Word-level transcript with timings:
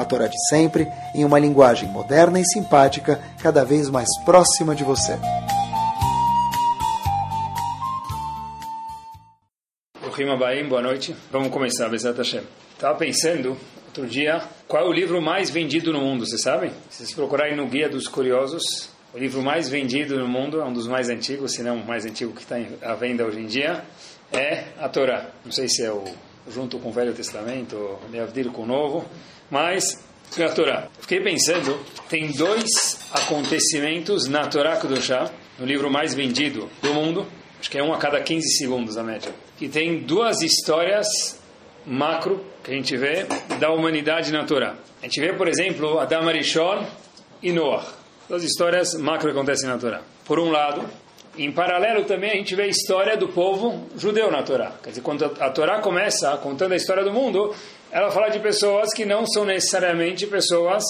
a 0.00 0.04
Torá 0.04 0.26
de 0.26 0.36
sempre, 0.48 0.88
em 1.14 1.24
uma 1.24 1.38
linguagem 1.38 1.88
moderna 1.88 2.40
e 2.40 2.44
simpática, 2.44 3.20
cada 3.42 3.64
vez 3.64 3.88
mais 3.88 4.08
próxima 4.24 4.74
de 4.74 4.84
você. 4.84 5.18
Rima 10.16 10.36
boa 10.68 10.82
noite. 10.82 11.16
Vamos 11.30 11.48
começar, 11.48 11.88
Bezat 11.88 12.18
Hashem. 12.18 12.42
Estava 12.74 12.98
pensando, 12.98 13.56
outro 13.86 14.06
dia, 14.06 14.42
qual 14.68 14.84
é 14.84 14.88
o 14.88 14.92
livro 14.92 15.22
mais 15.22 15.48
vendido 15.48 15.92
no 15.92 16.00
mundo, 16.00 16.26
vocês 16.26 16.42
sabem? 16.42 16.70
Se 16.90 16.98
vocês 16.98 17.12
procurarem 17.14 17.56
no 17.56 17.66
Guia 17.66 17.88
dos 17.88 18.06
Curiosos, 18.06 18.90
o 19.14 19.18
livro 19.18 19.42
mais 19.42 19.68
vendido 19.68 20.18
no 20.18 20.28
mundo, 20.28 20.60
é 20.60 20.64
um 20.64 20.72
dos 20.72 20.86
mais 20.86 21.08
antigos, 21.08 21.52
se 21.52 21.62
não 21.62 21.76
o 21.76 21.86
mais 21.86 22.04
antigo 22.04 22.32
que 22.32 22.42
está 22.42 22.56
à 22.82 22.94
venda 22.94 23.24
hoje 23.24 23.40
em 23.40 23.46
dia, 23.46 23.82
é 24.32 24.64
a 24.78 24.88
Torá. 24.88 25.30
Não 25.44 25.52
sei 25.52 25.68
se 25.68 25.82
é 25.82 25.90
o 25.90 26.04
junto 26.50 26.78
com 26.78 26.90
o 26.90 26.92
Velho 26.92 27.14
Testamento, 27.14 27.98
Leavdir 28.10 28.50
com 28.50 28.62
o 28.62 28.66
Novo, 28.66 29.04
mas 29.50 30.02
é 30.38 30.44
a 30.44 30.52
Torá. 30.52 30.88
Fiquei 31.00 31.20
pensando, 31.20 31.78
tem 32.08 32.30
dois 32.32 33.00
acontecimentos 33.12 34.28
na 34.28 34.46
Torá 34.46 34.76
Kudoshá, 34.76 35.30
no 35.58 35.66
livro 35.66 35.90
mais 35.90 36.14
vendido 36.14 36.70
do 36.80 36.94
mundo, 36.94 37.26
acho 37.58 37.70
que 37.70 37.78
é 37.78 37.82
um 37.82 37.92
a 37.92 37.98
cada 37.98 38.20
15 38.20 38.56
segundos 38.56 38.96
a 38.96 39.02
média, 39.02 39.32
que 39.58 39.68
tem 39.68 39.98
duas 39.98 40.40
histórias 40.40 41.40
macro 41.84 42.44
que 42.62 42.70
a 42.70 42.74
gente 42.74 42.96
vê 42.96 43.26
da 43.58 43.72
humanidade 43.72 44.32
na 44.32 44.44
Torá. 44.44 44.76
A 45.02 45.06
gente 45.06 45.20
vê, 45.20 45.32
por 45.32 45.48
exemplo, 45.48 45.98
Adam 45.98 46.28
Arishon 46.28 46.86
e 47.42 47.52
Noah. 47.52 47.84
Duas 48.28 48.44
histórias 48.44 48.94
macro 48.94 49.32
que 49.32 49.36
acontecem 49.36 49.68
na 49.68 49.78
Torá. 49.78 50.02
Por 50.24 50.38
um 50.38 50.50
lado, 50.50 50.88
em 51.36 51.50
paralelo 51.50 52.04
também 52.04 52.30
a 52.30 52.34
gente 52.34 52.54
vê 52.54 52.64
a 52.64 52.66
história 52.66 53.16
do 53.16 53.28
povo 53.28 53.88
judeu 53.96 54.30
na 54.30 54.42
Torá. 54.42 54.74
Quer 54.82 54.90
dizer, 54.90 55.00
quando 55.00 55.24
a 55.24 55.50
Torá 55.50 55.80
começa 55.80 56.36
contando 56.36 56.72
a 56.72 56.76
história 56.76 57.02
do 57.02 57.12
mundo, 57.12 57.54
ela 57.92 58.10
fala 58.10 58.28
de 58.28 58.38
pessoas 58.38 58.92
que 58.94 59.04
não 59.04 59.26
são 59.26 59.44
necessariamente 59.44 60.26
pessoas 60.26 60.84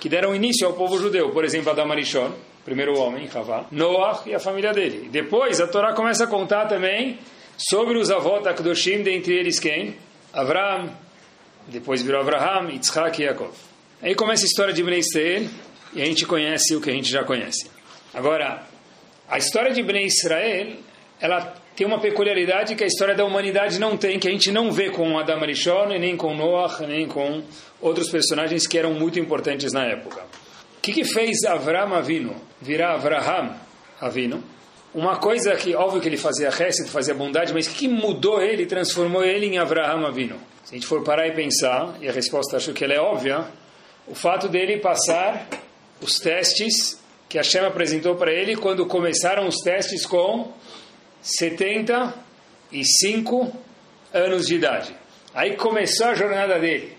que 0.00 0.08
deram 0.08 0.34
início 0.34 0.66
ao 0.66 0.74
povo 0.74 0.98
judeu. 0.98 1.30
Por 1.30 1.44
exemplo, 1.44 1.70
Adam 1.70 1.90
Arishon, 1.90 2.32
primeiro 2.64 2.98
homem, 2.98 3.28
Havá, 3.32 3.66
Noah 3.70 4.22
e 4.26 4.34
a 4.34 4.38
família 4.38 4.72
dele. 4.72 5.08
Depois 5.10 5.60
a 5.60 5.66
Torá 5.66 5.92
começa 5.92 6.24
a 6.24 6.26
contar 6.26 6.66
também 6.66 7.18
sobre 7.56 7.98
os 7.98 8.10
avós 8.10 8.42
da 8.44 8.54
Kedoshim, 8.54 9.02
dentre 9.02 9.34
eles 9.34 9.58
quem? 9.58 9.96
Avraham, 10.32 10.90
depois 11.68 12.02
virou 12.02 12.20
Abraham, 12.20 12.70
Yitzhak 12.70 13.20
e 13.20 13.24
Yaakov. 13.24 13.52
Aí 14.02 14.14
começa 14.14 14.44
a 14.44 14.46
história 14.46 14.74
de 14.74 14.82
Bnei 14.82 14.98
Israel 14.98 15.48
e 15.92 16.02
a 16.02 16.04
gente 16.04 16.26
conhece 16.26 16.74
o 16.74 16.80
que 16.80 16.90
a 16.90 16.92
gente 16.92 17.10
já 17.10 17.24
conhece. 17.24 17.70
Agora, 18.12 18.62
a 19.28 19.38
história 19.38 19.72
de 19.72 19.82
Bnei 19.82 20.06
Israel, 20.06 20.76
ela 21.20 21.54
tem 21.76 21.86
uma 21.86 21.98
peculiaridade 21.98 22.76
que 22.76 22.84
a 22.84 22.86
história 22.86 23.14
da 23.14 23.24
humanidade 23.24 23.80
não 23.80 23.96
tem, 23.96 24.18
que 24.18 24.28
a 24.28 24.30
gente 24.30 24.52
não 24.52 24.70
vê 24.70 24.90
com 24.90 25.18
Adam 25.18 25.40
Arishon, 25.40 25.88
nem 25.88 26.16
com 26.16 26.34
Noah, 26.34 26.86
nem 26.86 27.06
com 27.06 27.42
outros 27.80 28.08
personagens 28.08 28.66
que 28.66 28.78
eram 28.78 28.94
muito 28.94 29.18
importantes 29.18 29.72
na 29.72 29.84
época. 29.84 30.22
O 30.78 30.80
que, 30.80 30.92
que 30.92 31.04
fez 31.04 31.44
Avram 31.44 31.94
Avino 31.94 32.36
virar 32.60 32.92
Avraham 32.92 33.56
Avino? 34.00 34.42
Uma 34.94 35.16
coisa 35.16 35.56
que, 35.56 35.74
óbvio 35.74 36.00
que 36.00 36.08
ele 36.08 36.16
fazia 36.16 36.50
resto, 36.50 36.86
fazia 36.86 37.14
bondade, 37.14 37.52
mas 37.52 37.66
o 37.66 37.70
que, 37.70 37.88
mudou 37.88 38.40
ele, 38.40 38.66
transformou 38.66 39.24
ele 39.24 39.46
em 39.46 39.58
Avraham 39.58 40.06
Avino? 40.06 40.36
Se 40.64 40.74
a 40.74 40.76
gente 40.76 40.86
for 40.86 41.02
parar 41.02 41.26
e 41.26 41.32
pensar, 41.32 41.96
e 42.00 42.08
a 42.08 42.12
resposta 42.12 42.56
acho 42.56 42.72
que 42.72 42.84
ela 42.84 42.94
é 42.94 43.00
óbvia, 43.00 43.46
o 44.06 44.14
fato 44.14 44.46
dele 44.48 44.78
passar 44.78 45.48
os 46.00 46.20
testes 46.20 47.02
que 47.28 47.38
Hashem 47.38 47.64
apresentou 47.64 48.14
para 48.14 48.32
ele 48.32 48.54
quando 48.54 48.86
começaram 48.86 49.48
os 49.48 49.56
testes 49.56 50.06
com 50.06 50.52
75 51.24 53.52
anos 54.12 54.46
de 54.46 54.56
idade. 54.56 54.94
Aí 55.34 55.56
começou 55.56 56.08
a 56.08 56.14
jornada 56.14 56.58
dele. 56.58 56.92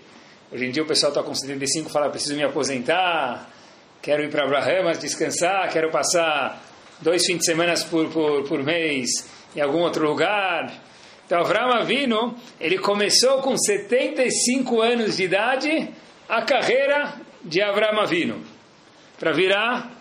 Hoje 0.50 0.66
em 0.66 0.72
dia 0.72 0.82
o 0.82 0.86
pessoal 0.86 1.12
está 1.12 1.22
com 1.22 1.32
75 1.32 1.88
e 1.88 1.92
fala, 1.92 2.10
preciso 2.10 2.34
me 2.34 2.42
aposentar, 2.42 3.48
quero 4.02 4.24
ir 4.24 4.30
para 4.30 4.42
Abraham 4.44 4.90
descansar, 4.98 5.72
quero 5.72 5.92
passar 5.92 6.60
dois 7.00 7.24
fins 7.24 7.38
de 7.38 7.44
semana 7.44 7.74
por, 7.88 8.10
por, 8.10 8.42
por 8.48 8.64
mês 8.64 9.08
em 9.54 9.60
algum 9.60 9.78
outro 9.78 10.08
lugar. 10.08 10.72
Então 11.24 11.38
Avraham 11.40 11.80
Avino, 11.80 12.36
ele 12.60 12.78
começou 12.78 13.40
com 13.42 13.56
75 13.56 14.80
anos 14.80 15.16
de 15.16 15.22
idade 15.24 15.88
a 16.28 16.42
carreira 16.42 17.14
de 17.44 17.62
Avraham 17.62 18.00
Avino, 18.00 18.42
para 19.18 19.32
virar 19.32 19.92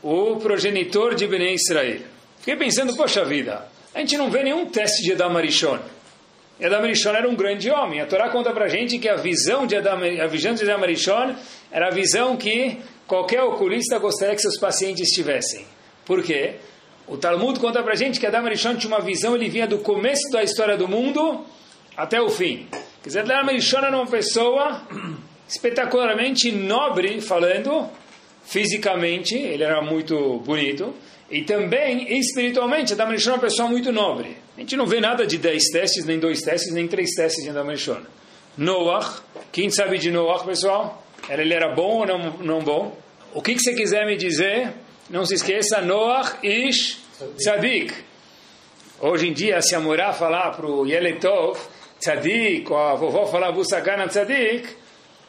o 0.00 0.36
progenitor 0.36 1.16
de 1.16 1.26
Bnei 1.26 1.54
Israel. 1.54 2.17
Fiquei 2.48 2.64
pensando, 2.64 2.96
poxa 2.96 3.26
vida, 3.26 3.68
a 3.94 3.98
gente 3.98 4.16
não 4.16 4.30
vê 4.30 4.42
nenhum 4.42 4.64
teste 4.64 5.02
de 5.02 5.12
Adam 5.12 5.36
Arishon. 5.36 5.78
E 6.58 6.64
Adam 6.64 6.80
Arishon 6.80 7.10
era 7.10 7.28
um 7.28 7.36
grande 7.36 7.70
homem. 7.70 8.00
A 8.00 8.06
Torá 8.06 8.30
conta 8.30 8.54
pra 8.54 8.68
gente 8.68 8.98
que 8.98 9.06
a 9.06 9.16
visão 9.16 9.66
de 9.66 9.76
Adam, 9.76 9.98
a 10.24 10.26
visão 10.26 10.54
de 10.54 10.62
Adam 10.62 10.82
Arishon 10.82 11.34
era 11.70 11.88
a 11.88 11.90
visão 11.90 12.38
que 12.38 12.78
qualquer 13.06 13.42
oculista 13.42 13.98
gostaria 13.98 14.34
que 14.34 14.40
seus 14.40 14.58
pacientes 14.58 15.10
tivessem. 15.10 15.66
Por 16.06 16.22
quê? 16.22 16.54
O 17.06 17.18
Talmud 17.18 17.60
conta 17.60 17.82
pra 17.82 17.94
gente 17.94 18.18
que 18.18 18.26
Adam 18.26 18.46
Arishon 18.46 18.76
tinha 18.76 18.94
uma 18.94 19.04
visão, 19.04 19.34
ele 19.34 19.50
vinha 19.50 19.66
do 19.66 19.80
começo 19.80 20.30
da 20.32 20.42
história 20.42 20.78
do 20.78 20.88
mundo 20.88 21.44
até 21.94 22.18
o 22.18 22.30
fim. 22.30 22.66
Quer 23.02 23.08
dizer, 23.08 23.20
Adam 23.30 23.50
Arishon 23.50 23.80
era 23.80 23.94
uma 23.94 24.06
pessoa 24.06 24.88
espetacularmente 25.46 26.50
nobre, 26.50 27.20
falando, 27.20 27.90
fisicamente, 28.42 29.36
ele 29.36 29.64
era 29.64 29.82
muito 29.82 30.38
bonito, 30.38 30.94
e 31.30 31.42
também, 31.42 32.18
espiritualmente, 32.18 32.94
Adam 32.94 33.10
Rishon 33.10 33.30
é 33.30 33.34
uma 33.34 33.40
pessoa 33.40 33.68
muito 33.68 33.92
nobre. 33.92 34.36
A 34.56 34.60
gente 34.60 34.76
não 34.76 34.86
vê 34.86 34.98
nada 34.98 35.26
de 35.26 35.36
10 35.36 35.64
testes, 35.70 36.04
nem 36.06 36.18
dois 36.18 36.40
testes, 36.40 36.72
nem 36.72 36.88
três 36.88 37.10
testes 37.10 37.44
de 37.44 37.50
Adam 37.50 37.66
Rishon. 37.66 38.00
Noah, 38.56 39.22
quem 39.52 39.68
sabe 39.68 39.98
de 39.98 40.10
Noah, 40.10 40.42
pessoal? 40.44 41.04
Ele 41.28 41.52
era 41.52 41.74
bom 41.74 41.98
ou 41.98 42.06
não, 42.06 42.18
não 42.38 42.60
bom? 42.60 42.98
O 43.34 43.42
que, 43.42 43.54
que 43.54 43.60
você 43.60 43.74
quiser 43.74 44.06
me 44.06 44.16
dizer, 44.16 44.72
não 45.10 45.26
se 45.26 45.34
esqueça, 45.34 45.82
Noah 45.82 46.38
Ish 46.42 46.98
Tzadik. 47.36 47.92
Hoje 49.00 49.28
em 49.28 49.32
dia, 49.32 49.60
se 49.60 49.74
a 49.74 49.80
Morá 49.80 50.14
falar 50.14 50.52
para 50.52 50.66
o 50.66 50.86
Yeletov, 50.86 51.58
Tzadik, 52.00 52.72
ou 52.72 52.78
a 52.78 52.94
vovó 52.94 53.26
falar 53.26 53.52
Busakana 53.52 54.08
Tzadik, 54.08 54.66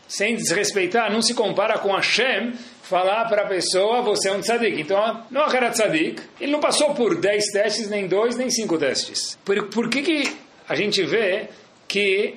sem 0.08 0.36
desrespeitar, 0.36 1.12
não 1.12 1.22
se 1.22 1.34
compara 1.34 1.78
com 1.78 1.94
Hashem 1.94 2.54
falar 2.90 3.26
para 3.30 3.44
a 3.44 3.48
pessoa, 3.48 4.02
você 4.02 4.30
é 4.30 4.34
um 4.34 4.42
tzadik. 4.42 4.82
Então, 4.82 5.24
não 5.30 5.44
era 5.44 5.70
tzadik, 5.70 6.22
ele 6.42 6.52
não 6.52 6.60
passou 6.60 6.96
por 6.96 7.16
10 7.16 7.46
testes, 7.52 7.88
nem 7.88 8.08
2, 8.08 8.36
nem 8.36 8.50
5 8.50 8.78
testes. 8.80 9.38
Por, 9.46 9.68
por 9.68 9.90
que, 9.90 10.02
que 10.02 10.38
a 10.68 10.74
gente 10.74 11.04
vê 11.06 11.50
que 11.88 12.36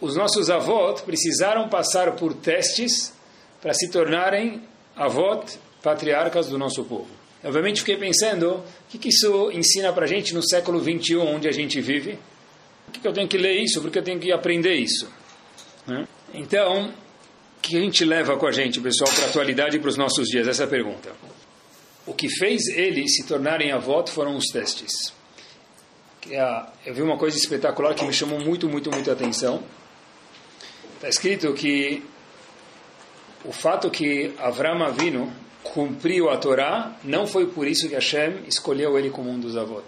os 0.00 0.16
nossos 0.16 0.50
avós 0.50 1.00
precisaram 1.02 1.68
passar 1.68 2.12
por 2.16 2.34
testes 2.34 3.14
para 3.60 3.72
se 3.72 3.88
tornarem 3.90 4.60
avós 4.96 5.58
patriarcas 5.80 6.48
do 6.48 6.58
nosso 6.58 6.84
povo? 6.84 7.08
Obviamente 7.44 7.80
fiquei 7.80 7.96
pensando, 7.96 8.56
o 8.56 8.64
que, 8.88 8.98
que 8.98 9.08
isso 9.08 9.52
ensina 9.52 9.92
para 9.92 10.04
a 10.04 10.08
gente 10.08 10.34
no 10.34 10.42
século 10.42 10.80
21, 10.80 11.34
onde 11.34 11.48
a 11.48 11.52
gente 11.52 11.80
vive? 11.80 12.18
Por 12.86 12.92
que, 12.92 13.00
que 13.00 13.08
eu 13.08 13.12
tenho 13.12 13.28
que 13.28 13.38
ler 13.38 13.54
isso? 13.60 13.80
Por 13.80 13.90
que 13.90 13.98
eu 13.98 14.02
tenho 14.02 14.18
que 14.18 14.32
aprender 14.32 14.74
isso? 14.74 15.08
Né? 15.86 16.06
Então, 16.34 16.92
que 17.62 17.76
a 17.76 17.80
gente 17.80 18.04
leva 18.04 18.36
com 18.36 18.46
a 18.46 18.50
gente, 18.50 18.80
pessoal, 18.80 19.08
para 19.14 19.24
a 19.24 19.28
atualidade 19.28 19.76
e 19.76 19.80
para 19.80 19.88
os 19.88 19.96
nossos 19.96 20.28
dias? 20.28 20.48
Essa 20.48 20.64
é 20.64 20.66
pergunta. 20.66 21.12
O 22.04 22.12
que 22.12 22.28
fez 22.28 22.66
eles 22.66 23.14
se 23.14 23.24
tornarem 23.24 23.70
avós 23.70 24.10
foram 24.10 24.36
os 24.36 24.46
testes. 24.46 24.92
Eu 26.84 26.92
vi 26.92 27.02
uma 27.02 27.16
coisa 27.16 27.36
espetacular 27.36 27.94
que 27.94 28.04
me 28.04 28.12
chamou 28.12 28.40
muito, 28.40 28.68
muito, 28.68 28.90
muito 28.90 29.08
a 29.08 29.12
atenção. 29.12 29.62
Está 30.96 31.08
escrito 31.08 31.52
que 31.54 32.02
o 33.44 33.52
fato 33.52 33.90
que 33.90 34.34
Avram 34.38 34.82
Avinu 34.82 35.32
cumpriu 35.62 36.30
a 36.30 36.36
Torá 36.36 36.96
não 37.04 37.26
foi 37.26 37.46
por 37.46 37.68
isso 37.68 37.88
que 37.88 37.94
Hashem 37.94 38.40
escolheu 38.48 38.98
ele 38.98 39.10
como 39.10 39.30
um 39.30 39.38
dos 39.38 39.56
avós. 39.56 39.84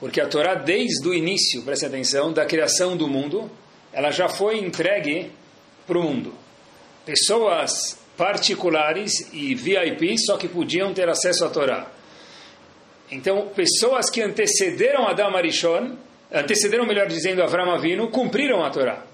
Porque 0.00 0.20
a 0.20 0.26
Torá, 0.26 0.56
desde 0.56 1.08
o 1.08 1.14
início, 1.14 1.62
preste 1.62 1.86
atenção, 1.86 2.32
da 2.32 2.44
criação 2.44 2.96
do 2.96 3.06
mundo, 3.06 3.48
ela 3.92 4.10
já 4.10 4.28
foi 4.28 4.58
entregue 4.58 5.30
para 5.86 5.98
o 5.98 6.02
mundo 6.02 6.41
pessoas 7.04 7.98
particulares 8.16 9.32
e 9.32 9.54
VIPs 9.54 10.26
só 10.26 10.36
que 10.36 10.48
podiam 10.48 10.92
ter 10.92 11.08
acesso 11.08 11.44
à 11.44 11.48
Torá. 11.48 11.90
Então, 13.10 13.48
pessoas 13.48 14.08
que 14.10 14.22
antecederam 14.22 15.06
Adam 15.06 15.36
Arishon, 15.36 15.96
antecederam, 16.32 16.86
melhor 16.86 17.06
dizendo, 17.06 17.42
Avram 17.42 17.70
Avinu, 17.70 18.08
cumpriram 18.08 18.64
a 18.64 18.70
Torá. 18.70 19.04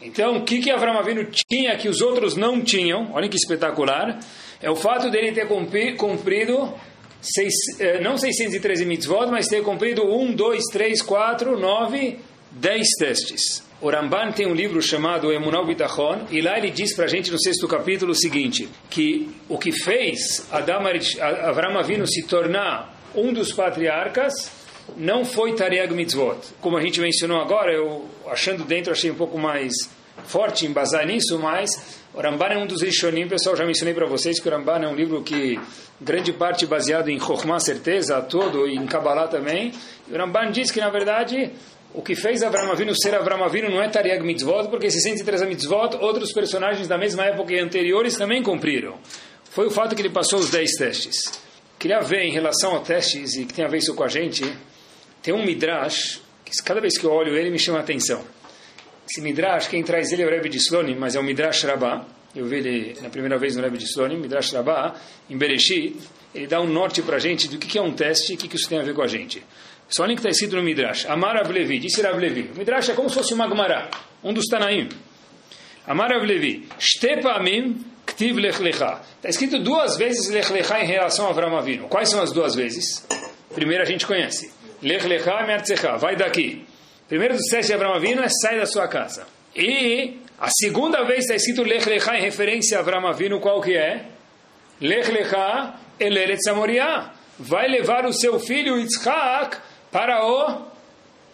Então, 0.00 0.38
o 0.38 0.44
que, 0.44 0.60
que 0.60 0.70
Avram 0.70 0.98
Avinu 0.98 1.28
tinha 1.30 1.76
que 1.76 1.88
os 1.88 2.00
outros 2.00 2.34
não 2.34 2.62
tinham? 2.62 3.12
Olhem 3.12 3.28
que 3.28 3.36
espetacular. 3.36 4.18
é 4.60 4.70
o 4.70 4.76
fato 4.76 5.10
dele 5.10 5.32
ter 5.32 5.46
cumprido 5.46 6.72
seis, 7.20 7.52
eh, 7.80 8.00
não 8.00 8.16
613 8.16 8.84
mitzvot, 8.84 9.26
mas 9.30 9.46
ter 9.46 9.62
cumprido 9.62 10.02
1, 10.02 10.34
2, 10.34 10.62
3, 10.72 11.02
4, 11.02 11.58
9, 11.58 12.18
10 12.54 12.88
testes. 12.98 13.64
O 13.80 13.90
Ramban 13.90 14.32
tem 14.32 14.46
um 14.46 14.54
livro 14.54 14.80
chamado 14.80 15.32
Emunal 15.32 15.66
Bitachon, 15.66 16.26
e 16.30 16.40
lá 16.40 16.56
ele 16.56 16.70
diz 16.70 16.94
para 16.94 17.04
a 17.04 17.08
gente 17.08 17.30
no 17.30 17.38
sexto 17.38 17.66
capítulo 17.66 18.12
o 18.12 18.14
seguinte, 18.14 18.68
que 18.88 19.28
o 19.48 19.58
que 19.58 19.72
fez 19.72 20.46
Avram 20.50 21.78
Avinu 21.78 22.06
se 22.06 22.22
tornar 22.26 22.94
um 23.14 23.32
dos 23.32 23.52
patriarcas 23.52 24.50
não 24.96 25.24
foi 25.24 25.54
Tariag 25.54 25.92
Mitzvot. 25.92 26.38
Como 26.60 26.76
a 26.76 26.80
gente 26.80 27.00
mencionou 27.00 27.40
agora, 27.40 27.72
eu 27.72 28.08
achando 28.26 28.64
dentro 28.64 28.92
achei 28.92 29.10
um 29.10 29.16
pouco 29.16 29.38
mais 29.38 29.72
forte 30.26 30.66
embasar 30.66 31.06
nisso, 31.06 31.38
mas 31.38 32.00
o 32.14 32.20
Ramban 32.20 32.46
é 32.46 32.58
um 32.58 32.66
dos 32.66 32.82
Rishonim, 32.82 33.26
pessoal, 33.26 33.56
já 33.56 33.64
mencionei 33.66 33.92
para 33.92 34.06
vocês 34.06 34.38
que 34.38 34.48
o 34.48 34.50
Ramban 34.50 34.84
é 34.84 34.88
um 34.88 34.94
livro 34.94 35.22
que 35.22 35.58
grande 36.00 36.32
parte 36.32 36.66
baseado 36.66 37.08
em 37.08 37.18
Chokhmah, 37.18 37.58
certeza, 37.58 38.20
todo, 38.22 38.68
e 38.68 38.76
em 38.76 38.86
Kabbalah 38.86 39.26
também. 39.26 39.72
E 40.08 40.12
o 40.12 40.16
Ramban 40.16 40.50
diz 40.50 40.70
que, 40.70 40.80
na 40.80 40.90
verdade, 40.90 41.50
o 41.94 42.02
que 42.02 42.16
fez 42.16 42.42
Avram 42.42 42.72
Avinu 42.72 42.92
ser 42.94 43.14
Avram 43.14 43.44
Avinu 43.44 43.70
não 43.70 43.80
é 43.80 43.88
Tariag 43.88 44.24
Mitzvot, 44.24 44.68
porque 44.68 44.90
613 44.90 45.46
Mitzvot, 45.46 45.96
outros 46.00 46.32
personagens 46.32 46.88
da 46.88 46.98
mesma 46.98 47.24
época 47.24 47.52
e 47.52 47.60
anteriores 47.60 48.16
também 48.16 48.42
cumpriram. 48.42 48.98
Foi 49.50 49.68
o 49.68 49.70
fato 49.70 49.94
que 49.94 50.02
ele 50.02 50.10
passou 50.10 50.40
os 50.40 50.50
10 50.50 50.72
testes. 50.72 51.40
Queria 51.78 52.00
ver 52.00 52.24
em 52.24 52.32
relação 52.32 52.74
a 52.74 52.80
testes, 52.80 53.36
e 53.36 53.44
que 53.44 53.54
tem 53.54 53.64
a 53.64 53.68
ver 53.68 53.78
isso 53.78 53.94
com 53.94 54.02
a 54.02 54.08
gente, 54.08 54.44
tem 55.22 55.32
um 55.32 55.44
Midrash, 55.44 56.20
que 56.44 56.50
cada 56.64 56.80
vez 56.80 56.98
que 56.98 57.04
eu 57.04 57.12
olho 57.12 57.36
ele 57.36 57.50
me 57.50 57.60
chama 57.60 57.78
a 57.78 57.82
atenção. 57.82 58.24
Esse 59.08 59.20
Midrash, 59.20 59.68
quem 59.68 59.84
traz 59.84 60.10
ele 60.10 60.22
é 60.22 60.26
o 60.26 60.30
Rebbe 60.30 60.48
de 60.48 60.56
Slonim, 60.56 60.96
mas 60.96 61.14
é 61.14 61.20
o 61.20 61.22
Midrash 61.22 61.62
Rabbah. 61.62 62.06
Eu 62.34 62.46
vi 62.46 62.56
ele 62.56 62.96
na 63.02 63.08
primeira 63.08 63.38
vez 63.38 63.54
no 63.54 63.62
Rebbe 63.62 63.78
de 63.78 63.84
Slonim, 63.84 64.16
Midrash 64.16 64.52
Rabbah, 64.52 64.94
em 65.30 65.38
Bereshit. 65.38 65.96
Ele 66.34 66.48
dá 66.48 66.60
um 66.60 66.66
norte 66.66 67.02
para 67.02 67.16
a 67.16 67.20
gente 67.20 67.46
do 67.46 67.56
que 67.56 67.78
é 67.78 67.82
um 67.82 67.92
teste 67.92 68.32
e 68.32 68.34
o 68.34 68.38
que 68.38 68.56
isso 68.56 68.68
tem 68.68 68.80
a 68.80 68.82
ver 68.82 68.94
com 68.94 69.02
a 69.02 69.06
gente. 69.06 69.44
Só 69.88 70.02
olhem 70.02 70.16
que 70.16 70.20
está 70.20 70.30
escrito 70.30 70.56
no 70.56 70.62
Midrash. 70.62 71.06
Amar 71.06 71.36
Avlevi, 71.36 71.78
disse 71.78 72.00
Ravlevi. 72.02 72.50
O 72.54 72.58
Midrash 72.58 72.88
é 72.90 72.94
como 72.94 73.08
se 73.08 73.14
fosse 73.14 73.34
uma 73.34 73.48
Gemara, 73.48 73.88
um 74.22 74.32
dos 74.32 74.46
Tanaim. 74.46 74.88
Amar 75.86 76.12
Avlevi, 76.12 76.66
Shtepa 76.78 77.32
Amim 77.32 77.84
Ktiv 78.06 78.36
Lech 78.36 78.62
Lecha. 78.62 79.00
Está 79.16 79.28
escrito 79.28 79.58
duas 79.58 79.96
vezes 79.96 80.30
Lech 80.30 80.52
Lecha 80.52 80.78
em 80.80 80.86
relação 80.86 81.26
a 81.26 81.30
Avram 81.30 81.56
Avinu. 81.56 81.88
Quais 81.88 82.08
são 82.08 82.22
as 82.22 82.32
duas 82.32 82.54
vezes? 82.54 83.06
Primeiro 83.54 83.82
a 83.82 83.86
gente 83.86 84.06
conhece. 84.06 84.52
Lech 84.82 85.06
Lecha 85.06 85.42
Mertzecha, 85.46 85.96
vai 85.96 86.16
daqui. 86.16 86.64
Primeiro 87.08 87.34
dos 87.34 87.48
sete 87.48 87.66
de 87.66 87.74
Avram 87.74 87.94
Avinu 87.94 88.22
é 88.22 88.28
sai 88.28 88.58
da 88.58 88.66
sua 88.66 88.88
casa. 88.88 89.26
E 89.54 90.18
a 90.38 90.48
segunda 90.50 91.04
vez 91.04 91.20
está 91.20 91.34
escrito 91.34 91.62
Lech 91.62 91.88
Lecha 91.88 92.16
em 92.16 92.22
referência 92.22 92.78
a 92.78 92.80
Avram 92.80 93.06
Avinu, 93.06 93.40
qual 93.40 93.60
que 93.60 93.76
é? 93.76 94.06
Lech 94.80 95.10
Lecha 95.10 95.74
Eleret 95.98 96.42
Samoria. 96.42 97.10
Vai 97.38 97.68
levar 97.68 98.06
o 98.06 98.12
seu 98.12 98.38
filho 98.38 98.78
Yitzhak 98.78 99.56
para 99.94 100.26
o 100.26 100.66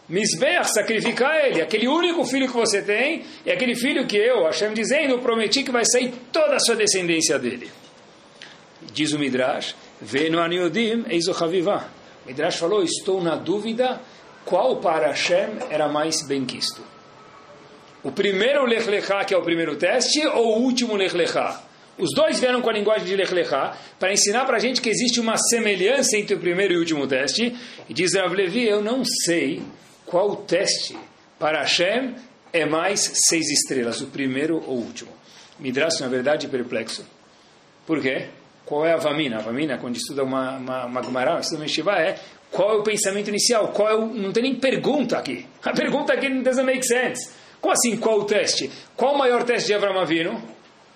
Misbeach, 0.06 0.70
sacrificar 0.74 1.46
ele. 1.46 1.62
Aquele 1.62 1.88
único 1.88 2.22
filho 2.26 2.46
que 2.46 2.52
você 2.52 2.82
tem, 2.82 3.24
é 3.46 3.54
aquele 3.54 3.74
filho 3.74 4.06
que 4.06 4.18
eu, 4.18 4.44
Hashem 4.44 4.74
dizendo, 4.74 5.18
prometi 5.20 5.62
que 5.62 5.72
vai 5.72 5.82
sair 5.86 6.12
toda 6.30 6.56
a 6.56 6.60
sua 6.60 6.76
descendência 6.76 7.38
dele. 7.38 7.70
Diz 8.92 9.14
o 9.14 9.18
Midrash, 9.18 9.74
Veno 9.98 10.38
aniodim 10.38 11.06
eizochaviva. 11.08 11.86
Midrash 12.26 12.58
falou, 12.58 12.82
estou 12.82 13.22
na 13.22 13.34
dúvida 13.34 13.98
qual 14.44 14.76
para 14.76 15.06
Hashem 15.06 15.48
era 15.70 15.88
mais 15.88 16.20
benquisto. 16.28 16.84
O 18.02 18.12
primeiro 18.12 18.66
Lech 18.66 18.86
Lechá, 18.90 19.24
que 19.24 19.32
é 19.32 19.38
o 19.38 19.42
primeiro 19.42 19.76
teste, 19.76 20.26
ou 20.26 20.58
o 20.58 20.62
último 20.64 20.96
Lech 20.96 21.16
Lechá? 21.16 21.62
Os 22.00 22.14
dois 22.14 22.40
vieram 22.40 22.62
com 22.62 22.70
a 22.70 22.72
linguagem 22.72 23.06
de 23.06 23.14
Lech 23.14 23.32
Lechá 23.32 23.76
para 23.98 24.12
ensinar 24.12 24.46
para 24.46 24.56
a 24.56 24.58
gente 24.58 24.80
que 24.80 24.88
existe 24.88 25.20
uma 25.20 25.36
semelhança 25.36 26.16
entre 26.16 26.34
o 26.34 26.38
primeiro 26.38 26.72
e 26.72 26.76
o 26.76 26.80
último 26.80 27.06
teste. 27.06 27.54
E 27.88 27.92
diz 27.92 28.14
Rav 28.14 28.34
Levi, 28.34 28.66
eu 28.66 28.82
não 28.82 29.04
sei 29.04 29.62
qual 30.06 30.34
teste 30.36 30.96
para 31.38 31.60
Hashem 31.60 32.14
é 32.52 32.64
mais 32.64 33.00
seis 33.28 33.50
estrelas, 33.50 34.00
o 34.00 34.06
primeiro 34.06 34.56
ou 34.66 34.78
o 34.78 34.80
último. 34.80 35.10
Midrash, 35.58 36.00
na 36.00 36.08
verdade, 36.08 36.48
perplexo. 36.48 37.06
Por 37.86 38.00
quê? 38.00 38.28
Qual 38.64 38.86
é 38.86 38.92
a 38.92 38.96
Vamina? 38.96 39.36
A 39.36 39.42
Vamina, 39.42 39.76
quando 39.76 39.96
estuda 39.96 40.24
uma, 40.24 40.56
uma, 40.56 40.86
uma 40.86 41.02
Gemara, 41.02 41.40
estuda 41.40 41.62
uma 41.62 41.98
é 41.98 42.18
qual 42.50 42.76
é 42.76 42.78
o 42.78 42.82
pensamento 42.82 43.28
inicial? 43.28 43.68
Qual 43.68 43.88
é 43.88 43.94
o, 43.94 44.06
não 44.06 44.32
tem 44.32 44.42
nem 44.42 44.54
pergunta 44.54 45.18
aqui. 45.18 45.46
A 45.62 45.72
pergunta 45.72 46.12
aqui 46.12 46.28
não 46.28 46.42
doesn't 46.42 46.64
make 46.64 46.84
sense. 46.84 47.30
Como 47.60 47.72
assim, 47.72 47.96
qual 47.96 48.20
o 48.20 48.24
teste? 48.24 48.70
Qual 48.96 49.14
o 49.14 49.18
maior 49.18 49.44
teste 49.44 49.68
de 49.68 49.74
Avram 49.74 49.98
Avinu? 50.00 50.42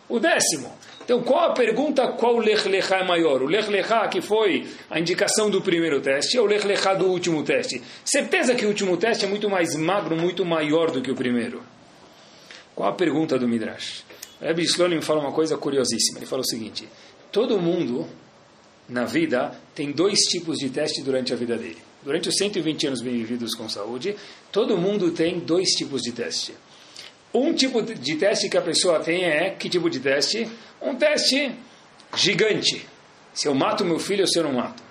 O 0.08 0.18
décimo. 0.18 0.72
Então, 1.04 1.22
qual 1.22 1.50
a 1.50 1.52
pergunta, 1.52 2.08
qual 2.08 2.38
Lech 2.38 2.66
Lechá 2.66 2.98
é 2.98 3.04
maior? 3.04 3.42
O 3.42 3.46
Lech 3.46 3.68
Lechá, 3.70 4.08
que 4.08 4.22
foi 4.22 4.66
a 4.88 4.98
indicação 4.98 5.50
do 5.50 5.60
primeiro 5.60 6.00
teste, 6.00 6.38
ou 6.38 6.46
o 6.46 6.48
Lech 6.48 6.66
Lechá 6.66 6.94
do 6.94 7.06
último 7.06 7.44
teste? 7.44 7.82
Certeza 8.04 8.54
que 8.54 8.64
o 8.64 8.68
último 8.68 8.96
teste 8.96 9.26
é 9.26 9.28
muito 9.28 9.48
mais 9.50 9.76
magro, 9.76 10.16
muito 10.16 10.44
maior 10.44 10.90
do 10.90 11.02
que 11.02 11.10
o 11.10 11.14
primeiro. 11.14 11.62
Qual 12.74 12.88
a 12.88 12.92
pergunta 12.92 13.38
do 13.38 13.46
Midrash? 13.46 14.02
Rebbe 14.40 14.62
Slonim 14.62 15.00
fala 15.00 15.20
uma 15.20 15.32
coisa 15.32 15.56
curiosíssima. 15.56 16.18
Ele 16.18 16.26
fala 16.26 16.42
o 16.42 16.46
seguinte, 16.46 16.88
todo 17.30 17.60
mundo 17.60 18.08
na 18.88 19.04
vida 19.04 19.54
tem 19.74 19.92
dois 19.92 20.20
tipos 20.20 20.58
de 20.58 20.70
teste 20.70 21.02
durante 21.02 21.32
a 21.32 21.36
vida 21.36 21.56
dele. 21.56 21.78
Durante 22.02 22.28
os 22.28 22.36
120 22.36 22.88
anos 22.88 23.02
bem 23.02 23.14
vividos 23.14 23.54
com 23.54 23.68
saúde, 23.68 24.16
todo 24.50 24.76
mundo 24.76 25.10
tem 25.10 25.38
dois 25.38 25.70
tipos 25.70 26.02
de 26.02 26.12
teste. 26.12 26.54
Um 27.34 27.52
tipo 27.52 27.82
de 27.82 28.14
teste 28.16 28.48
que 28.48 28.56
a 28.56 28.62
pessoa 28.62 29.00
tem 29.00 29.25
é, 29.25 29.50
que 29.50 29.69
tipo 29.69 29.90
de 29.90 29.98
teste? 29.98 30.48
Um 30.81 30.94
teste 30.94 31.52
gigante. 32.14 32.86
Se 33.32 33.48
eu 33.48 33.54
mato 33.54 33.84
meu 33.84 33.98
filho 33.98 34.20
ou 34.20 34.28
se 34.28 34.38
eu 34.38 34.44
não 34.44 34.52
mato. 34.52 34.82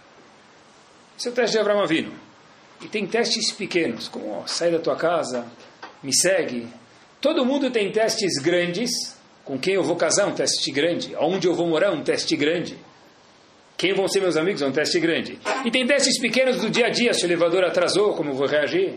Esse 1.17 1.29
é 1.29 1.31
o 1.31 1.33
teste 1.33 1.55
de 1.55 1.59
Abraão 1.59 1.81
Avino. 1.81 2.11
E 2.81 2.87
tem 2.89 3.07
testes 3.07 3.51
pequenos, 3.51 4.09
como 4.09 4.29
ó, 4.29 4.45
sai 4.45 4.69
da 4.69 4.79
tua 4.79 4.97
casa, 4.97 5.45
me 6.03 6.13
segue. 6.13 6.67
Todo 7.21 7.45
mundo 7.45 7.71
tem 7.71 7.89
testes 7.91 8.41
grandes. 8.41 8.91
Com 9.45 9.57
quem 9.57 9.75
eu 9.75 9.83
vou 9.83 9.95
casar, 9.95 10.27
um 10.27 10.33
teste 10.33 10.71
grande. 10.71 11.15
Aonde 11.15 11.47
eu 11.47 11.55
vou 11.55 11.67
morar, 11.67 11.91
um 11.91 12.03
teste 12.03 12.35
grande. 12.35 12.77
Quem 13.77 13.93
vão 13.93 14.07
ser 14.07 14.21
meus 14.21 14.35
amigos, 14.37 14.61
é 14.61 14.65
um 14.65 14.71
teste 14.71 14.99
grande. 14.99 15.39
E 15.65 15.71
tem 15.71 15.85
testes 15.85 16.19
pequenos 16.19 16.57
do 16.57 16.69
dia 16.69 16.87
a 16.87 16.89
dia. 16.89 17.13
Se 17.13 17.23
o 17.23 17.27
elevador 17.27 17.63
atrasou, 17.63 18.13
como 18.13 18.31
eu 18.31 18.35
vou 18.35 18.47
reagir? 18.47 18.95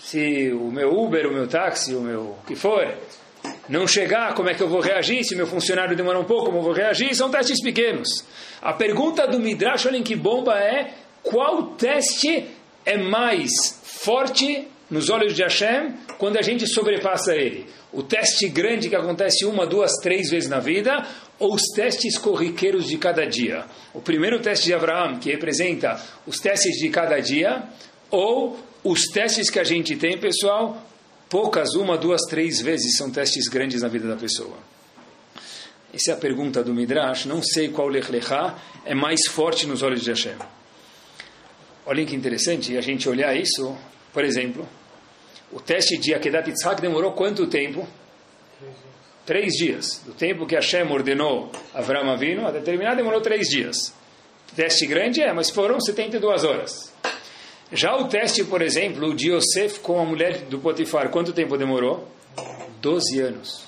Se 0.00 0.52
o 0.52 0.70
meu 0.70 0.92
Uber, 0.92 1.26
o 1.26 1.32
meu 1.32 1.46
táxi, 1.46 1.94
o 1.94 2.00
meu 2.00 2.20
o 2.20 2.38
que 2.46 2.54
for, 2.54 2.86
não 3.68 3.86
chegar, 3.86 4.34
como 4.34 4.48
é 4.48 4.54
que 4.54 4.62
eu 4.62 4.68
vou 4.68 4.80
reagir? 4.80 5.24
Se 5.24 5.36
meu 5.36 5.46
funcionário 5.46 5.96
demora 5.96 6.18
um 6.18 6.24
pouco, 6.24 6.46
como 6.46 6.58
eu 6.58 6.62
vou 6.62 6.72
reagir? 6.72 7.14
São 7.14 7.30
testes 7.30 7.62
pequenos. 7.62 8.08
A 8.60 8.72
pergunta 8.72 9.26
do 9.26 9.38
Midrash, 9.38 9.86
olhem 9.86 10.02
que 10.02 10.16
bomba 10.16 10.58
é: 10.58 10.92
qual 11.22 11.74
teste 11.74 12.46
é 12.84 12.96
mais 12.96 13.50
forte 13.82 14.68
nos 14.90 15.08
olhos 15.08 15.34
de 15.34 15.42
Hashem 15.42 15.94
quando 16.18 16.36
a 16.36 16.42
gente 16.42 16.66
sobrepassa 16.66 17.34
ele? 17.34 17.66
O 17.92 18.02
teste 18.02 18.48
grande 18.48 18.88
que 18.88 18.96
acontece 18.96 19.44
uma, 19.44 19.66
duas, 19.66 19.92
três 20.02 20.30
vezes 20.30 20.48
na 20.48 20.58
vida 20.58 21.06
ou 21.38 21.54
os 21.54 21.62
testes 21.74 22.16
corriqueiros 22.18 22.86
de 22.86 22.96
cada 22.96 23.26
dia? 23.26 23.64
O 23.92 24.00
primeiro 24.00 24.40
teste 24.40 24.66
de 24.66 24.74
Abraão, 24.74 25.18
que 25.18 25.30
representa 25.30 26.00
os 26.26 26.38
testes 26.38 26.78
de 26.78 26.88
cada 26.88 27.20
dia, 27.20 27.64
ou 28.12 28.60
os 28.84 29.06
testes 29.06 29.50
que 29.50 29.58
a 29.58 29.64
gente 29.64 29.96
tem, 29.96 30.18
pessoal, 30.18 30.80
poucas, 31.28 31.74
uma, 31.74 31.96
duas, 31.96 32.20
três 32.28 32.60
vezes 32.60 32.96
são 32.96 33.10
testes 33.10 33.48
grandes 33.48 33.80
na 33.80 33.88
vida 33.88 34.06
da 34.06 34.16
pessoa. 34.16 34.56
Essa 35.92 36.12
é 36.12 36.14
a 36.14 36.18
pergunta 36.18 36.62
do 36.62 36.74
Midrash. 36.74 37.26
Não 37.26 37.42
sei 37.42 37.68
qual 37.68 37.88
Lech 37.88 38.10
Lechá 38.12 38.58
é 38.84 38.94
mais 38.94 39.26
forte 39.28 39.66
nos 39.66 39.82
olhos 39.82 40.02
de 40.02 40.10
Hashem. 40.10 40.36
Olhem 41.84 42.06
que 42.06 42.14
interessante 42.14 42.76
a 42.76 42.80
gente 42.80 43.08
olhar 43.08 43.34
isso. 43.34 43.76
Por 44.12 44.24
exemplo, 44.24 44.68
o 45.50 45.60
teste 45.60 45.98
de 45.98 46.14
Akedat 46.14 46.48
Yitzhak 46.48 46.80
demorou 46.80 47.12
quanto 47.12 47.46
tempo? 47.46 47.86
Três 49.24 49.52
dias. 49.52 50.02
Do 50.04 50.12
tempo 50.12 50.46
que 50.46 50.54
Hashem 50.54 50.90
ordenou 50.90 51.50
Avram 51.74 52.10
Avinu, 52.10 52.46
até 52.46 52.60
terminar 52.60 52.94
demorou 52.94 53.20
três 53.20 53.48
dias. 53.48 53.94
Teste 54.54 54.86
grande 54.86 55.22
é, 55.22 55.32
mas 55.32 55.50
foram 55.50 55.80
72 55.80 56.44
horas. 56.44 56.92
Já 57.72 57.96
o 57.96 58.06
teste, 58.06 58.44
por 58.44 58.60
exemplo, 58.60 59.14
de 59.14 59.32
Yosef 59.32 59.80
com 59.80 59.98
a 59.98 60.04
mulher 60.04 60.42
do 60.42 60.58
Potifar, 60.58 61.08
quanto 61.08 61.32
tempo 61.32 61.56
demorou? 61.56 62.06
Doze 62.82 63.18
anos. 63.18 63.64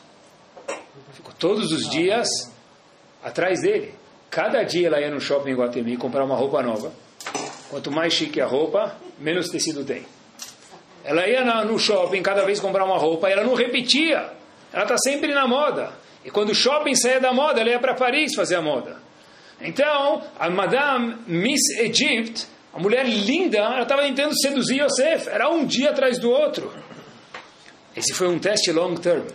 Ficou 1.15 1.33
todos 1.39 1.73
os 1.73 1.89
dias 1.89 2.29
atrás 3.23 3.63
dele. 3.63 3.95
Cada 4.31 4.63
dia 4.63 4.89
ela 4.89 5.01
ia 5.01 5.11
no 5.11 5.21
shopping 5.21 5.53
em 5.53 5.55
Guatemi 5.55 5.97
comprar 5.97 6.23
uma 6.23 6.37
roupa 6.37 6.63
nova. 6.63 6.93
Quanto 7.71 7.91
mais 7.91 8.13
chique 8.13 8.43
a 8.43 8.47
roupa, 8.47 8.95
menos 9.19 9.49
tecido 9.49 9.85
tem. 9.85 10.05
Ela 11.03 11.27
ia 11.27 11.65
no 11.65 11.79
shopping 11.79 12.23
cada 12.23 12.45
vez 12.45 12.61
comprar 12.61 12.85
uma 12.85 12.99
roupa 12.99 13.31
e 13.31 13.33
ela 13.33 13.43
não 13.43 13.55
repetia. 13.55 14.33
Ela 14.71 14.83
está 14.83 14.99
sempre 14.99 15.33
na 15.33 15.49
moda. 15.49 15.93
E 16.23 16.31
quando 16.31 16.51
o 16.51 16.55
shopping 16.55 16.95
saía 16.95 17.21
da 17.21 17.33
moda, 17.33 17.63
ela 17.63 17.71
ia 17.71 17.79
para 17.79 17.95
Paris 17.95 18.35
fazer 18.35 18.57
a 18.57 18.63
moda. 18.63 18.99
Então, 19.63 20.23
a 20.39 20.51
Madame 20.51 21.17
Miss 21.27 21.63
Egypt 21.79 22.53
a 22.75 22.79
mulher 22.81 23.07
linda, 23.07 23.59
ela 23.59 23.83
estava 23.83 24.03
tentando 24.03 24.37
seduzir 24.37 24.83
Yosef. 24.83 25.29
Era 25.29 25.49
um 25.49 25.65
dia 25.65 25.91
atrás 25.91 26.19
do 26.19 26.31
outro. 26.31 26.73
Esse 27.97 28.13
foi 28.13 28.29
um 28.29 28.39
teste 28.39 28.73
long 28.73 28.95
term. 28.97 29.27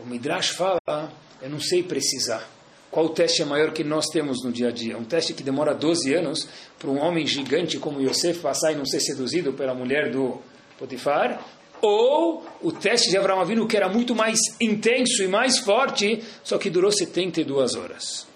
O 0.00 0.06
Midrash 0.06 0.50
fala, 0.50 1.12
eu 1.42 1.50
não 1.50 1.60
sei 1.60 1.82
precisar 1.82 2.46
Qual 2.90 3.10
teste 3.10 3.42
é 3.42 3.44
maior 3.44 3.72
que 3.72 3.84
nós 3.84 4.06
temos 4.06 4.42
no 4.42 4.50
dia 4.50 4.68
a 4.68 4.70
dia? 4.70 4.96
Um 4.96 5.04
teste 5.04 5.34
que 5.34 5.42
demora 5.42 5.74
12 5.74 6.14
anos 6.14 6.48
para 6.78 6.88
um 6.88 6.98
homem 6.98 7.26
gigante 7.26 7.78
como 7.78 8.00
Yosef 8.00 8.40
passar 8.40 8.72
e 8.72 8.74
não 8.74 8.86
ser 8.86 9.00
seduzido 9.00 9.52
pela 9.52 9.74
mulher 9.74 10.10
do 10.10 10.40
Potifar? 10.78 11.44
Ou 11.82 12.42
o 12.62 12.72
teste 12.72 13.10
de 13.10 13.18
Abraão 13.18 13.38
Avinu, 13.38 13.68
que 13.68 13.76
era 13.76 13.86
muito 13.86 14.14
mais 14.14 14.38
intenso 14.58 15.22
e 15.22 15.28
mais 15.28 15.58
forte, 15.58 16.24
só 16.42 16.56
que 16.56 16.70
durou 16.70 16.90
72 16.90 17.74
horas. 17.74 18.26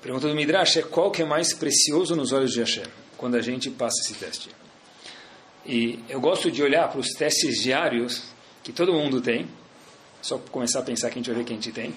A 0.00 0.02
pergunta 0.02 0.26
do 0.26 0.34
Midrash 0.34 0.78
é 0.78 0.82
qual 0.82 1.10
que 1.10 1.20
é 1.20 1.26
mais 1.26 1.52
precioso 1.52 2.16
nos 2.16 2.32
olhos 2.32 2.52
de 2.52 2.60
Hashem, 2.60 2.84
quando 3.18 3.34
a 3.34 3.42
gente 3.42 3.68
passa 3.68 4.00
esse 4.00 4.14
teste. 4.14 4.48
E 5.66 6.02
eu 6.08 6.18
gosto 6.18 6.50
de 6.50 6.62
olhar 6.62 6.88
para 6.88 7.00
os 7.00 7.08
testes 7.08 7.62
diários 7.62 8.22
que 8.62 8.72
todo 8.72 8.94
mundo 8.94 9.20
tem, 9.20 9.46
só 10.22 10.38
começar 10.38 10.78
a 10.78 10.82
pensar 10.82 11.10
que 11.10 11.18
a 11.18 11.18
gente 11.18 11.26
vai 11.26 11.40
ver 11.40 11.44
que 11.44 11.52
a 11.52 11.54
gente 11.56 11.70
tem, 11.70 11.94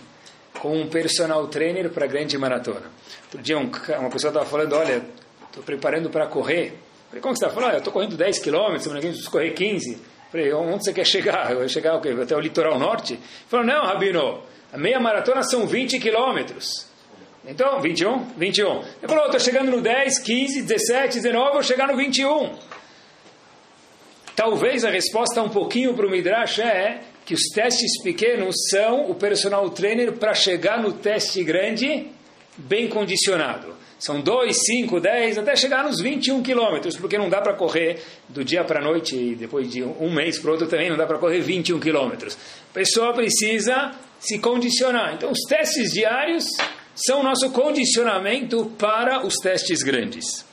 como 0.60 0.76
um 0.82 0.90
personal 0.90 1.48
trainer 1.48 1.90
para 1.92 2.06
grande 2.06 2.38
maratona. 2.38 2.92
Outro 3.24 3.42
dia 3.42 3.58
um, 3.58 3.72
uma 4.00 4.10
pessoa 4.10 4.32
estava 4.32 4.46
falando, 4.46 4.74
olha, 4.74 5.02
estou 5.46 5.64
preparando 5.64 6.10
para 6.10 6.28
correr. 6.28 6.78
Falei, 7.08 7.22
como 7.22 7.38
você 7.38 7.46
está 7.46 7.56
falando? 7.56 7.72
Ah, 7.72 7.76
eu 7.76 7.80
estou 7.80 7.94
correndo 7.94 8.18
10 8.18 8.40
quilômetros, 8.40 8.86
que 8.86 9.00
preciso 9.00 9.32
correr 9.32 9.52
15. 9.52 9.98
Falei, 10.30 10.52
onde 10.52 10.84
você 10.84 10.92
quer 10.92 11.06
chegar? 11.06 11.52
Eu 11.52 11.60
vou 11.60 11.70
chegar 11.70 11.96
até 11.96 12.36
o 12.36 12.40
litoral 12.42 12.78
norte? 12.78 13.14
Ele 13.14 13.24
falou, 13.48 13.66
não, 13.66 13.86
Rabino, 13.86 14.44
a 14.74 14.78
meia 14.78 15.00
maratona 15.00 15.42
são 15.42 15.66
20 15.66 16.00
quilômetros. 16.00 16.92
Então, 17.46 17.82
21? 17.82 18.26
21. 18.38 18.72
Ele 18.72 19.08
falou, 19.08 19.26
estou 19.26 19.40
chegando 19.40 19.72
no 19.72 19.82
10, 19.82 20.20
15, 20.20 20.62
17, 20.62 21.16
19, 21.16 21.54
vou 21.54 21.64
chegar 21.64 21.88
no 21.88 21.98
21. 21.98 22.52
Talvez 24.36 24.84
a 24.84 24.90
resposta 24.90 25.42
um 25.42 25.50
pouquinho 25.50 25.94
para 25.94 26.08
o 26.08 26.10
Midrash 26.10 26.60
é 26.60 27.02
que 27.26 27.34
os 27.34 27.44
testes 27.54 28.02
pequenos 28.02 28.56
são 28.70 29.10
o 29.10 29.16
personal 29.16 29.70
trainer 29.70 30.14
para 30.14 30.34
chegar 30.34 30.82
no 30.82 30.94
teste 30.94 31.44
grande 31.44 32.08
bem 32.58 32.88
condicionado. 32.88 33.76
São 34.00 34.20
2, 34.20 34.58
5, 34.66 35.00
10, 35.00 35.38
até 35.38 35.56
chegar 35.56 35.84
nos 35.84 36.02
21 36.02 36.44
quilômetros, 36.44 36.98
porque 36.98 37.18
não 37.18 37.30
dá 37.30 37.42
para 37.42 37.54
correr 37.54 38.02
do 38.28 38.44
dia 38.44 38.64
para 38.64 38.82
a 38.82 38.84
noite 38.84 39.16
e 39.16 39.36
depois 39.36 39.72
de 39.72 39.82
um 39.82 40.14
mês 40.14 40.38
para 40.38 40.52
outro 40.52 40.68
também 40.68 40.90
não 40.90 40.98
dá 40.98 41.06
para 41.06 41.18
correr 41.18 41.40
21 41.40 41.80
quilômetros. 41.80 42.38
A 42.70 42.74
pessoa 42.74 43.14
precisa 43.14 43.92
se 44.20 44.40
condicionar. 44.40 45.14
Então, 45.14 45.32
os 45.32 45.40
testes 45.48 45.92
diários 45.94 46.46
são 46.96 47.22
o 47.22 47.24
nosso 47.24 47.52
condicionamento 47.52 48.72
para 48.78 49.26
os 49.26 49.36
testes 49.36 49.82
grandes. 49.82 50.46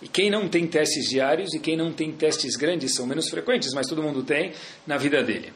E 0.00 0.08
quem 0.08 0.30
não 0.30 0.48
tem 0.48 0.66
testes 0.66 1.08
diários 1.08 1.52
e 1.54 1.58
quem 1.58 1.76
não 1.76 1.92
tem 1.92 2.12
testes 2.12 2.56
grandes 2.56 2.94
são 2.94 3.06
menos 3.06 3.28
frequentes, 3.28 3.72
mas 3.74 3.86
todo 3.86 4.02
mundo 4.02 4.22
tem 4.22 4.52
na 4.86 4.96
vida 4.96 5.22
dele. 5.22 5.52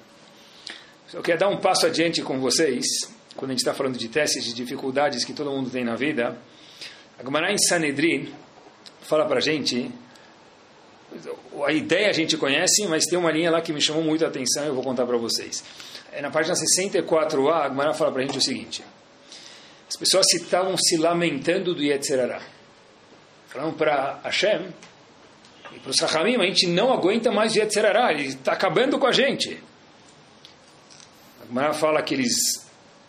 Eu 1.12 1.22
quero 1.22 1.38
dar 1.38 1.48
um 1.48 1.58
passo 1.58 1.86
adiante 1.86 2.22
com 2.22 2.40
vocês, 2.40 2.84
quando 3.36 3.50
a 3.50 3.52
gente 3.52 3.60
está 3.60 3.74
falando 3.74 3.98
de 3.98 4.08
testes, 4.08 4.44
de 4.44 4.54
dificuldades 4.54 5.24
que 5.24 5.32
todo 5.32 5.50
mundo 5.50 5.70
tem 5.70 5.84
na 5.84 5.94
vida. 5.94 6.36
A 7.18 7.22
Gemara 7.22 7.52
em 7.52 7.58
Sanedrin 7.58 8.32
fala 9.02 9.26
para 9.26 9.38
a 9.38 9.40
gente, 9.40 9.90
a 11.64 11.72
ideia 11.72 12.08
a 12.08 12.12
gente 12.12 12.36
conhece, 12.36 12.86
mas 12.88 13.04
tem 13.04 13.18
uma 13.18 13.30
linha 13.30 13.50
lá 13.50 13.60
que 13.60 13.72
me 13.72 13.80
chamou 13.80 14.02
muito 14.02 14.24
a 14.24 14.28
atenção 14.28 14.64
e 14.64 14.68
eu 14.68 14.74
vou 14.74 14.82
contar 14.82 15.06
para 15.06 15.18
vocês. 15.18 15.62
É 16.10 16.20
na 16.20 16.30
página 16.30 16.54
64a, 16.54 17.66
a 17.66 17.68
Gemara 17.68 17.94
fala 17.94 18.10
para 18.10 18.22
a 18.22 18.26
gente 18.26 18.38
o 18.38 18.42
seguinte, 18.42 18.82
as 19.92 19.96
pessoas 19.96 20.26
estavam 20.32 20.74
se 20.78 20.96
lamentando 20.96 21.74
do 21.74 21.82
Yetzerará. 21.82 22.40
Falaram 23.48 23.74
para 23.74 24.20
Hashem 24.24 24.72
e 25.70 25.78
para 25.80 25.90
os 25.90 26.00
Rahamim, 26.00 26.36
a 26.36 26.46
gente 26.46 26.66
não 26.66 26.90
aguenta 26.90 27.30
mais 27.30 27.54
o 27.54 27.58
Yetzerará, 27.58 28.10
ele 28.10 28.28
está 28.28 28.52
acabando 28.52 28.98
com 28.98 29.06
a 29.06 29.12
gente. 29.12 29.62
Gemara 31.46 31.74
fala 31.74 32.00
que 32.00 32.14
eles 32.14 32.32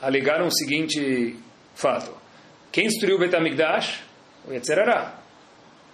alegaram 0.02 0.48
o 0.48 0.52
seguinte 0.52 1.38
fato. 1.74 2.12
Quem 2.70 2.88
destruiu 2.88 3.16
o 3.16 3.20
Betamigdash? 3.20 4.02
O 4.46 4.52
Yetzerará. 4.52 5.22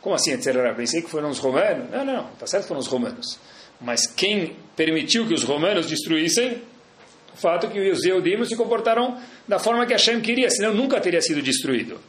Como 0.02 0.16
assim 0.16 0.32
Yetzerará? 0.32 0.74
Pensei 0.74 1.04
que 1.04 1.10
foram 1.10 1.30
os 1.30 1.38
romanos. 1.38 1.92
Não, 1.92 2.04
não, 2.04 2.32
está 2.32 2.48
certo 2.48 2.64
que 2.64 2.68
foram 2.70 2.82
os 2.82 2.88
romanos. 2.88 3.40
Mas 3.80 4.08
quem 4.08 4.56
permitiu 4.76 5.28
que 5.28 5.36
os 5.36 5.44
romanos 5.44 5.86
destruíssem? 5.86 6.64
Fato 7.40 7.70
que 7.70 7.80
os 7.90 8.04
Eudim 8.04 8.44
se 8.46 8.56
comportaram 8.56 9.18
da 9.48 9.60
forma 9.60 9.86
que 9.86 9.94
Hashem 9.94 10.20
queria, 10.22 10.50
senão 10.50 10.74
nunca 10.74 11.00
teria 11.00 11.22
sido 11.22 11.42
destruído. 11.42 12.00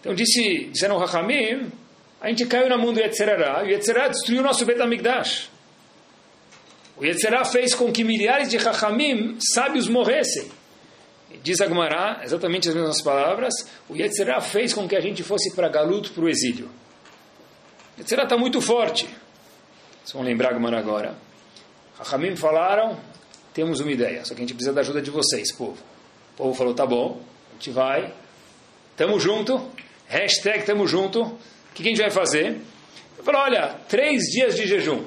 Então 0.00 0.14
disse, 0.14 0.68
disseram 0.72 0.98
Rahamim, 0.98 1.70
a 2.20 2.28
gente 2.28 2.46
caiu 2.46 2.68
na 2.68 2.76
mão 2.78 2.92
do 2.92 3.00
Yetzerará, 3.00 3.64
e 3.64 3.68
o 3.68 3.70
Yetzerará 3.70 4.08
destruiu 4.08 4.40
o 4.40 4.44
nosso 4.44 4.64
Betamigdash. 4.64 5.50
O 6.96 7.04
Yetzirah 7.04 7.44
fez 7.44 7.74
com 7.74 7.90
que 7.90 8.04
milhares 8.04 8.48
de 8.48 8.60
Chachamim, 8.60 9.36
sábios, 9.40 9.88
morressem. 9.88 10.48
Diz 11.42 11.60
Agmará, 11.60 12.20
exatamente 12.22 12.68
as 12.68 12.74
mesmas 12.74 13.00
palavras, 13.00 13.52
o 13.88 13.96
Yetzirah 13.96 14.40
fez 14.40 14.72
com 14.72 14.86
que 14.86 14.94
a 14.94 15.00
gente 15.00 15.22
fosse 15.24 15.52
para 15.56 15.68
Galut, 15.68 16.10
para 16.10 16.24
o 16.24 16.28
exílio. 16.28 16.70
O 17.98 18.00
está 18.00 18.36
muito 18.36 18.60
forte. 18.60 19.06
Vocês 19.06 20.12
vão 20.12 20.22
lembrar 20.22 20.50
Agmará 20.50 20.78
agora. 20.78 21.14
Chachamim 21.98 22.36
falaram, 22.36 23.00
temos 23.54 23.80
uma 23.80 23.90
ideia, 23.90 24.24
só 24.24 24.34
que 24.34 24.40
a 24.40 24.44
gente 24.44 24.54
precisa 24.54 24.74
da 24.74 24.80
ajuda 24.80 25.02
de 25.02 25.10
vocês, 25.10 25.52
povo. 25.52 25.78
O 26.34 26.36
povo 26.36 26.54
falou, 26.54 26.74
tá 26.74 26.86
bom, 26.86 27.20
a 27.50 27.54
gente 27.54 27.70
vai, 27.70 28.12
tamo 28.96 29.18
junto, 29.20 29.60
hashtag 30.08 30.64
tamo 30.64 30.86
junto, 30.86 31.22
o 31.22 31.74
que, 31.74 31.82
que 31.82 31.88
a 31.88 31.92
gente 31.92 32.02
vai 32.02 32.10
fazer? 32.10 32.46
Ele 32.46 33.22
falou, 33.24 33.42
olha, 33.42 33.76
três 33.88 34.24
dias 34.24 34.54
de 34.56 34.66
jejum. 34.66 35.04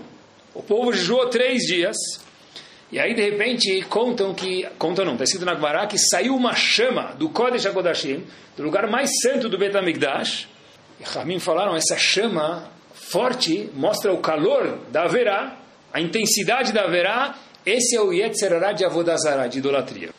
O 0.54 0.64
povo 0.64 0.94
jejuou 0.94 1.28
três 1.28 1.64
dias. 1.64 1.96
E 2.92 3.00
aí, 3.00 3.14
de 3.14 3.22
repente, 3.22 3.82
contam 3.90 4.34
que... 4.34 4.66
Contam 4.78 5.04
não, 5.04 5.14
está 5.14 5.26
escrito 5.26 5.46
na 5.46 5.54
Gemara 5.54 5.86
que 5.86 5.98
saiu 5.98 6.36
uma 6.36 6.56
chama 6.56 7.14
do 7.16 7.30
Kodesh 7.30 7.66
HaKodashim, 7.66 8.26
do 8.56 8.64
lugar 8.64 8.90
mais 8.90 9.10
santo 9.22 9.50
do 9.50 9.58
Betamigdash. 9.58 10.48
E 11.00 11.04
Ramim 11.04 11.40
falaram, 11.40 11.76
essa 11.76 11.98
chama 11.98 12.72
forte 12.94 13.70
mostra 13.74 14.14
o 14.14 14.20
calor 14.20 14.80
da 14.92 15.04
Haverá, 15.04 15.58
a 15.92 16.00
intensidade 16.00 16.72
da 16.72 16.84
Haverá. 16.84 17.36
Esse 17.66 17.96
é 17.96 18.02
o 18.02 18.14
Yetzerará 18.14 18.74
de 18.74 18.86
Avodazará, 18.86 19.48
de 19.48 19.58
idolatria. 19.58 20.10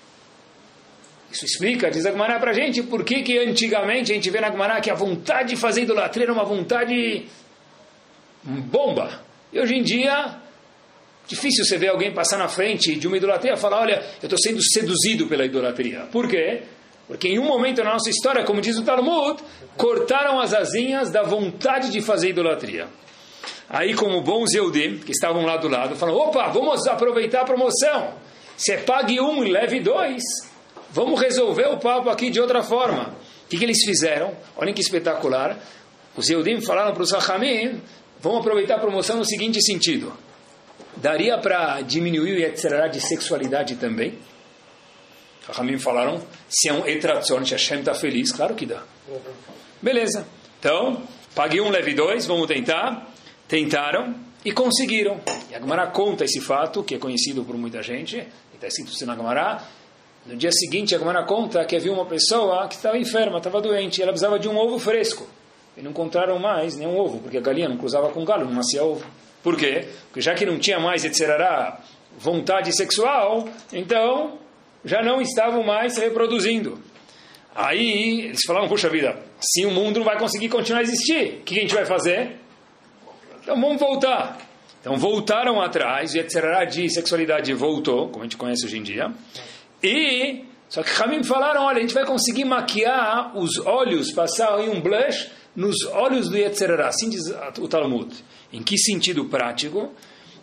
Isso 1.30 1.44
explica, 1.44 1.90
diz 1.90 2.04
a 2.06 2.12
para 2.12 2.50
a 2.50 2.54
gente, 2.54 2.82
por 2.82 3.04
que, 3.04 3.22
que 3.22 3.38
antigamente 3.38 4.10
a 4.10 4.14
gente 4.14 4.30
vê 4.30 4.40
na 4.40 4.50
Gemara 4.50 4.80
que 4.80 4.90
a 4.90 4.94
vontade 4.94 5.50
de 5.50 5.56
fazer 5.56 5.82
idolatria 5.82 6.24
era 6.24 6.32
uma 6.32 6.44
vontade 6.44 7.26
bomba. 8.42 9.20
E 9.52 9.60
hoje 9.60 9.74
em 9.74 9.82
dia, 9.82 10.36
difícil 11.26 11.64
você 11.64 11.76
ver 11.76 11.88
alguém 11.88 12.12
passar 12.12 12.38
na 12.38 12.48
frente 12.48 12.96
de 12.96 13.06
uma 13.06 13.16
idolatria 13.16 13.54
e 13.54 13.56
falar: 13.56 13.80
olha, 13.80 14.02
eu 14.22 14.26
estou 14.26 14.38
sendo 14.38 14.62
seduzido 14.62 15.26
pela 15.26 15.44
idolatria. 15.44 16.06
Por 16.10 16.28
quê? 16.28 16.62
Porque 17.06 17.28
em 17.28 17.38
um 17.38 17.44
momento 17.44 17.84
na 17.84 17.92
nossa 17.92 18.10
história, 18.10 18.44
como 18.44 18.60
diz 18.60 18.76
o 18.78 18.84
Talmud, 18.84 19.40
cortaram 19.76 20.40
as 20.40 20.52
asinhas 20.52 21.10
da 21.10 21.22
vontade 21.22 21.90
de 21.90 22.00
fazer 22.00 22.30
idolatria. 22.30 22.88
Aí, 23.68 23.94
como 23.94 24.20
bons 24.22 24.54
Eudim, 24.54 24.98
que 24.98 25.12
estavam 25.12 25.44
lá 25.44 25.56
do 25.56 25.68
lado, 25.68 25.96
falaram: 25.96 26.18
opa, 26.18 26.48
vamos 26.48 26.86
aproveitar 26.86 27.42
a 27.42 27.44
promoção. 27.44 28.14
É 28.68 28.76
pague 28.78 29.20
um 29.20 29.44
e 29.44 29.50
leve 29.50 29.80
dois, 29.80 30.22
vamos 30.90 31.20
resolver 31.20 31.66
o 31.66 31.78
papo 31.78 32.08
aqui 32.08 32.30
de 32.30 32.40
outra 32.40 32.62
forma. 32.62 33.14
O 33.44 33.48
que, 33.48 33.58
que 33.58 33.64
eles 33.64 33.84
fizeram? 33.84 34.34
Olhem 34.56 34.74
que 34.74 34.80
espetacular. 34.80 35.58
Os 36.16 36.30
Eudim 36.30 36.60
falaram 36.60 36.94
para 36.94 37.02
os 37.02 37.10
Sahamim: 37.10 37.80
Vamos 38.20 38.40
aproveitar 38.40 38.76
a 38.76 38.78
promoção 38.78 39.16
no 39.16 39.24
seguinte 39.24 39.62
sentido. 39.62 40.12
Daria 40.96 41.38
para 41.38 41.82
diminuir 41.82 42.32
o 42.32 42.38
Yetzirah 42.38 42.88
de 42.88 43.00
sexualidade 43.00 43.76
também? 43.76 44.18
Rahamim 45.46 45.78
falaram, 45.78 46.20
se 46.48 46.68
é 46.68 46.72
um 46.72 46.86
etratzon, 46.86 47.44
se 47.44 47.52
Hashem 47.52 47.80
está 47.80 47.94
feliz, 47.94 48.32
claro 48.32 48.54
que 48.54 48.66
dá. 48.66 48.82
Beleza. 49.80 50.26
Então, 50.58 51.02
paguei 51.34 51.60
um, 51.60 51.68
leve 51.68 51.94
dois, 51.94 52.26
vamos 52.26 52.48
tentar. 52.48 53.06
Tentaram 53.48 54.14
e 54.44 54.52
conseguiram. 54.52 55.20
E 55.50 55.54
a 55.54 55.60
Gemara 55.60 55.86
conta 55.86 56.24
esse 56.24 56.40
fato, 56.40 56.82
que 56.82 56.94
é 56.94 56.98
conhecido 56.98 57.44
por 57.44 57.56
muita 57.56 57.82
gente, 57.82 58.26
está 58.54 58.66
escrito 58.66 59.06
na 59.06 59.14
Gemara. 59.14 59.62
No 60.26 60.36
dia 60.36 60.50
seguinte, 60.50 60.94
a 60.94 60.98
Gemara 60.98 61.24
conta 61.24 61.64
que 61.64 61.76
havia 61.76 61.92
uma 61.92 62.06
pessoa 62.06 62.66
que 62.66 62.74
estava 62.74 62.98
enferma, 62.98 63.38
estava 63.38 63.60
doente, 63.60 63.98
e 63.98 64.02
ela 64.02 64.12
precisava 64.12 64.38
de 64.38 64.48
um 64.48 64.56
ovo 64.56 64.78
fresco. 64.78 65.26
E 65.76 65.82
não 65.82 65.90
encontraram 65.90 66.38
mais 66.38 66.76
nenhum 66.76 66.96
ovo, 66.98 67.18
porque 67.18 67.38
a 67.38 67.40
galinha 67.40 67.68
não 67.68 67.76
cruzava 67.76 68.08
com 68.10 68.22
o 68.22 68.24
galo, 68.24 68.44
não 68.44 68.54
nascia 68.54 68.82
ovo. 68.82 69.06
Por 69.42 69.56
quê? 69.56 69.86
Porque 70.08 70.20
já 70.20 70.34
que 70.34 70.44
não 70.44 70.58
tinha 70.58 70.80
mais, 70.80 71.04
etc., 71.04 71.78
vontade 72.18 72.74
sexual, 72.74 73.48
então 73.72 74.38
já 74.84 75.02
não 75.02 75.20
estavam 75.20 75.62
mais 75.62 75.96
reproduzindo. 75.96 76.80
Aí 77.54 78.22
eles 78.26 78.40
falavam, 78.46 78.68
puxa 78.68 78.88
vida, 78.88 79.18
assim 79.38 79.66
o 79.66 79.70
mundo 79.70 79.98
não 79.98 80.04
vai 80.04 80.18
conseguir 80.18 80.48
continuar 80.48 80.80
a 80.80 80.82
existir. 80.82 81.40
O 81.40 81.42
que 81.42 81.58
a 81.58 81.62
gente 81.62 81.74
vai 81.74 81.84
fazer? 81.84 82.45
Então 83.46 83.60
vamos 83.60 83.78
voltar. 83.78 84.38
Então 84.80 84.96
voltaram 84.96 85.60
atrás, 85.60 86.14
e 86.14 86.18
etc. 86.18 86.68
de 86.68 86.90
sexualidade 86.90 87.54
voltou, 87.54 88.08
como 88.08 88.22
a 88.22 88.24
gente 88.24 88.36
conhece 88.36 88.66
hoje 88.66 88.76
em 88.76 88.82
dia. 88.82 89.12
E, 89.80 90.44
só 90.68 90.82
que 90.82 90.90
Ramim 90.90 91.22
falaram, 91.22 91.62
olha, 91.62 91.78
a 91.78 91.80
gente 91.80 91.94
vai 91.94 92.04
conseguir 92.04 92.44
maquiar 92.44 93.38
os 93.38 93.56
olhos, 93.58 94.10
passar 94.10 94.56
aí 94.56 94.68
um 94.68 94.80
blush 94.80 95.30
nos 95.54 95.84
olhos 95.92 96.28
do 96.28 96.36
Yetzerará. 96.36 96.88
Assim 96.88 97.08
diz 97.08 97.22
o 97.60 97.68
Talmud. 97.68 98.12
Em 98.52 98.64
que 98.64 98.76
sentido 98.76 99.26
prático? 99.26 99.92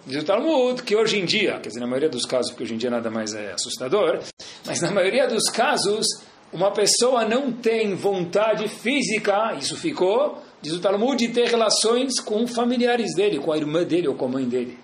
Diz 0.07 0.23
o 0.23 0.25
Talmud 0.25 0.81
que 0.81 0.95
hoje 0.95 1.19
em 1.19 1.25
dia, 1.25 1.59
quer 1.59 1.67
dizer, 1.67 1.81
na 1.81 1.87
maioria 1.87 2.09
dos 2.09 2.25
casos, 2.25 2.51
porque 2.51 2.63
hoje 2.63 2.75
em 2.75 2.77
dia 2.77 2.89
nada 2.89 3.11
mais 3.11 3.33
é 3.33 3.51
assustador, 3.51 4.19
mas 4.65 4.79
na 4.79 4.91
maioria 4.91 5.27
dos 5.27 5.49
casos, 5.49 6.07
uma 6.53 6.71
pessoa 6.71 7.25
não 7.25 7.51
tem 7.51 7.95
vontade 7.95 8.69
física, 8.69 9.55
isso 9.59 9.75
ficou, 9.75 10.41
diz 10.63 10.71
o 10.71 10.79
Talmud, 10.79 11.27
ter 11.27 11.49
relações 11.49 12.21
com 12.21 12.47
familiares 12.47 13.13
dele, 13.13 13.37
com 13.37 13.51
a 13.51 13.57
irmã 13.57 13.83
dele 13.83 14.07
ou 14.07 14.15
com 14.15 14.25
a 14.25 14.29
mãe 14.29 14.45
dele. 14.45 14.79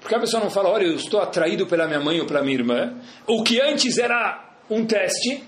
Porque 0.00 0.16
a 0.16 0.18
pessoa 0.18 0.42
não 0.42 0.50
fala, 0.50 0.68
olha, 0.68 0.84
eu 0.84 0.96
estou 0.96 1.20
atraído 1.20 1.64
pela 1.64 1.86
minha 1.86 2.00
mãe 2.00 2.20
ou 2.20 2.26
pela 2.26 2.42
minha 2.42 2.56
irmã, 2.56 2.92
o 3.24 3.44
que 3.44 3.60
antes 3.60 3.98
era 3.98 4.56
um 4.68 4.84
teste, 4.84 5.44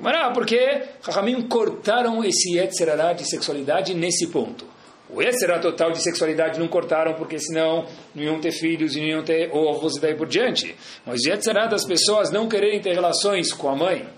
mas 0.00 0.18
não, 0.18 0.32
porque 0.32 0.84
Rahamim 1.02 1.42
cortaram 1.42 2.24
esse 2.24 2.56
Yetzerará 2.56 3.12
de 3.12 3.28
sexualidade 3.28 3.92
nesse 3.92 4.28
ponto. 4.28 4.64
O 5.10 5.20
Yetzerará 5.20 5.58
total 5.60 5.90
de 5.92 6.02
sexualidade 6.02 6.58
não 6.58 6.66
cortaram, 6.66 7.12
porque 7.12 7.38
senão 7.38 7.84
não 8.14 8.22
iam 8.22 8.40
ter 8.40 8.52
filhos 8.52 8.96
e 8.96 9.00
não 9.00 9.06
iam 9.06 9.22
ter 9.22 9.50
ovos 9.52 9.96
e 9.96 10.00
daí 10.00 10.14
por 10.14 10.28
diante. 10.28 10.74
Mas 11.04 11.20
o 11.20 11.28
Yetzerará 11.28 11.66
das 11.66 11.84
pessoas 11.84 12.30
não 12.30 12.48
quererem 12.48 12.80
ter 12.80 12.94
relações 12.94 13.52
com 13.52 13.68
a 13.68 13.76
mãe 13.76 14.08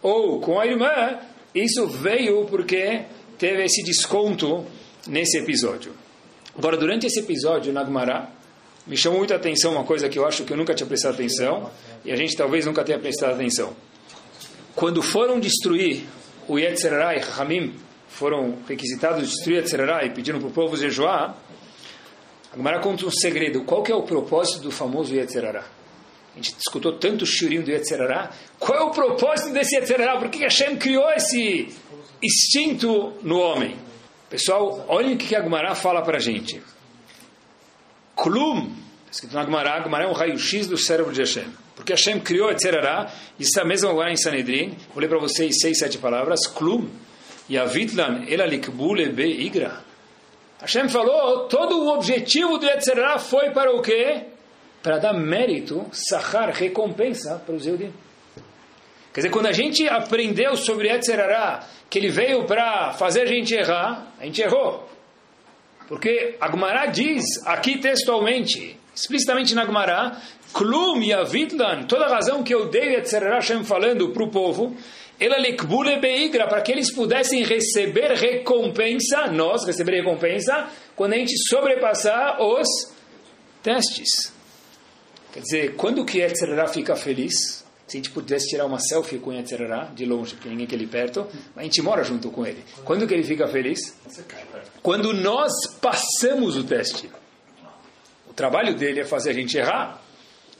ou 0.00 0.40
com 0.40 0.58
a 0.58 0.66
irmã, 0.66 1.18
isso 1.54 1.86
veio 1.86 2.46
porque 2.46 3.02
teve 3.40 3.64
esse 3.64 3.82
desconto 3.82 4.66
nesse 5.08 5.38
episódio. 5.38 5.94
Agora, 6.56 6.76
durante 6.76 7.06
esse 7.06 7.20
episódio, 7.20 7.72
Nagmará, 7.72 8.28
me 8.86 8.98
chamou 8.98 9.18
muita 9.18 9.34
atenção 9.34 9.72
uma 9.72 9.84
coisa 9.84 10.10
que 10.10 10.18
eu 10.18 10.26
acho 10.26 10.44
que 10.44 10.52
eu 10.52 10.56
nunca 10.58 10.74
tinha 10.74 10.86
prestado 10.86 11.14
atenção, 11.14 11.70
e 12.04 12.12
a 12.12 12.16
gente 12.16 12.36
talvez 12.36 12.66
nunca 12.66 12.84
tenha 12.84 12.98
prestado 12.98 13.32
atenção. 13.32 13.74
Quando 14.76 15.02
foram 15.02 15.40
destruir 15.40 16.04
o 16.46 16.58
Yetzirah 16.58 17.16
e 17.16 17.22
Hamim, 17.38 17.74
foram 18.08 18.58
requisitados 18.68 19.30
destruir 19.30 19.56
Yetzirah 19.56 20.04
e 20.04 20.10
pediram 20.10 20.38
para 20.38 20.48
o 20.48 20.52
povo 20.52 20.76
jejuar, 20.76 21.34
a 22.52 22.56
Gemara 22.56 22.80
conta 22.80 23.06
um 23.06 23.10
segredo. 23.10 23.64
Qual 23.64 23.82
que 23.82 23.90
é 23.90 23.94
o 23.94 24.02
propósito 24.02 24.60
do 24.64 24.70
famoso 24.70 25.14
Yetzirah? 25.14 25.64
A 26.32 26.36
gente 26.36 26.54
escutou 26.58 26.92
tanto 26.92 27.22
o 27.22 27.26
churinho 27.26 27.62
do 27.62 27.70
Yetzirah. 27.70 28.30
Qual 28.58 28.78
é 28.78 28.82
o 28.82 28.90
propósito 28.90 29.52
desse 29.52 29.76
Yetzirah? 29.76 30.18
Por 30.18 30.28
que 30.28 30.42
Hashem 30.44 30.76
criou 30.76 31.10
esse 31.10 31.68
instinto 32.22 33.14
no 33.22 33.38
homem? 33.40 33.76
Pessoal, 34.28 34.84
olhem 34.88 35.14
o 35.14 35.18
que 35.18 35.34
a 35.34 35.42
Gemara 35.42 35.74
fala 35.74 36.02
para 36.02 36.18
a 36.18 36.20
gente. 36.20 36.62
Klum, 38.14 38.72
escrito 39.10 39.34
na 39.34 39.44
Gemara, 39.44 39.82
Gemara 39.82 40.04
é 40.04 40.06
um 40.06 40.12
raio-x 40.12 40.68
do 40.68 40.78
cérebro 40.78 41.12
de 41.12 41.20
Hashem. 41.20 41.46
Porque 41.74 41.92
Hashem 41.92 42.20
criou 42.20 42.50
Etzerará, 42.50 43.10
isso 43.38 43.58
é 43.58 43.62
a 43.62 43.64
mesma 43.64 43.90
agora 43.90 44.12
em 44.12 44.16
Sanedrin, 44.16 44.76
vou 44.92 45.00
ler 45.00 45.08
para 45.08 45.18
vocês 45.18 45.56
seis, 45.60 45.78
sete 45.78 45.98
palavras, 45.98 46.46
Klum, 46.46 46.88
Yavitlan, 47.50 48.24
Elalikbule 48.28 49.08
Be 49.08 49.46
Igra. 49.46 49.82
Hashem 50.60 50.88
falou, 50.90 51.48
todo 51.48 51.80
o 51.80 51.94
objetivo 51.94 52.58
do 52.58 52.66
Etzerará 52.68 53.18
foi 53.18 53.50
para 53.50 53.74
o 53.74 53.82
quê? 53.82 54.26
Para 54.82 54.98
dar 54.98 55.12
mérito, 55.12 55.86
sahar, 55.92 56.50
recompensa 56.50 57.42
para 57.44 57.54
os 57.54 57.66
Eudim. 57.66 57.92
Quer 59.12 59.20
dizer, 59.20 59.30
quando 59.30 59.46
a 59.46 59.52
gente 59.52 59.88
aprendeu 59.88 60.56
sobre 60.56 60.88
Etzerará, 60.88 61.66
que 61.88 61.98
ele 61.98 62.08
veio 62.08 62.44
para 62.46 62.92
fazer 62.92 63.22
a 63.22 63.26
gente 63.26 63.54
errar, 63.54 64.12
a 64.18 64.24
gente 64.24 64.40
errou. 64.40 64.88
Porque 65.88 66.36
Agmará 66.40 66.86
diz 66.86 67.24
aqui 67.44 67.78
textualmente, 67.78 68.78
explicitamente 68.94 69.54
na 69.54 69.62
Agmará, 69.62 70.20
Klum 70.52 71.02
Yavitlan, 71.02 71.82
toda 71.84 72.06
a 72.06 72.08
razão 72.08 72.44
que 72.44 72.54
eu 72.54 72.68
dei, 72.68 72.94
etc., 72.94 73.22
Hashem 73.24 73.64
falando 73.64 74.10
para 74.10 74.22
o 74.22 74.30
povo, 74.30 74.76
ela 75.18 75.36
lekbule 75.36 75.98
beigra, 75.98 76.46
para 76.46 76.62
que 76.62 76.70
eles 76.70 76.94
pudessem 76.94 77.42
receber 77.42 78.12
recompensa, 78.12 79.26
nós 79.26 79.66
receber 79.66 79.96
recompensa, 79.96 80.68
quando 80.94 81.12
a 81.12 81.16
gente 81.16 81.36
sobrepassar 81.48 82.40
os 82.40 82.68
testes. 83.62 84.32
Quer 85.32 85.40
dizer, 85.40 85.76
quando 85.76 86.04
que 86.04 86.20
etc. 86.20 86.68
fica 86.72 86.96
feliz? 86.96 87.64
Se 87.86 87.96
a 87.96 87.98
gente 87.98 88.10
pudesse 88.10 88.46
tirar 88.48 88.66
uma 88.66 88.78
selfie 88.78 89.18
com 89.18 89.32
Yetzerará, 89.32 89.86
de 89.86 90.04
longe, 90.04 90.34
porque 90.34 90.48
ninguém 90.48 90.66
quer 90.66 90.76
ele 90.76 90.86
perto, 90.86 91.26
a 91.56 91.62
gente 91.64 91.82
mora 91.82 92.04
junto 92.04 92.30
com 92.30 92.46
ele. 92.46 92.64
Quando 92.84 93.06
que 93.06 93.12
ele 93.12 93.24
fica 93.24 93.48
feliz? 93.48 93.96
Quando 94.80 95.12
nós 95.12 95.52
passamos 95.80 96.56
o 96.56 96.62
teste. 96.62 97.10
O 98.28 98.32
trabalho 98.32 98.76
dele 98.76 99.00
é 99.00 99.04
fazer 99.04 99.30
a 99.30 99.32
gente 99.32 99.58
errar. 99.58 100.00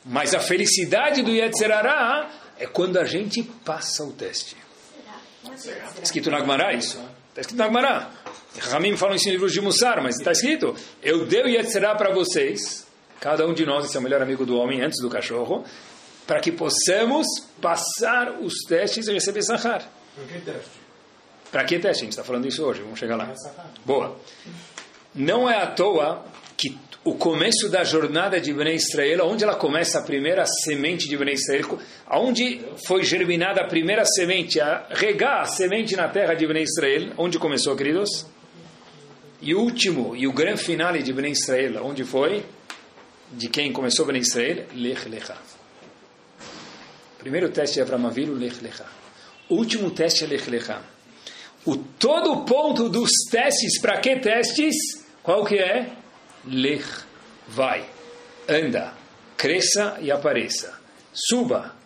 Mas 0.05 0.35
a 0.35 0.41
felicidade 0.41 1.23
do 1.23 1.31
Yetzerará 1.31 2.31
é 2.59 2.67
quando 2.67 2.99
a 2.99 3.05
gente 3.05 3.43
passa 3.65 4.03
o 4.03 4.13
teste. 4.13 4.57
Está 5.55 6.03
escrito 6.03 6.31
na 6.31 6.41
Gemara 6.41 6.75
isso? 6.75 6.99
Está 7.29 7.43
escrito 7.43 7.59
na 7.59 7.67
Gemara. 7.67 8.11
Ramim 8.59 8.97
fala 8.97 9.15
isso 9.15 9.29
em 9.29 9.33
livros 9.33 9.53
de 9.53 9.61
Mussar, 9.61 10.03
mas 10.03 10.17
está 10.17 10.33
escrito: 10.33 10.75
Eu 11.03 11.27
dei 11.27 11.43
o 11.43 11.49
Yetzerá 11.49 11.95
para 11.95 12.13
vocês, 12.13 12.87
cada 13.21 13.47
um 13.47 13.53
de 13.53 13.67
nós, 13.67 13.85
esse 13.85 13.97
é 13.97 14.01
o 14.01 14.03
melhor 14.03 14.23
amigo 14.23 14.47
do 14.47 14.57
homem 14.57 14.81
antes 14.81 15.01
do 15.01 15.11
cachorro, 15.11 15.65
para 16.27 16.41
que 16.41 16.51
possamos 16.51 17.27
passar 17.61 18.39
os 18.41 18.55
testes 18.67 19.07
e 19.09 19.13
receber 19.13 19.43
Sahar. 19.43 19.87
Para 20.15 20.25
que 20.27 20.41
teste? 20.41 20.71
Para 21.51 21.65
que 21.65 21.79
teste? 21.79 22.03
A 22.03 22.05
gente 22.05 22.13
está 22.13 22.25
falando 22.25 22.47
isso 22.47 22.65
hoje, 22.65 22.81
vamos 22.81 22.99
chegar 22.99 23.17
lá. 23.17 23.33
Boa. 23.85 24.17
Não 25.15 25.51
é 25.51 25.63
à 25.63 25.67
toa 25.67 26.25
que 26.57 26.79
o 27.03 27.15
começo 27.15 27.69
da 27.69 27.83
jornada 27.83 28.41
de 28.41 28.53
Bnei 28.53 28.75
Israel, 28.75 29.27
onde 29.27 29.43
ela 29.43 29.57
começa 29.57 29.99
a 29.99 30.03
primeira 30.03 30.45
semente 30.47 31.09
de 31.09 31.17
Bnei 31.17 31.35
Israel, 31.35 31.79
onde 32.11 32.61
foi 32.87 33.03
germinada 33.03 33.63
a 33.63 33.67
primeira 33.67 34.05
semente, 34.05 34.61
a 34.61 34.87
regar 34.91 35.41
a 35.41 35.47
semente 35.47 35.97
na 35.97 36.09
terra 36.09 36.35
de 36.35 36.47
Bnei 36.47 36.63
Israel, 36.63 37.13
onde 37.17 37.39
começou, 37.39 37.75
queridos? 37.75 38.27
E 39.43 39.55
o 39.55 39.61
último, 39.61 40.15
e 40.15 40.29
o 40.29 40.33
grande 40.33 40.63
finale 40.63 41.03
de 41.03 41.13
Bnei 41.13 41.33
Israel, 41.33 41.85
onde 41.85 42.05
foi? 42.05 42.45
De 43.33 43.49
quem 43.49 43.73
começou 43.73 44.05
Bnei 44.05 44.23
Israel? 44.23 44.67
Lech 44.75 45.09
Lecha. 45.09 45.37
Primeiro 47.19 47.51
teste 47.51 47.79
é 47.79 47.83
Avram 47.83 48.07
Avinu, 48.07 48.35
Lech 48.35 48.61
Lecha. 48.61 48.87
Último 49.49 49.91
teste 49.91 50.25
é 50.25 50.27
Lech 50.27 50.51
Lecha. 50.51 50.83
O 51.65 51.77
todo 51.77 52.45
ponto 52.45 52.89
dos 52.89 53.11
testes, 53.31 53.81
para 53.81 54.01
que 54.01 54.17
testes? 54.17 54.75
Qual 55.23 55.45
que 55.45 55.57
é? 55.57 55.93
Lech, 56.45 57.05
vai, 57.47 57.85
anda, 58.49 58.95
cresça 59.37 59.99
e 60.01 60.11
apareça. 60.11 60.81
Suba, 61.13 61.77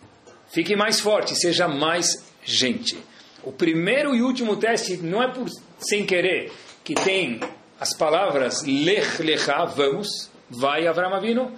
fique 0.51 0.75
mais 0.75 0.99
forte, 0.99 1.35
seja 1.35 1.67
mais 1.67 2.23
gente. 2.43 2.97
O 3.43 3.51
primeiro 3.51 4.15
e 4.15 4.21
último 4.21 4.55
teste 4.55 4.97
não 4.97 5.21
é 5.21 5.31
por 5.31 5.47
sem 5.77 6.05
querer 6.05 6.51
que 6.83 6.95
tem 6.95 7.39
as 7.79 7.95
palavras 7.95 8.63
Lech 8.63 9.21
Lecha, 9.21 9.65
vamos, 9.65 10.31
vai 10.49 10.87
Avram 10.87 11.13
Avinu, 11.13 11.51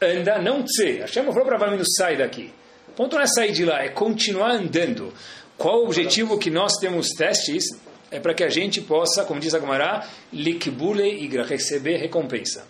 anda, 0.00 0.38
não 0.38 0.62
tse. 0.62 1.00
Hashem 1.00 1.24
falou 1.24 1.44
para 1.44 1.56
Avram 1.56 1.68
Avinu, 1.70 1.84
sai 1.86 2.16
daqui. 2.16 2.52
O 2.88 2.92
ponto 2.92 3.16
não 3.16 3.22
é 3.22 3.26
sair 3.26 3.52
de 3.52 3.64
lá, 3.64 3.82
é 3.82 3.88
continuar 3.88 4.52
andando. 4.52 5.12
Qual 5.56 5.80
o 5.80 5.86
objetivo 5.86 6.38
que 6.38 6.50
nós 6.50 6.72
temos 6.80 7.08
testes? 7.10 7.64
É 8.10 8.20
para 8.20 8.34
que 8.34 8.44
a 8.44 8.48
gente 8.48 8.80
possa, 8.80 9.24
como 9.24 9.40
diz 9.40 9.54
a 9.54 9.58
Gemara, 9.58 10.06
likbule 10.32 11.24
igra, 11.24 11.44
receber 11.44 11.96
recompensa. 11.96 12.64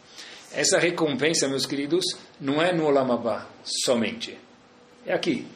Essa 0.55 0.79
recompensa, 0.79 1.49
meus 1.49 1.67
queridos, 1.67 2.05
não 2.41 2.63
é 2.63 2.73
no 2.73 2.87
Olamabá 2.87 3.47
somente. 3.65 4.39
É 5.05 5.13
aqui. 5.13 5.47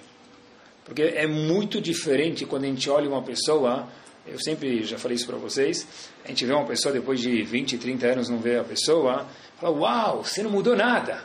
Porque 0.85 1.03
é 1.03 1.27
muito 1.27 1.81
diferente 1.81 2.45
quando 2.45 2.65
a 2.65 2.67
gente 2.67 2.91
olha 2.91 3.09
uma 3.09 3.23
pessoa, 3.23 3.89
eu 4.27 4.39
sempre 4.41 4.83
já 4.83 4.99
falei 4.99 5.17
isso 5.17 5.27
para 5.27 5.37
vocês, 5.37 5.87
a 6.25 6.29
gente 6.29 6.45
vê 6.45 6.53
uma 6.53 6.67
pessoa 6.67 6.93
depois 6.93 7.21
de 7.21 7.43
20, 7.43 7.79
30 7.79 8.07
anos 8.07 8.29
não 8.29 8.39
vê 8.39 8.59
a 8.59 8.65
pessoa, 8.65 9.27
fala, 9.61 9.73
uau, 9.73 10.25
você 10.25 10.43
não 10.43 10.51
mudou 10.51 10.77
nada. 10.77 11.25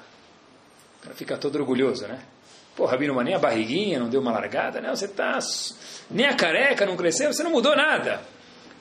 O 0.99 1.03
cara 1.03 1.15
fica 1.15 1.37
todo 1.37 1.57
orgulhoso, 1.57 2.07
né? 2.07 2.19
Pô, 2.75 2.85
Rabino, 2.85 3.13
mas 3.13 3.25
nem 3.25 3.35
a 3.35 3.39
barriguinha 3.39 3.99
não 3.99 4.09
deu 4.09 4.21
uma 4.21 4.31
largada? 4.31 4.81
Não, 4.81 4.95
você 4.95 5.05
está... 5.05 5.37
Nem 6.09 6.25
a 6.25 6.35
careca 6.35 6.85
não 6.85 6.97
cresceu, 6.97 7.31
você 7.31 7.43
não 7.43 7.51
mudou 7.51 7.75
nada. 7.75 8.21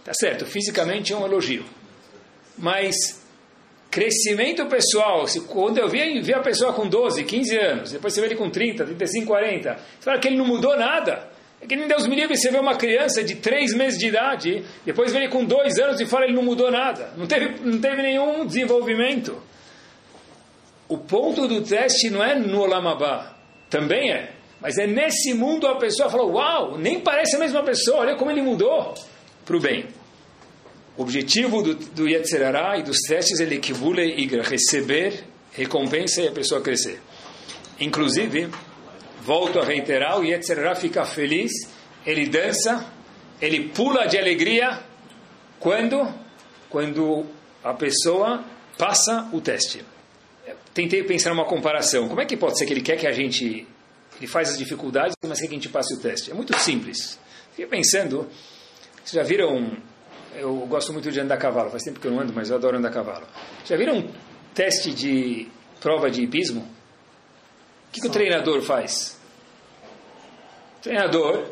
Tá 0.04 0.12
certo, 0.14 0.46
fisicamente 0.46 1.12
é 1.12 1.16
um 1.16 1.24
elogio. 1.24 1.64
Mas 2.56 3.22
crescimento 3.90 4.64
pessoal, 4.66 5.26
se, 5.28 5.42
quando 5.42 5.78
eu 5.78 5.88
vi, 5.88 6.20
vi 6.22 6.32
a 6.32 6.40
pessoa 6.40 6.72
com 6.72 6.88
12, 6.88 7.24
15 7.24 7.56
anos, 7.58 7.92
depois 7.92 8.14
você 8.14 8.20
vê 8.20 8.28
ele 8.28 8.36
com 8.36 8.48
30, 8.48 8.84
35, 8.86 9.26
40, 9.26 9.74
você 9.74 9.80
fala 10.00 10.18
que 10.18 10.28
ele 10.28 10.38
não 10.38 10.46
mudou 10.46 10.76
nada. 10.76 11.30
É 11.62 11.66
que 11.66 11.76
nem 11.76 11.86
Deus 11.86 12.08
me 12.08 12.16
livre, 12.16 12.36
você 12.36 12.50
vê 12.50 12.58
uma 12.58 12.74
criança 12.74 13.22
de 13.22 13.36
3 13.36 13.74
meses 13.74 13.96
de 13.96 14.08
idade, 14.08 14.64
depois 14.84 15.14
ele 15.14 15.28
com 15.28 15.44
2 15.44 15.78
anos 15.78 16.00
e 16.00 16.06
fala 16.06 16.24
ele 16.24 16.34
não 16.34 16.42
mudou 16.42 16.72
nada. 16.72 17.12
Não 17.16 17.24
teve, 17.24 17.60
não 17.64 17.80
teve 17.80 18.02
nenhum 18.02 18.44
desenvolvimento. 18.44 19.40
O 20.88 20.98
ponto 20.98 21.46
do 21.46 21.62
teste 21.62 22.10
não 22.10 22.22
é 22.22 22.34
no 22.34 22.60
Olamabá, 22.60 23.36
também 23.70 24.10
é. 24.10 24.32
Mas 24.60 24.76
é 24.76 24.88
nesse 24.88 25.34
mundo 25.34 25.68
a 25.68 25.76
pessoa 25.76 26.10
fala, 26.10 26.24
uau, 26.24 26.76
nem 26.76 27.00
parece 27.00 27.36
a 27.36 27.38
mesma 27.38 27.62
pessoa, 27.62 28.00
olha 28.00 28.16
como 28.16 28.30
ele 28.32 28.42
mudou 28.42 28.92
para 29.44 29.56
o 29.56 29.60
bem. 29.60 29.86
O 30.96 31.02
objetivo 31.02 31.62
do, 31.62 31.74
do 31.74 32.08
Yetzerará 32.08 32.76
e 32.76 32.82
dos 32.82 32.98
testes 33.08 33.40
é 33.40 33.44
equivule 33.44 34.02
igra, 34.20 34.42
receber 34.42 35.24
recompensa 35.52 36.22
e 36.22 36.28
a 36.28 36.32
pessoa 36.32 36.60
crescer. 36.60 37.00
Inclusive, 37.78 38.50
volto 39.22 39.60
a 39.60 39.64
reiterar, 39.64 40.18
o 40.18 40.24
Yetzerará 40.24 40.74
fica 40.74 41.04
feliz, 41.04 41.52
ele 42.04 42.26
dança, 42.26 42.92
ele 43.40 43.68
pula 43.68 44.06
de 44.06 44.18
alegria, 44.18 44.80
quando? 45.58 46.12
Quando 46.68 47.26
a 47.62 47.72
pessoa 47.72 48.44
passa 48.76 49.28
o 49.32 49.40
teste. 49.40 49.84
tentei 50.74 51.02
pensar 51.04 51.30
numa 51.30 51.44
comparação. 51.44 52.08
Como 52.08 52.20
é 52.20 52.26
que 52.26 52.36
pode 52.36 52.58
ser 52.58 52.66
que 52.66 52.72
ele 52.72 52.80
quer 52.80 52.96
que 52.96 53.06
a 53.06 53.12
gente... 53.12 53.66
Ele 54.18 54.26
faz 54.26 54.50
as 54.50 54.58
dificuldades, 54.58 55.16
mas 55.26 55.40
quer 55.40 55.46
que 55.46 55.52
a 55.52 55.56
gente 55.56 55.68
passe 55.68 55.94
o 55.94 56.00
teste? 56.00 56.30
É 56.30 56.34
muito 56.34 56.56
simples. 56.58 57.18
Fiquei 57.50 57.66
pensando... 57.66 58.28
Vocês 59.04 59.12
já 59.12 59.22
viram... 59.22 59.76
Eu 60.34 60.54
gosto 60.66 60.92
muito 60.92 61.10
de 61.12 61.20
andar 61.20 61.34
a 61.34 61.38
cavalo. 61.38 61.70
Faz 61.70 61.82
tempo 61.82 62.00
que 62.00 62.06
eu 62.06 62.10
não 62.10 62.20
ando, 62.20 62.32
mas 62.32 62.48
eu 62.50 62.56
adoro 62.56 62.78
andar 62.78 62.88
a 62.88 62.92
cavalo. 62.92 63.26
Já 63.64 63.76
viram 63.76 63.98
um 63.98 64.10
teste 64.54 64.92
de 64.92 65.48
prova 65.80 66.10
de 66.10 66.22
hipismo? 66.22 66.66
Que, 67.92 68.00
que 68.00 68.06
o 68.06 68.10
treinador 68.10 68.62
faz? 68.62 69.20
O 70.78 70.82
treinador 70.82 71.46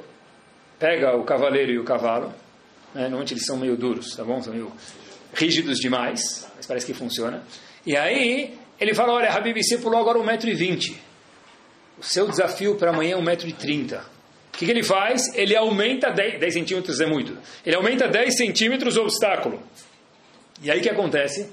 pega 0.79 1.14
o 1.14 1.22
cavaleiro 1.22 1.70
e 1.70 1.79
o 1.79 1.85
cavalo. 1.85 2.35
Né? 2.94 3.03
Normalmente 3.03 3.35
eles 3.35 3.44
são 3.44 3.57
meio 3.57 3.76
duros, 3.76 4.16
tá 4.16 4.24
bom? 4.24 4.42
São 4.42 4.53
meio 4.53 4.72
rígidos 5.35 5.79
demais, 5.79 6.48
mas 6.57 6.66
parece 6.66 6.87
que 6.87 6.94
funciona. 6.94 7.42
E 7.87 7.96
aí 7.96 8.59
ele 8.81 8.94
fala, 8.94 9.12
olha, 9.12 9.31
Habib, 9.31 9.62
você 9.62 9.79
pulou 9.79 10.00
agora 10.00 10.18
1,20m. 10.18 10.96
O 11.98 12.03
seu 12.03 12.26
desafio 12.26 12.76
para 12.76 12.90
amanhã 12.90 13.18
é 13.18 13.20
1,30m. 13.20 14.00
O 14.00 14.59
que, 14.61 14.64
que, 14.64 14.70
ele 14.70 14.83
faz? 14.83 15.33
Ele 15.35 15.55
aumenta 15.55 16.11
10, 16.11 16.40
10 16.40 16.55
centímetros, 16.55 17.00
é 17.00 17.07
muito. 17.07 17.37
Ele 17.64 17.76
aumenta 17.76 18.09
10 18.09 18.37
centímetros 18.37 18.96
o 18.96 19.03
obstáculo. 19.03 19.62
E 20.62 20.70
aí 20.70 20.81
o 20.81 20.83
que 20.83 20.88
acontece? 20.88 21.50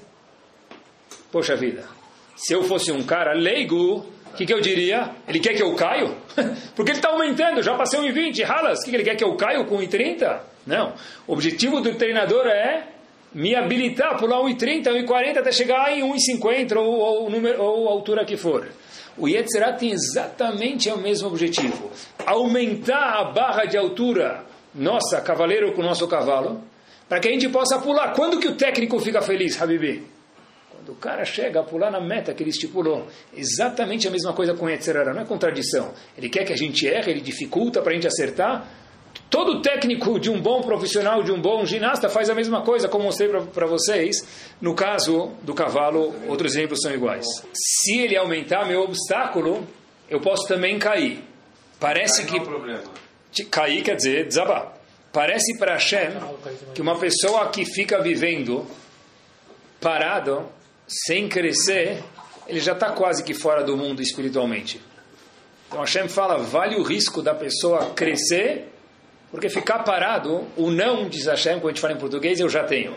Poxa 1.30 1.54
vida, 1.54 1.86
se 2.34 2.54
eu 2.54 2.62
fosse 2.64 2.90
um 2.90 3.02
cara 3.02 3.32
leigo, 3.34 4.06
que, 4.38 4.46
que 4.46 4.54
eu 4.54 4.60
diria? 4.60 5.10
Ele 5.26 5.40
quer 5.40 5.54
que 5.54 5.62
eu 5.62 5.74
caio? 5.74 6.14
Porque 6.76 6.92
ele 6.92 6.98
está 6.98 7.08
aumentando, 7.08 7.60
já 7.60 7.74
passei 7.74 7.98
1,20, 7.98 8.44
ralas. 8.44 8.80
O 8.80 8.84
que, 8.84 8.90
que 8.90 8.96
ele 8.96 9.04
quer 9.04 9.16
que 9.16 9.24
eu 9.24 9.34
caio 9.34 9.66
com 9.66 9.78
1,30? 9.78 10.40
Não. 10.64 10.94
O 11.26 11.32
objetivo 11.32 11.80
do 11.80 11.92
treinador 11.96 12.46
é 12.46 12.84
me 13.34 13.56
habilitar 13.56 14.16
pular 14.16 14.38
1,30, 14.38 14.84
1,40 14.84 15.38
até 15.38 15.50
chegar 15.50 15.92
em 15.92 16.02
1,50 16.02 16.76
ou, 16.76 16.86
ou, 16.86 17.32
ou 17.58 17.88
a 17.88 17.90
altura 17.90 18.24
que 18.24 18.36
for. 18.36 18.68
O 19.16 19.28
Yetzirah 19.28 19.72
tem 19.72 19.90
exatamente 19.90 20.88
o 20.88 20.98
mesmo 20.98 21.26
objetivo. 21.26 21.90
Aumentar 22.24 23.18
a 23.18 23.24
barra 23.24 23.64
de 23.64 23.76
altura, 23.76 24.44
nossa, 24.72 25.20
cavaleiro 25.20 25.72
com 25.72 25.82
o 25.82 25.84
nosso 25.84 26.06
cavalo, 26.06 26.62
para 27.08 27.18
que 27.18 27.26
a 27.26 27.32
gente 27.32 27.48
possa 27.48 27.80
pular. 27.80 28.12
Quando 28.12 28.38
que 28.38 28.46
o 28.46 28.54
técnico 28.54 29.00
fica 29.00 29.20
feliz, 29.20 29.60
Habibi? 29.60 30.17
Quando 30.88 30.96
o 30.96 31.00
cara 31.00 31.24
chega 31.24 31.60
a 31.60 31.62
pular 31.62 31.90
na 31.90 32.00
meta 32.00 32.32
que 32.32 32.42
ele 32.42 32.48
estipulou. 32.48 33.06
Exatamente 33.36 34.08
a 34.08 34.10
mesma 34.10 34.32
coisa 34.32 34.54
com 34.54 34.70
Yetzirah, 34.70 35.12
não 35.12 35.20
é 35.20 35.24
contradição. 35.26 35.92
Ele 36.16 36.30
quer 36.30 36.44
que 36.44 36.52
a 36.52 36.56
gente 36.56 36.86
erre, 36.86 37.10
ele 37.10 37.20
dificulta 37.20 37.82
para 37.82 37.92
a 37.92 37.94
gente 37.94 38.06
acertar, 38.06 38.66
Todo 39.28 39.60
técnico 39.60 40.18
de 40.18 40.30
um 40.30 40.40
bom 40.40 40.62
profissional, 40.62 41.22
de 41.22 41.30
um 41.30 41.40
bom 41.40 41.64
ginasta, 41.66 42.08
faz 42.08 42.30
a 42.30 42.34
mesma 42.34 42.62
coisa, 42.62 42.88
como 42.88 43.04
mostrei 43.04 43.28
para 43.28 43.66
vocês. 43.66 44.24
No 44.58 44.74
caso 44.74 45.32
do 45.42 45.52
cavalo, 45.52 46.14
outros 46.26 46.54
exemplos 46.54 46.80
são 46.80 46.92
iguais. 46.92 47.26
Se 47.52 47.98
ele 47.98 48.16
aumentar 48.16 48.66
meu 48.66 48.82
obstáculo, 48.82 49.66
eu 50.08 50.20
posso 50.20 50.46
também 50.46 50.78
cair. 50.78 51.22
Parece 51.78 52.24
que. 52.24 52.40
Cair 53.50 53.82
quer 53.82 53.96
dizer 53.96 54.26
desabar. 54.26 54.74
Parece 55.12 55.58
para 55.58 55.72
Hashem 55.72 56.10
que 56.74 56.80
uma 56.80 56.98
pessoa 56.98 57.48
que 57.48 57.66
fica 57.66 58.00
vivendo 58.00 58.66
parado, 59.80 60.48
sem 60.88 61.28
crescer, 61.28 62.02
ele 62.48 62.58
já 62.58 62.72
está 62.72 62.90
quase 62.90 63.22
que 63.22 63.34
fora 63.34 63.62
do 63.62 63.76
mundo 63.76 64.02
espiritualmente. 64.02 64.80
Então 65.68 65.80
Hashem 65.80 66.08
fala: 66.08 66.38
vale 66.38 66.74
o 66.76 66.82
risco 66.82 67.22
da 67.22 67.34
pessoa 67.34 67.90
crescer 67.90 68.72
porque 69.30 69.48
ficar 69.48 69.80
parado, 69.80 70.46
o 70.56 70.70
não, 70.70 71.08
diz 71.08 71.26
Hashem, 71.26 71.60
quando 71.60 71.66
a 71.66 71.68
gente 71.70 71.80
fala 71.80 71.92
em 71.92 71.98
português, 71.98 72.40
eu 72.40 72.48
já 72.48 72.64
tenho. 72.64 72.94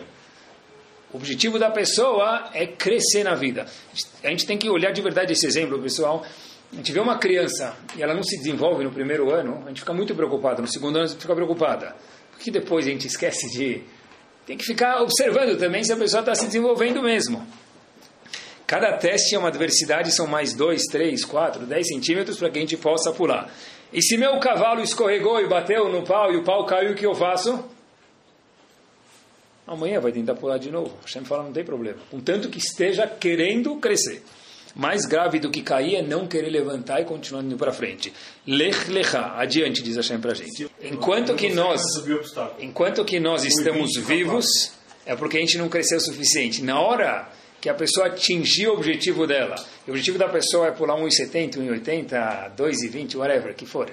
O 1.11 1.17
objetivo 1.17 1.59
da 1.59 1.69
pessoa 1.69 2.49
é 2.53 2.65
crescer 2.65 3.23
na 3.23 3.35
vida. 3.35 3.65
A 4.23 4.29
gente 4.29 4.45
tem 4.45 4.57
que 4.57 4.69
olhar 4.69 4.91
de 4.91 5.01
verdade 5.01 5.33
esse 5.33 5.45
exemplo, 5.45 5.77
pessoal. 5.81 6.25
A 6.71 6.75
gente 6.75 6.89
vê 6.93 7.01
uma 7.01 7.17
criança 7.17 7.75
e 7.97 8.01
ela 8.01 8.13
não 8.13 8.23
se 8.23 8.37
desenvolve 8.37 8.81
no 8.85 8.91
primeiro 8.91 9.29
ano, 9.29 9.61
a 9.65 9.67
gente 9.67 9.81
fica 9.81 9.93
muito 9.93 10.15
preocupado. 10.15 10.61
No 10.61 10.69
segundo 10.69 10.95
ano, 10.95 11.05
a 11.05 11.07
gente 11.09 11.19
fica 11.19 11.35
preocupada. 11.35 11.93
Porque 12.31 12.49
depois 12.49 12.87
a 12.87 12.89
gente 12.89 13.07
esquece 13.07 13.51
de. 13.51 13.83
Tem 14.45 14.57
que 14.57 14.63
ficar 14.63 15.01
observando 15.01 15.57
também 15.59 15.83
se 15.83 15.91
a 15.91 15.97
pessoa 15.97 16.21
está 16.21 16.33
se 16.33 16.45
desenvolvendo 16.45 17.03
mesmo. 17.03 17.45
Cada 18.71 18.93
teste 18.93 19.35
é 19.35 19.37
uma 19.37 19.49
adversidade, 19.49 20.15
são 20.15 20.25
mais 20.25 20.53
2, 20.53 20.83
3, 20.83 21.25
4, 21.25 21.65
10 21.65 21.87
centímetros 21.89 22.37
para 22.37 22.49
que 22.49 22.57
a 22.57 22.61
gente 22.61 22.77
possa 22.77 23.11
pular. 23.11 23.53
E 23.91 24.01
se 24.01 24.15
meu 24.15 24.39
cavalo 24.39 24.81
escorregou 24.81 25.41
e 25.41 25.45
bateu 25.49 25.89
no 25.89 26.03
pau 26.03 26.31
e 26.31 26.37
o 26.37 26.43
pau 26.45 26.65
caiu, 26.65 26.93
o 26.93 26.95
que 26.95 27.05
eu 27.05 27.13
faço? 27.13 27.65
Amanhã 29.67 29.99
vai 29.99 30.13
tentar 30.13 30.35
pular 30.35 30.57
de 30.57 30.71
novo. 30.71 30.95
Hashem 31.01 31.25
fala, 31.25 31.43
não 31.43 31.51
tem 31.51 31.65
problema. 31.65 31.97
Contanto 32.09 32.47
que 32.47 32.59
esteja 32.59 33.05
querendo 33.05 33.75
crescer. 33.75 34.23
Mais 34.73 35.05
grave 35.05 35.37
do 35.37 35.51
que 35.51 35.61
cair 35.61 35.97
é 35.97 36.01
não 36.01 36.25
querer 36.25 36.49
levantar 36.49 37.01
e 37.01 37.03
continuar 37.03 37.43
indo 37.43 37.57
para 37.57 37.73
frente. 37.73 38.13
Lech 38.47 38.89
lecha, 38.89 39.33
adiante, 39.35 39.83
diz 39.83 39.97
Hashem 39.97 40.21
para 40.21 40.31
a 40.31 40.35
gente. 40.35 40.71
Enquanto 40.81 41.35
que 41.35 41.49
nós, 41.49 41.81
enquanto 42.57 43.03
que 43.03 43.19
nós 43.19 43.43
estamos 43.43 43.97
vivos, 43.97 44.71
é 45.05 45.13
porque 45.13 45.35
a 45.35 45.41
gente 45.41 45.57
não 45.57 45.67
cresceu 45.67 45.97
o 45.97 46.01
suficiente. 46.01 46.63
Na 46.63 46.79
hora 46.79 47.40
que 47.61 47.69
a 47.69 47.73
pessoa 47.75 48.07
atingir 48.07 48.67
o 48.67 48.73
objetivo 48.73 49.27
dela. 49.27 49.55
O 49.87 49.91
objetivo 49.91 50.17
da 50.17 50.27
pessoa 50.27 50.67
é 50.67 50.71
pular 50.71 50.95
1,70, 50.95 51.57
1,80, 51.57 52.55
2,20, 52.55 53.15
whatever, 53.15 53.53
que 53.53 53.67
for. 53.67 53.89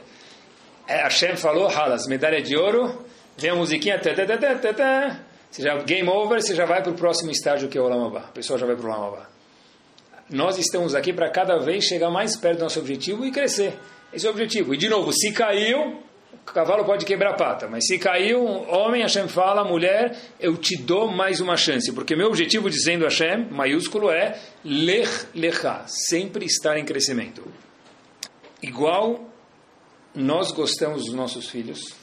É, 0.87 1.03
Hashem 1.03 1.37
falou, 1.37 1.69
halas, 1.69 2.07
medalha 2.07 2.41
de 2.41 2.57
ouro, 2.57 3.05
vem 3.37 3.51
a 3.51 3.55
musiquinha, 3.55 3.99
tã, 3.99 4.15
tã, 4.15 4.27
tã, 4.27 4.57
tã, 4.57 4.73
tã, 4.73 5.21
você 5.51 5.63
já, 5.63 5.77
game 5.83 6.09
over, 6.09 6.41
você 6.41 6.55
já 6.55 6.65
vai 6.65 6.83
para 6.83 6.93
o 6.93 6.95
próximo 6.95 7.31
estágio 7.31 7.69
que 7.69 7.77
é 7.77 7.81
o 7.81 7.89
Lamabá. 7.89 8.21
A 8.21 8.33
pessoa 8.33 8.59
já 8.59 8.67
vai 8.67 8.75
para 8.75 8.87
o 8.87 8.89
Lamabá. 8.89 9.29
Nós 10.31 10.59
estamos 10.59 10.95
aqui 10.95 11.13
para 11.13 11.31
cada 11.31 11.59
vez 11.59 11.85
chegar 11.85 12.11
mais 12.11 12.37
perto 12.37 12.59
do 12.59 12.65
nosso 12.65 12.79
objetivo 12.81 13.25
e 13.25 13.31
crescer. 13.31 13.79
Esse 14.13 14.27
é 14.27 14.29
o 14.29 14.33
objetivo. 14.33 14.75
E 14.75 14.77
de 14.77 14.89
novo, 14.89 15.11
se 15.13 15.33
caiu, 15.33 16.03
o 16.51 16.53
cavalo 16.53 16.85
pode 16.85 17.05
quebrar 17.05 17.31
a 17.31 17.35
pata, 17.35 17.69
mas 17.69 17.87
se 17.87 17.99
caiu, 17.99 18.43
homem, 18.43 19.03
Hashem 19.03 19.29
fala, 19.29 19.65
mulher, 19.65 20.17
eu 20.41 20.57
te 20.57 20.77
dou 20.77 21.09
mais 21.11 21.41
uma 21.41 21.57
chance, 21.57 21.93
porque 21.93 22.17
meu 22.17 22.29
objetivo, 22.29 22.71
dizendo 22.71 23.05
Hashem, 23.05 23.49
maiúsculo, 23.51 24.11
é 24.11 24.39
lech 24.65 25.27
lecha, 25.35 25.85
sempre 25.87 26.47
estar 26.47 26.79
em 26.79 26.85
crescimento. 26.85 27.45
Igual 28.63 29.29
nós 30.15 30.51
gostamos 30.51 31.05
dos 31.05 31.15
nossos 31.15 31.49
filhos, 31.49 31.95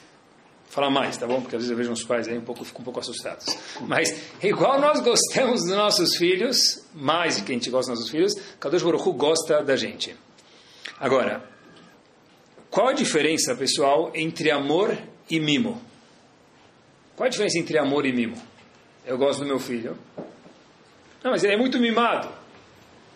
falar 0.69 0.89
mais, 0.89 1.17
tá 1.17 1.25
bom? 1.25 1.41
Porque 1.41 1.55
às 1.55 1.63
vezes 1.63 1.71
eu 1.71 1.77
vejo 1.77 1.91
uns 1.91 2.03
pais 2.03 2.27
aí 2.27 2.38
um 2.38 2.41
pouco, 2.41 2.63
fico 2.63 2.81
um 2.81 2.86
pouco 2.86 2.99
assustados. 2.99 3.45
Mas 3.81 4.13
igual 4.43 4.79
nós 4.79 4.99
gostamos 4.99 5.62
dos 5.62 5.75
nossos 5.75 6.17
filhos, 6.17 6.86
mais 6.93 7.38
de 7.38 7.43
que 7.43 7.51
a 7.51 7.55
gente 7.55 7.69
gosta 7.69 7.91
dos 7.91 8.01
nossos 8.01 8.12
filhos, 8.12 8.34
Kadosh 8.60 8.84
Baruch 8.84 9.08
Hu 9.08 9.13
gosta 9.13 9.63
da 9.63 9.75
gente. 9.75 10.15
Agora, 10.99 11.55
qual 12.76 12.90
a 12.90 12.92
diferença, 12.92 13.56
pessoal, 13.56 14.12
entre 14.14 14.52
amor 14.52 14.98
e 15.30 15.40
mimo? 15.40 15.82
Qual 17.16 17.26
a 17.26 17.30
diferença 17.30 17.58
entre 17.58 17.78
amor 17.78 18.06
e 18.06 18.12
mimo? 18.12 18.36
Eu 19.06 19.18
gosto 19.18 19.40
do 19.40 19.46
meu 19.46 19.60
filho. 19.60 19.98
Não, 21.24 21.32
mas 21.32 21.42
ele 21.42 21.54
é 21.54 21.58
muito 21.58 21.80
mimado. 21.80 22.28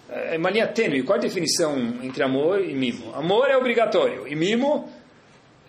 É 0.08 0.38
uma 0.38 0.50
linha 0.50 0.66
tênue. 0.66 1.04
Qual 1.04 1.18
a 1.18 1.22
definição 1.22 1.78
entre 2.02 2.24
amor 2.24 2.64
e 2.64 2.74
mimo? 2.74 3.14
Amor 3.14 3.50
é 3.50 3.58
obrigatório 3.58 4.26
e 4.30 4.34
mimo 4.34 4.90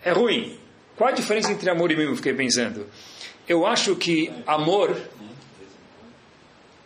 é 0.04 0.12
ruim. 0.12 0.56
Qual 0.96 1.10
a 1.10 1.12
diferença 1.12 1.50
entre 1.50 1.68
amor 1.68 1.90
e 1.90 1.96
mimo? 1.96 2.14
Fiquei 2.14 2.32
pensando. 2.32 2.86
Eu 3.48 3.66
acho 3.66 3.96
que 3.96 4.32
amor 4.46 4.96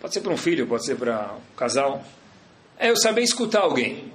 pode 0.00 0.14
ser 0.14 0.22
para 0.22 0.32
um 0.32 0.38
filho, 0.38 0.66
pode 0.66 0.86
ser 0.86 0.96
para 0.96 1.34
um 1.34 1.54
casal. 1.54 2.02
É 2.78 2.88
eu 2.88 2.96
saber 2.96 3.20
escutar 3.20 3.60
alguém. 3.60 4.10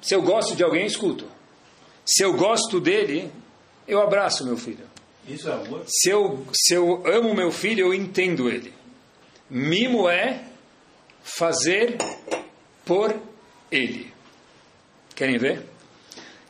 Se 0.00 0.14
eu 0.14 0.22
gosto 0.22 0.56
de 0.56 0.64
alguém, 0.64 0.86
escuto. 0.86 1.36
Se 2.08 2.24
eu 2.24 2.32
gosto 2.32 2.80
dele, 2.80 3.30
eu 3.86 4.00
abraço 4.00 4.42
meu 4.46 4.56
filho. 4.56 4.86
Isso 5.28 5.46
é 5.46 5.52
amor? 5.52 5.84
Se 5.86 6.08
eu, 6.08 6.46
se 6.54 6.72
eu 6.72 7.06
amo 7.06 7.34
meu 7.34 7.52
filho, 7.52 7.88
eu 7.88 7.94
entendo 7.94 8.48
ele. 8.48 8.72
Mimo 9.50 10.08
é 10.08 10.42
fazer 11.22 11.98
por 12.86 13.14
ele. 13.70 14.10
Querem 15.14 15.36
ver? 15.36 15.66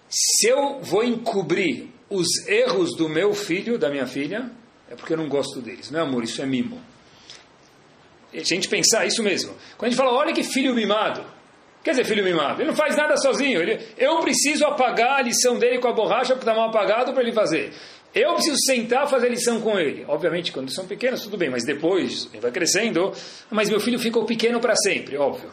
Se 0.09 0.47
eu 0.47 0.79
vou 0.81 1.03
encobrir 1.03 1.88
os 2.09 2.47
erros 2.47 2.97
do 2.97 3.09
meu 3.09 3.35
filho, 3.35 3.77
da 3.77 3.90
minha 3.90 4.07
filha, 4.07 4.53
é 4.88 4.94
porque 4.94 5.12
eu 5.12 5.16
não 5.16 5.29
gosto 5.29 5.61
deles. 5.61 5.90
Não 5.90 5.99
é 5.99 6.03
amor, 6.05 6.23
isso 6.23 6.40
é 6.40 6.47
mimo. 6.47 6.81
A 8.33 8.44
gente 8.44 8.68
pensar 8.68 9.07
isso 9.07 9.25
mesmo. 9.25 9.57
Quando 9.77 9.88
a 9.88 9.90
gente 9.90 9.99
fala, 9.99 10.12
olha 10.12 10.33
que 10.33 10.44
filho 10.44 10.73
mimado. 10.73 11.38
Quer 11.88 11.92
dizer, 11.92 12.05
filho 12.05 12.22
mimado, 12.22 12.61
ele 12.61 12.68
não 12.68 12.77
faz 12.77 12.94
nada 12.94 13.16
sozinho. 13.16 13.62
Ele, 13.62 13.81
eu 13.96 14.20
preciso 14.20 14.66
apagar 14.66 15.20
a 15.20 15.22
lição 15.22 15.59
dele 15.59 15.79
com 15.79 15.88
a 15.88 15.92
borracha 15.94 16.35
porque 16.35 16.46
está 16.46 16.55
mal 16.55 16.68
apagado 16.68 17.14
para 17.14 17.22
ele 17.22 17.33
fazer. 17.33 17.72
Eu 18.14 18.35
preciso 18.35 18.59
sentar 18.66 19.09
fazer 19.09 19.31
lição 19.31 19.59
com 19.62 19.79
ele. 19.79 20.05
Obviamente, 20.07 20.53
quando 20.53 20.70
são 20.70 20.87
pequenos, 20.87 21.22
tudo 21.22 21.38
bem, 21.38 21.48
mas 21.48 21.64
depois 21.64 22.29
ele 22.31 22.42
vai 22.42 22.51
crescendo. 22.51 23.11
Mas 23.51 23.70
meu 23.70 23.81
filho 23.81 23.98
ficou 23.98 24.27
pequeno 24.27 24.61
para 24.61 24.77
sempre, 24.77 25.16
óbvio. 25.16 25.48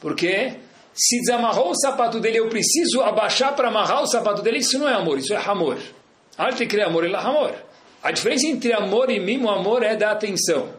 Porque 0.00 0.52
se 0.94 1.18
desamarrou 1.22 1.70
o 1.72 1.74
sapato 1.74 2.20
dele, 2.20 2.38
eu 2.38 2.48
preciso 2.48 3.00
abaixar 3.00 3.56
para 3.56 3.66
amarrar 3.66 4.00
o 4.00 4.06
sapato 4.06 4.42
dele. 4.42 4.58
Isso 4.58 4.78
não 4.78 4.88
é 4.88 4.94
amor, 4.94 5.18
isso 5.18 5.34
é 5.34 5.44
amor. 5.44 5.76
Arte 6.38 6.66
cria 6.66 6.86
amor 6.86 7.04
e 7.04 7.12
amor. 7.12 7.52
A 8.00 8.12
diferença 8.12 8.46
entre 8.46 8.72
amor 8.72 9.10
e 9.10 9.18
mimo, 9.18 9.50
amor 9.50 9.82
é 9.82 9.96
dar 9.96 10.12
atenção. 10.12 10.72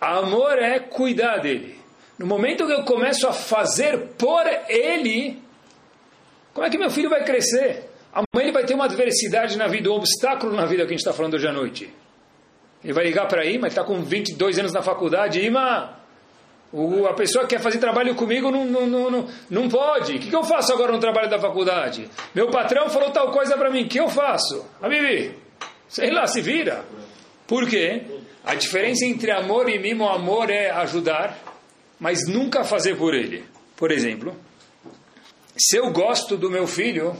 Amor 0.00 0.58
é 0.58 0.80
cuidar 0.80 1.36
dele. 1.36 1.77
No 2.18 2.26
momento 2.26 2.66
que 2.66 2.72
eu 2.72 2.82
começo 2.82 3.28
a 3.28 3.32
fazer 3.32 3.98
por 4.18 4.44
ele, 4.68 5.40
como 6.52 6.66
é 6.66 6.70
que 6.70 6.76
meu 6.76 6.90
filho 6.90 7.08
vai 7.08 7.22
crescer? 7.24 7.84
Amanhã 8.12 8.48
ele 8.48 8.52
vai 8.52 8.64
ter 8.64 8.74
uma 8.74 8.86
adversidade 8.86 9.56
na 9.56 9.68
vida, 9.68 9.90
um 9.90 9.94
obstáculo 9.94 10.52
na 10.52 10.66
vida 10.66 10.82
que 10.82 10.88
a 10.88 10.96
gente 10.96 11.00
está 11.00 11.12
falando 11.12 11.34
hoje 11.34 11.46
à 11.46 11.52
noite. 11.52 11.92
Ele 12.82 12.92
vai 12.92 13.04
ligar 13.04 13.28
para 13.28 13.44
Ima, 13.44 13.68
está 13.68 13.84
com 13.84 14.02
22 14.02 14.58
anos 14.58 14.72
na 14.72 14.82
faculdade, 14.82 15.40
Ima, 15.40 15.98
o, 16.72 17.06
a 17.06 17.14
pessoa 17.14 17.46
que 17.46 17.54
quer 17.54 17.62
fazer 17.62 17.78
trabalho 17.78 18.14
comigo 18.14 18.50
não, 18.50 18.64
não, 18.64 18.86
não, 18.86 19.28
não, 19.48 19.68
pode. 19.68 20.16
O 20.16 20.18
que, 20.18 20.28
que 20.28 20.36
eu 20.36 20.44
faço 20.44 20.72
agora 20.72 20.92
no 20.92 20.98
trabalho 20.98 21.30
da 21.30 21.38
faculdade? 21.38 22.08
Meu 22.34 22.50
patrão 22.50 22.90
falou 22.90 23.10
tal 23.10 23.30
coisa 23.30 23.56
para 23.56 23.70
mim, 23.70 23.84
o 23.84 23.88
que 23.88 23.98
eu 23.98 24.08
faço? 24.08 24.66
A 24.82 24.88
Bibi, 24.88 25.34
sei 25.88 26.10
lá, 26.10 26.26
se 26.26 26.40
vira. 26.40 26.84
Por 27.46 27.66
quê? 27.68 28.02
A 28.44 28.54
diferença 28.54 29.06
entre 29.06 29.30
amor 29.30 29.68
e 29.68 29.78
mimo, 29.78 30.08
amor 30.08 30.50
é 30.50 30.70
ajudar, 30.70 31.47
mas 31.98 32.26
nunca 32.26 32.64
fazer 32.64 32.96
por 32.96 33.14
ele. 33.14 33.44
Por 33.76 33.90
exemplo, 33.90 34.36
se 35.56 35.76
eu 35.76 35.90
gosto 35.92 36.36
do 36.36 36.50
meu 36.50 36.66
filho 36.66 37.16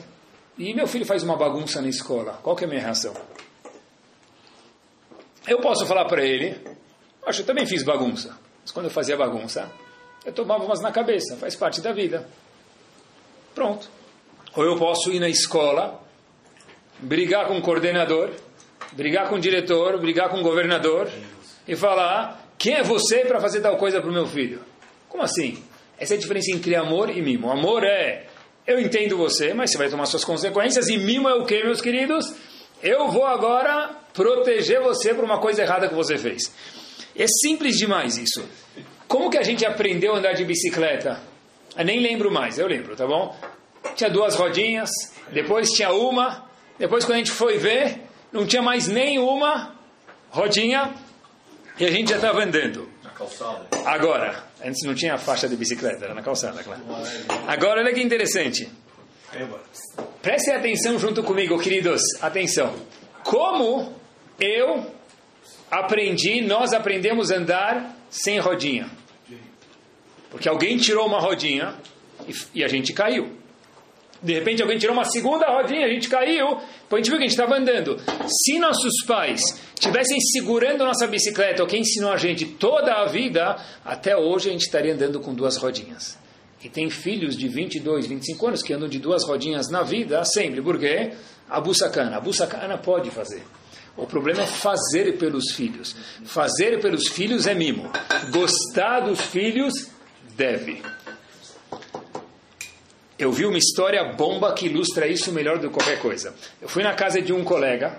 e 0.56 0.74
meu 0.74 0.86
filho 0.86 1.06
faz 1.06 1.22
uma 1.22 1.36
bagunça 1.36 1.80
na 1.80 1.88
escola, 1.88 2.38
qual 2.42 2.54
que 2.54 2.64
é 2.64 2.66
a 2.66 2.70
minha 2.70 2.82
reação? 2.82 3.14
Eu 5.46 5.60
posso 5.60 5.86
falar 5.86 6.04
para 6.04 6.24
ele, 6.24 6.58
acho 7.26 7.38
que 7.38 7.42
eu 7.42 7.46
também 7.46 7.66
fiz 7.66 7.82
bagunça, 7.82 8.38
mas 8.62 8.70
quando 8.70 8.86
eu 8.86 8.90
fazia 8.90 9.16
bagunça, 9.16 9.70
eu 10.24 10.32
tomava 10.32 10.64
umas 10.64 10.80
na 10.80 10.92
cabeça, 10.92 11.36
faz 11.36 11.56
parte 11.56 11.80
da 11.80 11.92
vida. 11.92 12.28
Pronto. 13.54 13.88
Ou 14.54 14.64
eu 14.64 14.76
posso 14.76 15.10
ir 15.10 15.20
na 15.20 15.28
escola, 15.28 16.00
brigar 16.98 17.46
com 17.46 17.56
o 17.58 17.62
coordenador, 17.62 18.30
brigar 18.92 19.28
com 19.28 19.36
o 19.36 19.40
diretor, 19.40 19.98
brigar 19.98 20.28
com 20.28 20.38
o 20.38 20.42
governador 20.42 21.10
e 21.66 21.74
falar: 21.74 22.46
quem 22.58 22.74
é 22.74 22.82
você 22.82 23.24
para 23.24 23.40
fazer 23.40 23.60
tal 23.60 23.76
coisa 23.76 24.00
para 24.00 24.10
o 24.10 24.12
meu 24.12 24.26
filho? 24.26 24.60
Como 25.08 25.22
assim? 25.22 25.62
Essa 25.98 26.14
é 26.14 26.16
a 26.16 26.20
diferença 26.20 26.50
entre 26.54 26.74
amor 26.76 27.10
e 27.10 27.20
mimo. 27.20 27.50
Amor 27.50 27.84
é 27.84 28.26
eu 28.66 28.78
entendo 28.78 29.16
você, 29.16 29.54
mas 29.54 29.70
você 29.70 29.78
vai 29.78 29.88
tomar 29.88 30.04
suas 30.04 30.24
consequências. 30.24 30.88
E 30.88 30.98
mimo 30.98 31.28
é 31.28 31.34
o 31.34 31.46
que, 31.46 31.64
meus 31.64 31.80
queridos? 31.80 32.34
Eu 32.82 33.08
vou 33.08 33.24
agora 33.24 33.96
proteger 34.12 34.80
você 34.82 35.14
por 35.14 35.24
uma 35.24 35.40
coisa 35.40 35.62
errada 35.62 35.88
que 35.88 35.94
você 35.94 36.18
fez. 36.18 36.52
É 37.16 37.26
simples 37.26 37.76
demais 37.76 38.18
isso. 38.18 38.46
Como 39.08 39.30
que 39.30 39.38
a 39.38 39.42
gente 39.42 39.64
aprendeu 39.64 40.14
a 40.14 40.18
andar 40.18 40.34
de 40.34 40.44
bicicleta? 40.44 41.18
Eu 41.76 41.84
nem 41.84 41.98
lembro 42.00 42.30
mais, 42.30 42.58
eu 42.58 42.66
lembro, 42.66 42.94
tá 42.94 43.06
bom? 43.06 43.34
Tinha 43.96 44.10
duas 44.10 44.34
rodinhas, 44.34 44.90
depois 45.32 45.70
tinha 45.70 45.90
uma, 45.90 46.44
depois 46.78 47.04
quando 47.04 47.14
a 47.14 47.18
gente 47.18 47.30
foi 47.30 47.56
ver, 47.56 48.02
não 48.30 48.46
tinha 48.46 48.60
mais 48.60 48.86
nenhuma 48.86 49.74
rodinha 50.30 50.94
e 51.80 51.86
a 51.86 51.90
gente 51.90 52.10
já 52.10 52.16
estava 52.16 52.44
andando. 52.44 52.88
Calçada. 53.18 53.66
Agora, 53.84 54.44
antes 54.64 54.84
não 54.84 54.94
tinha 54.94 55.18
faixa 55.18 55.48
de 55.48 55.56
bicicleta, 55.56 56.04
era 56.04 56.14
na 56.14 56.22
calçada, 56.22 56.62
claro. 56.62 56.80
Agora, 57.48 57.80
olha 57.80 57.92
que 57.92 58.00
interessante. 58.00 58.70
Prestem 60.22 60.54
atenção 60.54 60.98
junto 60.98 61.22
comigo, 61.24 61.58
queridos. 61.58 62.00
Atenção. 62.22 62.74
Como 63.24 63.92
eu 64.38 64.86
aprendi, 65.70 66.40
nós 66.40 66.72
aprendemos 66.72 67.30
a 67.30 67.36
andar 67.36 67.96
sem 68.08 68.38
rodinha. 68.38 68.88
Porque 70.30 70.48
alguém 70.48 70.76
tirou 70.76 71.06
uma 71.06 71.20
rodinha 71.20 71.74
e, 72.26 72.60
e 72.60 72.64
a 72.64 72.68
gente 72.68 72.92
caiu. 72.92 73.37
De 74.22 74.34
repente 74.34 74.60
alguém 74.62 74.78
tirou 74.78 74.94
uma 74.94 75.04
segunda 75.04 75.46
rodinha, 75.46 75.86
a 75.86 75.88
gente 75.88 76.08
caiu, 76.08 76.56
a 76.56 76.96
gente 76.96 77.08
viu 77.08 77.18
que 77.18 77.24
a 77.24 77.28
gente 77.28 77.38
estava 77.38 77.56
andando. 77.56 77.96
Se 78.26 78.58
nossos 78.58 79.04
pais 79.06 79.40
tivessem 79.78 80.18
segurando 80.20 80.84
nossa 80.84 81.06
bicicleta, 81.06 81.62
ou 81.62 81.68
quem 81.68 81.82
ensinou 81.82 82.10
a 82.10 82.16
gente 82.16 82.44
toda 82.44 82.94
a 82.94 83.06
vida, 83.06 83.56
até 83.84 84.16
hoje 84.16 84.48
a 84.48 84.52
gente 84.52 84.62
estaria 84.62 84.92
andando 84.92 85.20
com 85.20 85.32
duas 85.32 85.56
rodinhas. 85.56 86.18
E 86.62 86.68
tem 86.68 86.90
filhos 86.90 87.36
de 87.36 87.48
22, 87.48 88.06
25 88.06 88.46
anos 88.46 88.62
que 88.62 88.72
andam 88.72 88.88
de 88.88 88.98
duas 88.98 89.24
rodinhas 89.24 89.70
na 89.70 89.82
vida 89.82 90.24
sempre. 90.24 90.60
Por 90.60 90.78
quê? 90.78 91.12
Abu 91.48 91.72
Sakana. 91.72 92.16
Abu 92.16 92.32
Sakana 92.32 92.76
pode 92.76 93.10
fazer. 93.10 93.42
O 93.96 94.06
problema 94.06 94.42
é 94.42 94.46
fazer 94.46 95.18
pelos 95.18 95.52
filhos. 95.52 95.94
Fazer 96.24 96.80
pelos 96.80 97.08
filhos 97.08 97.46
é 97.46 97.54
mimo. 97.54 97.90
Gostar 98.32 99.00
dos 99.00 99.20
filhos 99.20 99.88
deve. 100.36 100.82
Eu 103.18 103.32
vi 103.32 103.44
uma 103.44 103.58
história 103.58 104.04
bomba 104.12 104.52
que 104.52 104.66
ilustra 104.66 105.08
isso 105.08 105.32
melhor 105.32 105.58
do 105.58 105.68
que 105.68 105.74
qualquer 105.74 105.98
coisa. 105.98 106.34
Eu 106.62 106.68
fui 106.68 106.84
na 106.84 106.94
casa 106.94 107.20
de 107.20 107.32
um 107.32 107.42
colega, 107.42 107.98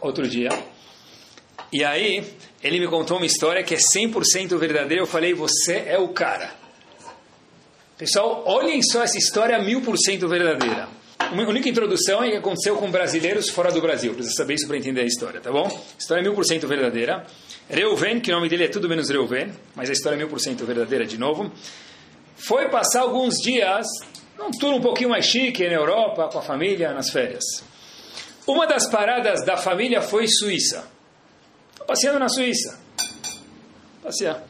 outro 0.00 0.28
dia, 0.28 0.50
e 1.72 1.82
aí 1.82 2.24
ele 2.62 2.78
me 2.78 2.86
contou 2.86 3.16
uma 3.16 3.26
história 3.26 3.64
que 3.64 3.74
é 3.74 3.78
100% 3.78 4.56
verdadeira. 4.56 5.02
Eu 5.02 5.06
falei, 5.06 5.34
você 5.34 5.82
é 5.86 5.98
o 5.98 6.08
cara. 6.08 6.54
Pessoal, 7.98 8.44
olhem 8.46 8.80
só 8.82 9.02
essa 9.02 9.18
história 9.18 9.60
mil 9.60 9.80
por 9.82 9.98
cento 9.98 10.28
verdadeira. 10.28 10.88
Uma 11.32 11.48
única 11.48 11.68
introdução 11.68 12.22
é 12.22 12.30
que 12.30 12.36
aconteceu 12.36 12.76
com 12.76 12.88
brasileiros 12.90 13.48
fora 13.50 13.72
do 13.72 13.80
Brasil. 13.80 14.14
Precisa 14.14 14.36
saber 14.36 14.54
isso 14.54 14.68
para 14.68 14.76
entender 14.76 15.00
a 15.00 15.04
história, 15.04 15.40
tá 15.40 15.50
bom? 15.50 15.68
História 15.98 16.22
mil 16.22 16.34
por 16.34 16.44
cento 16.44 16.68
verdadeira. 16.68 17.26
Reuven, 17.68 18.20
que 18.20 18.30
o 18.30 18.34
nome 18.34 18.48
dele 18.48 18.64
é 18.64 18.68
tudo 18.68 18.88
menos 18.88 19.10
Reuven, 19.10 19.52
mas 19.74 19.90
a 19.90 19.92
história 19.92 20.14
é 20.14 20.18
mil 20.18 20.28
por 20.28 20.40
cento 20.40 20.64
verdadeira 20.64 21.04
de 21.04 21.18
novo 21.18 21.50
foi 22.36 22.68
passar 22.68 23.02
alguns 23.02 23.36
dias, 23.36 23.86
num 24.38 24.50
tour 24.50 24.74
um 24.74 24.80
pouquinho 24.80 25.10
mais 25.10 25.24
chique 25.24 25.66
na 25.66 25.74
Europa, 25.74 26.28
com 26.28 26.38
a 26.38 26.42
família, 26.42 26.92
nas 26.92 27.10
férias. 27.10 27.44
Uma 28.46 28.66
das 28.66 28.88
paradas 28.88 29.44
da 29.44 29.56
família 29.56 30.02
foi 30.02 30.26
Suíça. 30.28 30.86
Passeando 31.86 32.18
na 32.18 32.28
Suíça. 32.28 32.78
Passear. 34.02 34.42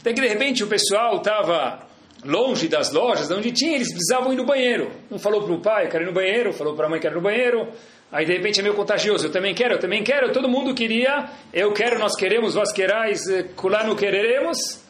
Até 0.00 0.12
que 0.12 0.20
de 0.20 0.28
repente 0.28 0.62
o 0.62 0.68
pessoal 0.68 1.16
estava 1.16 1.86
longe 2.24 2.68
das 2.68 2.92
lojas, 2.92 3.30
onde 3.30 3.50
tinha, 3.52 3.74
eles 3.74 3.92
precisavam 3.92 4.32
ir 4.32 4.36
no 4.36 4.44
banheiro. 4.44 4.90
Um 5.10 5.18
falou 5.18 5.42
para 5.42 5.52
o 5.52 5.60
pai, 5.60 5.88
quero 5.88 6.04
ir 6.04 6.06
no 6.06 6.12
banheiro, 6.12 6.52
falou 6.52 6.74
para 6.74 6.86
a 6.86 6.90
mãe, 6.90 7.00
quero 7.00 7.14
ir 7.14 7.16
no 7.16 7.22
banheiro. 7.22 7.68
Aí 8.10 8.24
de 8.24 8.32
repente 8.32 8.60
é 8.60 8.62
meio 8.62 8.74
contagioso, 8.74 9.26
eu 9.26 9.32
também 9.32 9.54
quero, 9.54 9.74
eu 9.74 9.78
também 9.78 10.04
quero, 10.04 10.32
todo 10.32 10.48
mundo 10.48 10.74
queria, 10.74 11.30
eu 11.52 11.72
quero, 11.72 11.98
nós 11.98 12.14
queremos, 12.14 12.54
vós 12.54 12.70
querais, 12.70 13.20
culano 13.56 13.96
quereremos. 13.96 14.82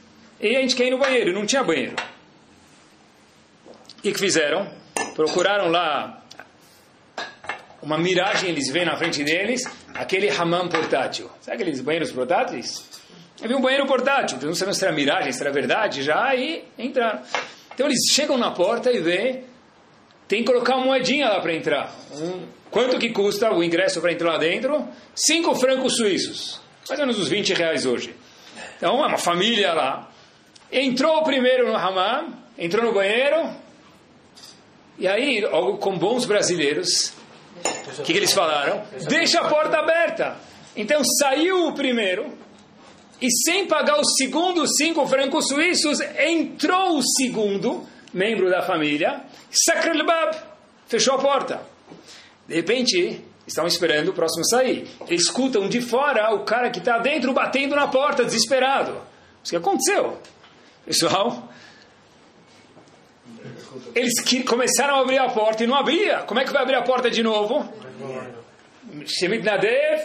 E 0.43 0.57
a 0.57 0.61
gente 0.61 0.75
quer 0.75 0.89
ir 0.89 0.91
no 0.91 0.99
banheiro, 0.99 1.33
não 1.33 1.47
tinha 1.47 1.63
banheiro. 1.63 1.95
O 3.97 4.03
que, 4.03 4.13
fizeram? 4.15 4.69
Procuraram 5.15 5.69
lá 5.69 6.21
uma 7.81 7.97
miragem, 7.97 8.51
eles 8.51 8.69
veem 8.69 8.85
na 8.85 8.97
frente 8.97 9.23
deles, 9.23 9.63
aquele 9.95 10.29
hammam 10.29 10.69
portátil. 10.69 11.31
Sabe 11.41 11.63
aqueles 11.63 11.81
banheiros 11.81 12.11
portáteis? 12.11 12.85
Havia 13.41 13.57
um 13.57 13.61
banheiro 13.61 13.87
portátil, 13.87 14.37
então 14.37 14.49
não 14.49 14.57
sabem 14.57 14.75
se 14.75 14.85
era 14.85 14.93
miragem, 14.93 15.33
se 15.33 15.41
era 15.41 15.53
verdade, 15.53 16.03
já, 16.03 16.35
e 16.35 16.65
entraram. 16.77 17.23
Então 17.73 17.87
eles 17.87 18.01
chegam 18.13 18.37
na 18.37 18.51
porta 18.51 18.91
e 18.91 18.99
vê, 18.99 19.45
tem 20.27 20.43
que 20.43 20.51
colocar 20.51 20.75
uma 20.75 20.87
moedinha 20.87 21.29
lá 21.29 21.41
para 21.41 21.55
entrar. 21.55 21.95
Um, 22.13 22.47
quanto 22.69 22.99
que 22.99 23.11
custa 23.11 23.53
o 23.53 23.63
ingresso 23.63 24.01
para 24.01 24.13
entrar 24.13 24.33
lá 24.33 24.39
dentro? 24.39 24.89
Cinco 25.15 25.55
francos 25.55 25.97
suíços. 25.97 26.61
Mais 26.89 26.99
ou 26.99 27.07
menos 27.07 27.21
uns 27.21 27.29
20 27.29 27.55
reais 27.55 27.87
hoje. 27.87 28.15
Então, 28.77 29.05
é 29.05 29.07
uma 29.07 29.19
família 29.19 29.73
lá. 29.73 30.12
Entrou 30.73 31.23
primeiro 31.23 31.69
no 31.69 31.77
hammam, 31.77 32.33
entrou 32.57 32.83
no 32.83 32.95
banheiro, 32.95 33.55
e 34.99 35.07
aí, 35.07 35.43
com 35.81 35.99
bons 35.99 36.25
brasileiros, 36.25 37.13
o 37.99 38.03
que, 38.03 38.13
que 38.13 38.19
eles 38.19 38.33
falaram? 38.33 38.83
Deixa 39.07 39.41
a 39.41 39.49
porta 39.49 39.79
aberta. 39.79 40.37
Então 40.75 41.03
saiu 41.05 41.67
o 41.67 41.75
primeiro, 41.75 42.33
e 43.21 43.31
sem 43.31 43.67
pagar 43.67 44.01
os 44.01 44.15
segundos 44.17 44.71
cinco 44.77 45.07
francos 45.07 45.49
suíços, 45.49 46.01
entrou 46.01 46.97
o 46.97 47.03
segundo 47.03 47.87
membro 48.13 48.49
da 48.51 48.63
família, 48.63 49.25
Sakrelbab, 49.51 50.39
fechou 50.87 51.15
a 51.15 51.19
porta. 51.19 51.63
De 52.49 52.55
repente, 52.55 53.21
estão 53.47 53.67
esperando 53.67 54.09
o 54.09 54.13
próximo 54.15 54.45
sair. 54.49 54.89
Eles 55.07 55.23
escutam 55.23 55.69
de 55.69 55.81
fora 55.83 56.35
o 56.35 56.45
cara 56.45 56.71
que 56.71 56.79
está 56.79 56.99
dentro 56.99 57.35
batendo 57.35 57.77
na 57.77 57.89
porta, 57.89 58.25
desesperado. 58.25 58.93
O 58.93 59.49
que 59.49 59.57
aconteceu? 59.57 60.19
Pessoal, 60.85 61.49
eles 63.95 64.15
começaram 64.45 64.97
a 64.97 65.01
abrir 65.01 65.19
a 65.19 65.29
porta 65.29 65.63
e 65.63 65.67
não 65.67 65.77
abria. 65.77 66.19
Como 66.27 66.41
é 66.41 66.45
que 66.45 66.53
vai 66.53 66.63
abrir 66.63 66.75
a 66.75 66.83
porta 66.83 67.11
de 67.11 67.23
novo? 67.23 67.73
Shemit 69.07 69.45
Nadev, 69.45 70.03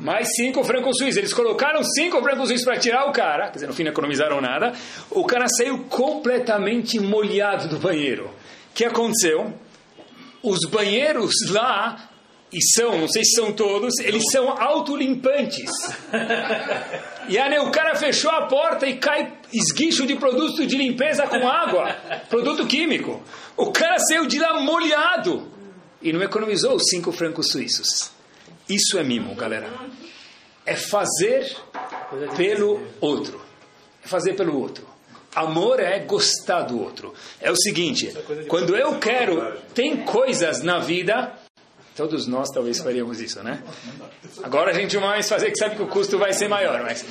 mais 0.00 0.28
cinco 0.34 0.64
francos 0.64 0.96
suíços. 0.98 1.16
Eles 1.16 1.32
colocaram 1.32 1.82
cinco 1.82 2.20
francos 2.22 2.48
suíços 2.48 2.64
para 2.64 2.78
tirar 2.78 3.06
o 3.08 3.12
cara, 3.12 3.46
quer 3.46 3.54
dizer, 3.54 3.66
no 3.66 3.72
fim 3.72 3.84
não 3.84 3.92
economizaram 3.92 4.40
nada. 4.40 4.72
O 5.10 5.24
cara 5.24 5.46
saiu 5.48 5.84
completamente 5.84 6.98
molhado 6.98 7.68
do 7.68 7.78
banheiro. 7.78 8.26
O 8.26 8.74
que 8.74 8.84
aconteceu? 8.84 9.54
Os 10.42 10.68
banheiros 10.68 11.32
lá 11.50 12.10
e 12.52 12.60
são, 12.74 12.98
não 12.98 13.08
sei 13.08 13.24
se 13.24 13.34
são 13.36 13.52
todos, 13.52 13.98
eles 14.00 14.24
são 14.30 14.50
autolimpantes. 14.60 15.70
E 17.28 17.38
aí 17.38 17.58
o 17.58 17.70
cara 17.70 17.94
fechou 17.94 18.30
a 18.30 18.46
porta 18.46 18.86
e 18.86 18.96
cai 18.96 19.32
esguicho 19.52 20.06
de 20.06 20.16
produto 20.16 20.66
de 20.66 20.76
limpeza 20.76 21.26
com 21.26 21.48
água, 21.48 21.92
produto 22.28 22.66
químico. 22.66 23.22
O 23.56 23.72
cara 23.72 23.98
saiu 23.98 24.26
de 24.26 24.38
lá 24.38 24.60
molhado 24.60 25.50
e 26.00 26.12
não 26.12 26.22
economizou 26.22 26.74
os 26.74 26.84
cinco 26.88 27.10
francos 27.10 27.50
suíços. 27.50 28.10
Isso 28.68 28.98
é 28.98 29.04
mimo, 29.04 29.34
galera. 29.34 29.68
É 30.64 30.74
fazer 30.74 31.56
pelo 32.36 32.82
outro. 33.00 33.40
É 34.04 34.08
fazer 34.08 34.34
pelo 34.34 34.60
outro. 34.60 34.86
Amor 35.34 35.80
é 35.80 35.98
gostar 35.98 36.62
do 36.62 36.80
outro. 36.80 37.12
É 37.40 37.50
o 37.50 37.56
seguinte, 37.56 38.12
quando 38.48 38.74
eu 38.74 38.98
quero, 38.98 39.58
tem 39.74 40.04
coisas 40.04 40.62
na 40.62 40.78
vida, 40.78 41.32
todos 41.96 42.26
nós 42.26 42.50
talvez 42.50 42.78
faríamos 42.78 43.20
isso, 43.20 43.42
né? 43.42 43.62
Agora 44.42 44.70
a 44.70 44.74
gente 44.74 44.96
mais 44.98 45.28
fazer 45.28 45.50
que 45.50 45.58
sabe 45.58 45.76
que 45.76 45.82
o 45.82 45.86
custo 45.86 46.18
vai 46.18 46.32
ser 46.32 46.46
maior, 46.46 46.82
mas... 46.82 47.04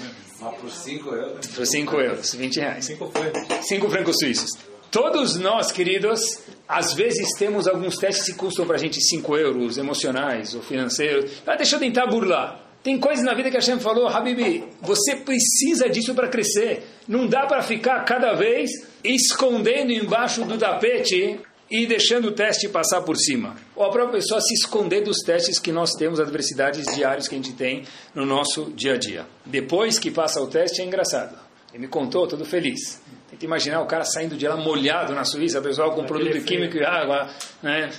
Por 0.61 0.69
5 0.69 1.09
euros. 1.09 1.47
Por 1.47 1.65
5 1.65 1.95
euros, 1.95 2.35
20 2.35 2.59
reais. 2.59 2.85
5 2.85 3.11
francos. 3.11 3.67
5 3.67 3.89
francos 3.89 4.15
suíços. 4.19 4.51
Todos 4.91 5.35
nós, 5.37 5.71
queridos, 5.71 6.39
às 6.67 6.93
vezes 6.93 7.29
temos 7.37 7.67
alguns 7.67 7.97
testes 7.97 8.25
que 8.25 8.33
custam 8.33 8.65
para 8.67 8.75
a 8.75 8.79
gente 8.79 9.01
5 9.01 9.35
euros, 9.37 9.77
emocionais 9.77 10.53
ou 10.53 10.61
financeiros. 10.61 11.31
Ah, 11.47 11.55
deixa 11.55 11.77
eu 11.77 11.79
tentar 11.79 12.05
burlar. 12.05 12.61
Tem 12.83 12.99
coisas 12.99 13.25
na 13.25 13.33
vida 13.33 13.49
que 13.49 13.57
a 13.57 13.59
Hashem 13.59 13.79
falou, 13.79 14.07
Habibi, 14.07 14.63
você 14.79 15.15
precisa 15.15 15.89
disso 15.89 16.13
para 16.13 16.27
crescer. 16.27 16.83
Não 17.07 17.25
dá 17.25 17.47
para 17.47 17.63
ficar 17.63 18.05
cada 18.05 18.33
vez 18.35 18.69
escondendo 19.03 19.91
embaixo 19.91 20.45
do 20.45 20.55
tapete 20.57 21.39
e 21.71 21.87
deixando 21.87 22.27
o 22.27 22.31
teste 22.31 22.69
passar 22.69 23.01
por 23.01 23.17
cima. 23.17 23.55
Ou 23.75 23.83
a 23.83 23.91
própria 23.91 24.19
pessoa 24.19 24.39
se 24.39 24.53
esconder 24.53 25.01
dos 25.01 25.17
testes 25.17 25.59
que 25.59 25.71
nós 25.71 25.91
temos, 25.91 26.19
adversidades 26.19 26.85
diárias 26.95 27.27
que 27.27 27.35
a 27.35 27.37
gente 27.37 27.53
tem 27.53 27.83
no 28.13 28.25
nosso 28.25 28.71
dia 28.71 28.93
a 28.93 28.97
dia. 28.97 29.25
Depois 29.45 29.99
que 29.99 30.09
passa 30.09 30.41
o 30.41 30.47
teste, 30.47 30.81
é 30.81 30.85
engraçado. 30.85 31.37
Ele 31.73 31.83
me 31.83 31.87
contou, 31.89 32.25
todo 32.25 32.45
feliz. 32.45 33.01
Tenta 33.29 33.43
imaginar 33.43 33.81
o 33.81 33.85
cara 33.85 34.05
saindo 34.05 34.37
de 34.37 34.47
lá 34.47 34.55
molhado 34.55 35.13
na 35.13 35.25
Suíça, 35.25 35.61
pessoal 35.61 35.93
com 35.93 36.05
produto 36.05 36.41
químico 36.45 36.77
e 36.77 36.85
água, 36.85 37.29
né? 37.61 37.91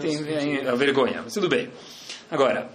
Tem 0.00 0.66
a 0.66 0.74
vergonha. 0.74 1.20
Mas 1.22 1.34
tudo 1.34 1.46
bem. 1.46 1.70
Agora, 2.30 2.70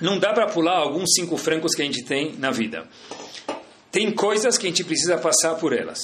não 0.00 0.18
dá 0.18 0.32
para 0.32 0.46
pular 0.48 0.78
alguns 0.78 1.12
cinco 1.14 1.36
francos 1.36 1.72
que 1.72 1.82
a 1.82 1.84
gente 1.84 2.04
tem 2.04 2.34
na 2.36 2.50
vida. 2.50 2.84
Tem 3.92 4.10
coisas 4.10 4.58
que 4.58 4.66
a 4.66 4.70
gente 4.70 4.82
precisa 4.82 5.18
passar 5.18 5.54
por 5.54 5.72
elas. 5.72 6.00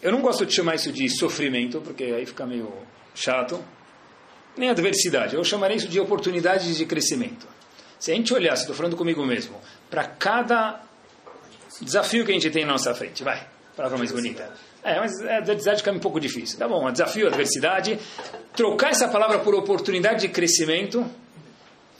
Eu 0.00 0.10
não 0.10 0.22
gosto 0.22 0.46
de 0.46 0.54
chamar 0.54 0.76
isso 0.76 0.90
de 0.90 1.10
sofrimento, 1.10 1.80
porque 1.82 2.04
aí 2.04 2.24
fica 2.24 2.46
meio 2.46 2.72
chato. 3.14 3.62
Nem 4.58 4.70
adversidade. 4.70 5.36
Eu 5.36 5.44
chamaria 5.44 5.76
isso 5.76 5.88
de 5.88 6.00
oportunidades 6.00 6.76
de 6.76 6.84
crescimento. 6.84 7.46
Se 7.98 8.10
a 8.10 8.14
gente 8.14 8.34
olhar, 8.34 8.54
estou 8.54 8.74
falando 8.74 8.96
comigo 8.96 9.24
mesmo, 9.24 9.56
para 9.88 10.04
cada 10.04 10.80
desafio 11.80 12.24
que 12.24 12.32
a 12.32 12.34
gente 12.34 12.50
tem 12.50 12.64
na 12.64 12.72
nossa 12.72 12.92
frente, 12.94 13.22
vai, 13.22 13.46
palavra 13.76 13.96
mais 13.96 14.10
bonita. 14.10 14.52
É, 14.82 14.98
mas 14.98 15.12
a 15.20 15.36
adversidade 15.38 15.78
fica 15.78 15.92
um 15.92 15.98
pouco 15.98 16.18
difícil. 16.18 16.58
Tá 16.58 16.66
bom, 16.68 16.90
desafio, 16.90 17.28
adversidade. 17.28 17.98
Trocar 18.54 18.90
essa 18.90 19.08
palavra 19.08 19.38
por 19.38 19.54
oportunidade 19.54 20.22
de 20.22 20.28
crescimento 20.28 21.04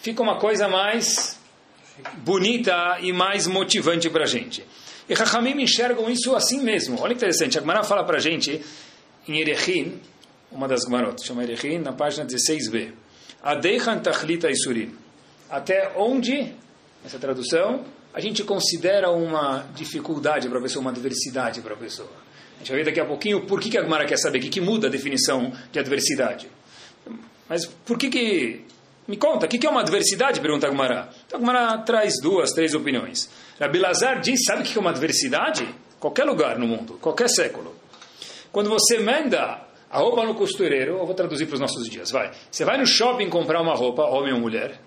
fica 0.00 0.22
uma 0.22 0.38
coisa 0.38 0.68
mais 0.68 1.38
bonita 2.18 2.98
e 3.00 3.12
mais 3.12 3.46
motivante 3.46 4.10
para 4.10 4.24
a 4.24 4.26
gente. 4.26 4.64
E 5.08 5.14
Rahamim 5.14 5.62
enxergam 5.62 6.10
isso 6.10 6.34
assim 6.34 6.60
mesmo. 6.60 7.00
Olha 7.00 7.10
que 7.10 7.18
interessante, 7.18 7.56
a 7.56 7.60
Gemara 7.60 7.82
fala 7.82 8.04
para 8.04 8.16
a 8.16 8.20
gente 8.20 8.60
em 9.26 9.38
Erechim, 9.38 10.00
uma 10.50 10.66
das 10.66 10.82
Gemarot, 10.82 11.24
chama 11.24 11.42
Erechim, 11.42 11.78
na 11.78 11.92
página 11.92 12.26
16b. 12.26 12.92
Adeichan 13.42 13.98
tachlita 13.98 14.50
isurim. 14.50 14.96
Até 15.48 15.92
onde, 15.96 16.52
essa 17.04 17.18
tradução, 17.18 17.84
a 18.12 18.20
gente 18.20 18.42
considera 18.44 19.10
uma 19.10 19.66
dificuldade 19.74 20.48
para 20.48 20.58
a 20.58 20.62
pessoa, 20.62 20.80
uma 20.80 20.90
adversidade 20.90 21.60
para 21.60 21.74
a 21.74 21.76
pessoa. 21.76 22.10
A 22.56 22.58
gente 22.58 22.70
vai 22.70 22.78
ver 22.78 22.86
daqui 22.86 23.00
a 23.00 23.04
pouquinho 23.04 23.46
por 23.46 23.60
que, 23.60 23.70
que 23.70 23.78
a 23.78 23.82
Gemara 23.82 24.04
quer 24.04 24.18
saber, 24.18 24.38
o 24.38 24.40
que, 24.40 24.48
que 24.48 24.60
muda 24.60 24.88
a 24.88 24.90
definição 24.90 25.52
de 25.70 25.78
adversidade. 25.78 26.48
Mas 27.48 27.64
por 27.66 27.96
que, 27.96 28.08
que 28.08 28.64
me 29.06 29.16
conta, 29.16 29.46
o 29.46 29.48
que 29.48 29.64
é 29.64 29.70
uma 29.70 29.80
adversidade? 29.80 30.40
Pergunta 30.40 30.66
a 30.66 30.70
Gumara. 30.70 31.08
Então 31.26 31.38
a 31.38 31.40
Gumara 31.40 31.78
traz 31.78 32.14
duas, 32.20 32.50
três 32.50 32.74
opiniões. 32.74 33.30
Rabi 33.60 33.78
Lazar 33.78 34.20
diz, 34.20 34.40
sabe 34.44 34.62
o 34.62 34.64
que 34.64 34.76
é 34.76 34.80
uma 34.80 34.90
adversidade? 34.90 35.68
Qualquer 36.00 36.24
lugar 36.24 36.58
no 36.58 36.66
mundo, 36.66 36.94
qualquer 37.00 37.28
século. 37.28 37.74
Quando 38.50 38.68
você 38.68 38.98
manda 38.98 39.67
a 39.90 39.98
roupa 39.98 40.24
no 40.24 40.34
costureiro, 40.34 40.98
eu 40.98 41.06
vou 41.06 41.14
traduzir 41.14 41.46
para 41.46 41.54
os 41.54 41.60
nossos 41.60 41.88
dias, 41.88 42.10
vai. 42.10 42.30
Você 42.50 42.64
vai 42.64 42.76
no 42.76 42.86
shopping 42.86 43.30
comprar 43.30 43.60
uma 43.60 43.74
roupa, 43.74 44.02
homem 44.04 44.34
ou 44.34 44.40
mulher, 44.40 44.78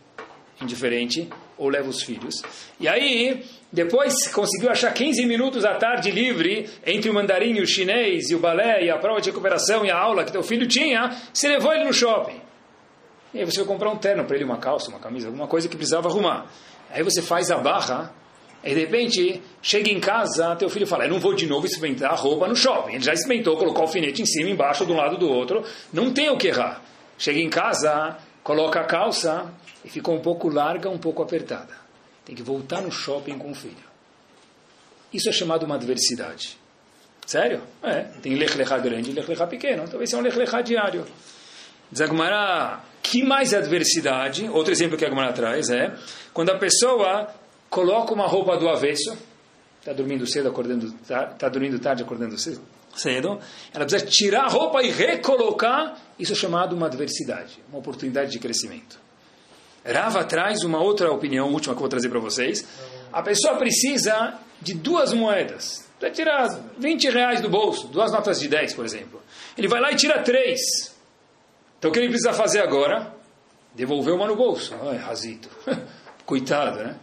indiferente, 0.62 1.28
ou 1.58 1.70
leva 1.70 1.90
os 1.90 2.04
filhos. 2.04 2.42
E 2.80 2.88
aí, 2.88 3.44
depois 3.72 4.28
conseguiu 4.28 4.70
achar 4.70 4.94
15 4.94 5.26
minutos 5.26 5.66
à 5.66 5.76
tarde 5.76 6.12
livre 6.12 6.70
entre 6.86 7.10
o 7.10 7.14
mandarim 7.14 7.60
o 7.60 7.66
chinês, 7.66 8.30
e 8.30 8.36
o 8.36 8.40
balé, 8.40 8.84
e 8.86 8.90
a 8.90 8.98
prova 8.98 9.20
de 9.20 9.30
recuperação, 9.30 9.84
e 9.84 9.90
a 9.90 9.98
aula 9.98 10.24
que 10.24 10.32
teu 10.32 10.44
filho 10.44 10.68
tinha, 10.68 11.10
você 11.34 11.48
levou 11.48 11.74
ele 11.74 11.86
no 11.86 11.94
shopping. 11.94 12.40
E 13.34 13.40
aí 13.40 13.46
você 13.46 13.60
vai 13.60 13.68
comprar 13.68 13.90
um 13.90 13.98
terno 13.98 14.26
para 14.26 14.36
ele, 14.36 14.46
uma 14.46 14.58
calça, 14.58 14.90
uma 14.90 15.00
camisa, 15.00 15.28
alguma 15.28 15.48
coisa 15.48 15.68
que 15.68 15.76
precisava 15.76 16.10
arrumar. 16.10 16.48
Aí 16.90 17.02
você 17.02 17.22
faz 17.22 17.50
a 17.50 17.58
barra, 17.58 18.14
e 18.64 18.74
de 18.74 18.80
repente 18.80 19.42
chega 19.62 19.90
em 19.90 20.00
casa, 20.00 20.56
teu 20.56 20.70
filho 20.70 20.86
fala: 20.86 21.06
Eu 21.06 21.10
não 21.10 21.20
vou 21.20 21.34
de 21.34 21.48
novo 21.48 21.66
experimentar 21.66 22.12
a 22.12 22.16
roupa 22.16 22.48
no 22.48 22.56
shopping. 22.56 22.94
Ele 22.94 23.04
já 23.04 23.14
experimentou, 23.14 23.58
colocou 23.58 23.82
o 23.82 23.86
alfinete 23.88 24.22
em 24.22 24.26
cima, 24.26 24.50
embaixo, 24.50 24.86
de 24.86 24.92
um 24.92 24.96
lado 24.96 25.18
do 25.18 25.28
outro. 25.30 25.64
Não 25.92 26.14
tem 26.14 26.30
o 26.30 26.38
que 26.38 26.48
errar. 26.48 26.82
Chega 27.18 27.40
em 27.40 27.50
casa, 27.50 28.18
coloca 28.44 28.80
a 28.80 28.84
calça 28.84 29.52
e 29.84 29.90
ficou 29.90 30.16
um 30.16 30.22
pouco 30.22 30.48
larga, 30.48 30.90
um 30.90 30.98
pouco 30.98 31.24
apertada. 31.24 31.76
Tem 32.24 32.36
que 32.36 32.44
voltar 32.44 32.82
no 32.82 32.92
shopping 32.92 33.38
com 33.38 33.52
o 33.52 33.56
filho. 33.56 33.92
Isso 35.12 35.28
é 35.28 35.32
chamado 35.32 35.66
uma 35.66 35.76
adversidade. 35.76 36.58
Sério? 37.26 37.62
É. 37.84 38.02
Tem 38.22 38.36
lech 38.36 38.56
grande 38.56 39.12
e 39.12 39.14
lech 39.14 39.48
pequeno. 39.48 39.88
Talvez 39.88 40.10
seja 40.10 40.22
um 40.22 40.26
lech 40.26 40.64
diário. 40.64 41.06
Zagmará 41.96 42.84
que 43.02 43.24
mais 43.24 43.54
adversidade, 43.54 44.48
outro 44.50 44.72
exemplo 44.72 44.98
que 44.98 45.04
a 45.04 45.10
Gemara 45.10 45.34
traz 45.34 45.70
é 45.70 45.94
quando 46.34 46.52
a 46.52 46.58
pessoa 46.58 47.28
coloca 47.72 48.14
uma 48.14 48.28
roupa 48.28 48.58
do 48.58 48.68
avesso, 48.68 49.18
está 49.80 49.94
dormindo 49.94 50.28
cedo, 50.28 50.50
acordando 50.50 50.92
tarde, 51.08 51.34
está 51.34 51.48
dormindo 51.48 51.80
tarde, 51.80 52.04
acordando 52.04 52.38
cedo, 52.38 52.62
cedo, 52.94 53.40
ela 53.74 53.86
precisa 53.86 54.06
tirar 54.06 54.44
a 54.44 54.50
roupa 54.50 54.84
e 54.84 54.92
recolocar, 54.92 55.98
isso 56.20 56.34
é 56.34 56.36
chamado 56.36 56.76
uma 56.76 56.88
adversidade, 56.88 57.64
uma 57.70 57.80
oportunidade 57.80 58.30
de 58.30 58.40
crescimento. 58.40 59.00
Rava 59.86 60.24
traz 60.26 60.64
uma 60.64 60.84
outra 60.84 61.12
opinião, 61.12 61.52
última 61.52 61.74
que 61.74 61.78
eu 61.78 61.82
vou 61.82 61.90
trazer 61.90 62.10
para 62.10 62.20
vocês. 62.20 62.68
A 63.12 63.24
pessoa 63.24 63.56
precisa 63.56 64.38
de 64.62 64.74
duas 64.76 65.14
moedas. 65.14 65.90
Vai 66.00 66.12
tirar 66.12 66.50
20 66.78 67.10
reais 67.10 67.42
do 67.42 67.50
bolso, 67.50 67.88
duas 67.88 68.12
notas 68.12 68.40
de 68.40 68.48
10, 68.48 68.74
por 68.74 68.86
exemplo. 68.86 69.22
Ele 69.58 69.68
vai 69.68 69.80
lá 69.80 69.92
e 69.92 69.96
tira 69.96 70.22
três. 70.22 70.60
Então 71.80 71.90
o 71.90 71.94
que 71.94 72.00
ele 72.00 72.10
precisa 72.10 72.34
fazer 72.34 72.60
agora? 72.60 73.12
Devolver 73.74 74.14
uma 74.14 74.28
no 74.28 74.36
bolso. 74.36 74.76
Ai, 74.84 74.98
razito. 74.98 75.50
Coitado, 76.26 76.84
né? 76.84 76.96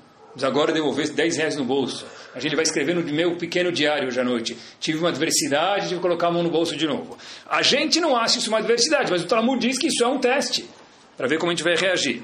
Agora 0.44 0.72
devolver 0.72 1.11
10 1.11 1.37
reais 1.37 1.57
no 1.57 1.64
bolso. 1.64 2.07
A 2.35 2.40
gente 2.40 2.55
vai 2.55 2.62
escrever 2.62 2.94
no 2.94 3.03
meu 3.03 3.37
pequeno 3.37 3.72
diário 3.72 4.09
hoje 4.09 4.20
à 4.20 4.24
noite. 4.24 4.57
Tive 4.79 4.98
uma 4.98 5.09
adversidade, 5.09 5.88
tive 5.88 5.96
que 5.96 6.01
colocar 6.01 6.29
a 6.29 6.31
mão 6.31 6.42
no 6.42 6.51
bolso 6.51 6.77
de 6.77 6.87
novo. 6.87 7.16
A 7.48 7.62
gente 7.62 8.01
não 8.01 8.16
acha 8.16 8.38
isso 8.38 8.48
uma 8.48 8.59
adversidade, 8.59 9.11
mas 9.11 9.22
o 9.22 9.27
Talmud 9.27 9.59
diz 9.66 9.79
que 9.79 9.88
isso 9.88 10.05
é 10.05 10.07
um 10.07 10.18
teste. 10.18 10.68
Para 11.16 11.27
ver 11.27 11.38
como 11.38 11.51
a 11.51 11.55
gente 11.55 11.64
vai 11.64 11.74
reagir. 11.74 12.22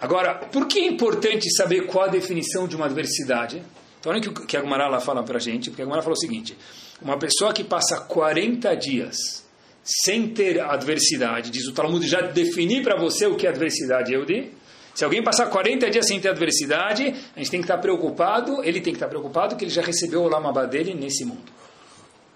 Agora, 0.00 0.34
por 0.34 0.66
que 0.66 0.78
é 0.78 0.86
importante 0.86 1.50
saber 1.54 1.86
qual 1.86 2.04
a 2.04 2.08
definição 2.08 2.66
de 2.66 2.74
uma 2.74 2.86
adversidade? 2.86 3.62
Então, 3.98 4.10
olha 4.10 4.20
o 4.20 4.46
que 4.46 4.56
a 4.56 4.62
Gumarala 4.62 4.98
fala 4.98 5.22
para 5.22 5.36
a 5.36 5.40
gente, 5.40 5.68
porque 5.68 5.82
a 5.82 5.84
Gumarala 5.84 6.02
fala 6.02 6.14
o 6.14 6.18
seguinte: 6.18 6.56
uma 7.02 7.18
pessoa 7.18 7.52
que 7.52 7.62
passa 7.62 8.00
40 8.00 8.74
dias 8.76 9.44
sem 9.82 10.28
ter 10.28 10.60
adversidade. 10.60 11.50
Diz 11.50 11.66
o 11.66 11.72
Talmud, 11.72 12.06
já 12.06 12.20
defini 12.22 12.82
para 12.82 12.98
você 12.98 13.26
o 13.26 13.36
que 13.36 13.46
é 13.46 13.50
adversidade, 13.50 14.12
Eudi. 14.12 14.50
Se 14.94 15.04
alguém 15.04 15.22
passar 15.22 15.46
40 15.46 15.90
dias 15.90 16.06
sem 16.06 16.20
ter 16.20 16.28
adversidade, 16.28 17.14
a 17.34 17.38
gente 17.38 17.50
tem 17.50 17.60
que 17.60 17.64
estar 17.64 17.78
preocupado, 17.78 18.62
ele 18.64 18.80
tem 18.80 18.92
que 18.92 18.96
estar 18.96 19.08
preocupado 19.08 19.56
que 19.56 19.64
ele 19.64 19.70
já 19.70 19.82
recebeu 19.82 20.22
o 20.22 20.28
lamabá 20.28 20.66
dele 20.66 20.94
nesse 20.94 21.24
mundo. 21.24 21.50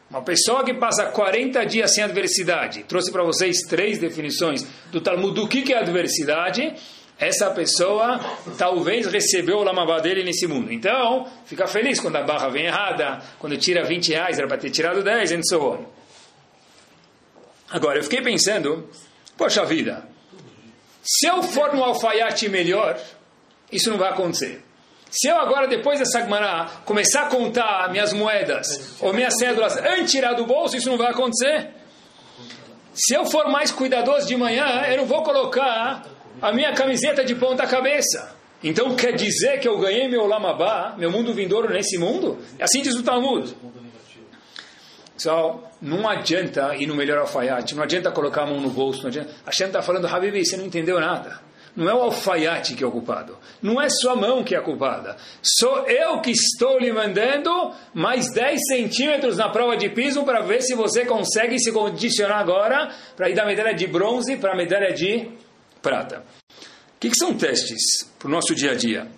Uma 0.09 0.23
pessoa 0.23 0.65
que 0.65 0.73
passa 0.75 1.07
40 1.07 1.65
dias 1.67 1.93
sem 1.93 2.05
adversidade, 2.05 2.85
trouxe 2.85 3.11
para 3.11 3.25
vocês 3.25 3.63
três 3.69 3.99
definições 3.99 4.65
do 4.93 5.01
Talmud 5.01 5.35
do 5.35 5.49
que 5.49 5.73
é 5.73 5.79
adversidade, 5.79 6.75
essa 7.19 7.51
pessoa 7.51 8.21
talvez 8.59 9.07
recebeu 9.07 9.59
o 9.59 9.63
lamabá 9.63 10.01
dele 10.01 10.25
nesse 10.25 10.47
mundo. 10.47 10.73
Então, 10.73 11.27
fica 11.47 11.67
feliz 11.67 12.01
quando 12.01 12.17
a 12.17 12.23
barra 12.23 12.49
vem 12.49 12.67
errada, 12.67 13.23
quando 13.39 13.57
tira 13.57 13.85
20 13.85 14.09
reais, 14.13 14.39
era 14.39 14.49
para 14.49 14.59
ter 14.59 14.71
tirado 14.71 15.03
10, 15.03 15.31
e 15.31 15.41
so 15.45 15.63
on. 15.63 15.85
Agora, 17.71 17.99
eu 17.99 18.03
fiquei 18.03 18.21
pensando, 18.21 18.89
poxa 19.37 19.65
vida, 19.65 20.07
se 21.05 21.27
eu 21.27 21.43
for 21.43 21.75
no 21.75 21.85
alfaiate 21.85 22.49
melhor, 22.49 22.99
isso 23.71 23.91
não 23.91 23.99
vai 23.99 24.11
acontecer. 24.11 24.65
Se 25.11 25.29
eu 25.29 25.37
agora, 25.37 25.69
depois 25.69 25.99
dessa 25.99 26.19
Sagmará, 26.19 26.69
começar 26.85 27.23
a 27.23 27.27
contar 27.27 27.89
minhas 27.91 28.13
moedas 28.13 28.97
ou 29.01 29.13
minhas 29.13 29.39
cédulas 29.39 29.77
antes 29.77 30.07
de 30.07 30.11
tirar 30.13 30.33
do 30.33 30.45
bolso, 30.45 30.77
isso 30.77 30.91
não 30.91 30.97
vai 30.97 31.11
acontecer. 31.11 31.71
Se 32.95 33.15
eu 33.15 33.25
for 33.27 33.49
mais 33.49 33.71
cuidadoso 33.71 34.27
de 34.27 34.37
manhã, 34.37 34.85
eu 34.89 34.97
não 34.97 35.07
vou 35.07 35.23
colocar 35.23 36.05
a 36.41 36.53
minha 36.53 36.73
camiseta 36.73 37.25
de 37.25 37.35
ponta 37.35 37.67
cabeça. 37.67 38.35
Então 38.63 38.97
quer 38.97 39.13
dizer 39.13 39.61
que 39.61 39.69
eu 39.69 39.79
ganhei 39.79 40.09
meu 40.09 40.27
lamabá, 40.27 40.95
meu 40.97 41.11
mundo 41.11 41.35
vindouro 41.35 41.73
nesse 41.73 41.99
mundo? 41.99 42.39
É 42.59 42.65
assim 42.65 42.81
diz 42.83 42.95
o 42.95 43.03
Talmud. 43.03 43.55
Pessoal, 45.15 45.73
não 45.81 46.09
adianta 46.09 46.75
ir 46.77 46.87
no 46.87 46.95
melhor 46.95 47.19
alfaiate, 47.19 47.75
não 47.75 47.85
adianta 47.85 48.11
colocar 48.11 48.43
a 48.43 48.47
mão 48.47 48.61
no 48.61 48.71
bolso, 48.71 49.03
não 49.03 49.09
adianta. 49.09 49.31
A 49.47 49.53
Shem 49.53 49.69
está 49.69 49.81
falando, 49.81 50.07
Habibi, 50.07 50.45
você 50.45 50.57
não 50.57 50.65
entendeu 50.65 50.99
nada. 50.99 51.41
Não 51.77 51.89
é 51.89 51.95
o 51.95 52.03
alfaiate 52.03 52.75
que 52.75 52.85
é 52.85 52.87
o 52.87 52.91
culpado. 52.91 53.37
Não 53.61 53.81
é 53.81 53.89
sua 53.89 54.15
mão 54.15 54.45
que 54.45 54.55
é 54.55 54.59
a 54.59 54.63
culpada. 54.63 55.17
Sou 55.43 55.87
eu 55.89 56.21
que 56.21 56.31
estou 56.31 56.79
lhe 56.79 56.93
mandando 56.93 57.73
mais 57.93 58.33
10 58.33 58.61
centímetros 58.69 59.37
na 59.37 59.49
prova 59.49 59.77
de 59.77 59.89
piso 59.89 60.25
para 60.25 60.41
ver 60.43 60.63
se 60.63 60.75
você 60.75 61.05
consegue 61.05 61.59
se 61.59 61.73
condicionar 61.73 62.39
agora 62.39 62.95
para 63.17 63.29
ir 63.29 63.35
da 63.35 63.45
medalha 63.45 63.75
de 63.75 63.89
bronze 63.89 64.37
para 64.37 64.53
a 64.53 64.57
medalha 64.57 64.93
de 64.93 65.29
prata. 65.83 66.25
O 66.97 67.01
que, 67.01 67.11
que 67.11 67.17
são 67.17 67.37
testes 67.37 68.09
para 68.19 68.29
o 68.29 68.31
nosso 68.31 68.55
dia 68.55 68.71
a 68.71 68.75
dia? 68.75 69.09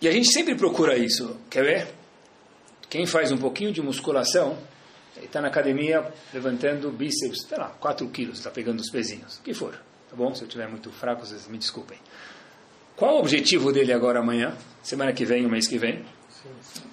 E 0.00 0.08
a 0.08 0.12
gente 0.12 0.32
sempre 0.32 0.54
procura 0.56 0.96
isso. 0.96 1.36
Quer 1.48 1.64
ver? 1.64 1.97
Quem 2.88 3.06
faz 3.06 3.30
um 3.30 3.36
pouquinho 3.36 3.72
de 3.72 3.82
musculação, 3.82 4.56
está 5.22 5.40
na 5.40 5.48
academia 5.48 6.06
levantando 6.32 6.90
bíceps, 6.90 7.42
sei 7.42 7.58
lá, 7.58 7.70
4 7.80 8.08
quilos, 8.08 8.38
está 8.38 8.50
pegando 8.50 8.80
os 8.80 8.90
pezinhos, 8.90 9.38
o 9.38 9.42
que 9.42 9.52
for. 9.52 9.72
Tá 10.08 10.16
bom? 10.16 10.34
Se 10.34 10.42
eu 10.42 10.46
estiver 10.46 10.68
muito 10.68 10.90
fraco, 10.90 11.26
vocês 11.26 11.46
me 11.48 11.58
desculpem. 11.58 11.98
Qual 12.96 13.16
o 13.16 13.18
objetivo 13.20 13.72
dele 13.72 13.92
agora 13.92 14.20
amanhã? 14.20 14.56
Semana 14.82 15.12
que 15.12 15.24
vem, 15.24 15.44
o 15.44 15.50
mês 15.50 15.68
que 15.68 15.78
vem? 15.78 16.04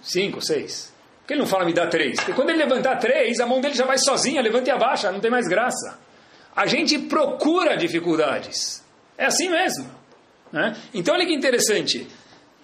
Cinco, 0.03 0.41
seis. 0.41 0.93
Por 1.21 1.27
que 1.27 1.33
ele 1.33 1.39
não 1.39 1.47
fala 1.47 1.65
me 1.65 1.73
dá 1.73 1.87
três? 1.87 2.17
Porque 2.17 2.33
quando 2.33 2.49
ele 2.49 2.59
levantar 2.59 2.97
três, 2.97 3.39
a 3.39 3.47
mão 3.47 3.59
dele 3.59 3.73
já 3.73 3.85
vai 3.85 3.97
sozinha, 3.97 4.41
levanta 4.41 4.69
e 4.69 4.71
abaixa, 4.71 5.11
não 5.11 5.19
tem 5.19 5.31
mais 5.31 5.47
graça. 5.47 5.97
A 6.55 6.67
gente 6.67 6.99
procura 6.99 7.75
dificuldades. 7.75 8.83
É 9.17 9.25
assim 9.25 9.49
mesmo. 9.49 9.89
Né? 10.51 10.75
Então 10.93 11.15
olha 11.15 11.25
que 11.25 11.33
interessante. 11.33 12.07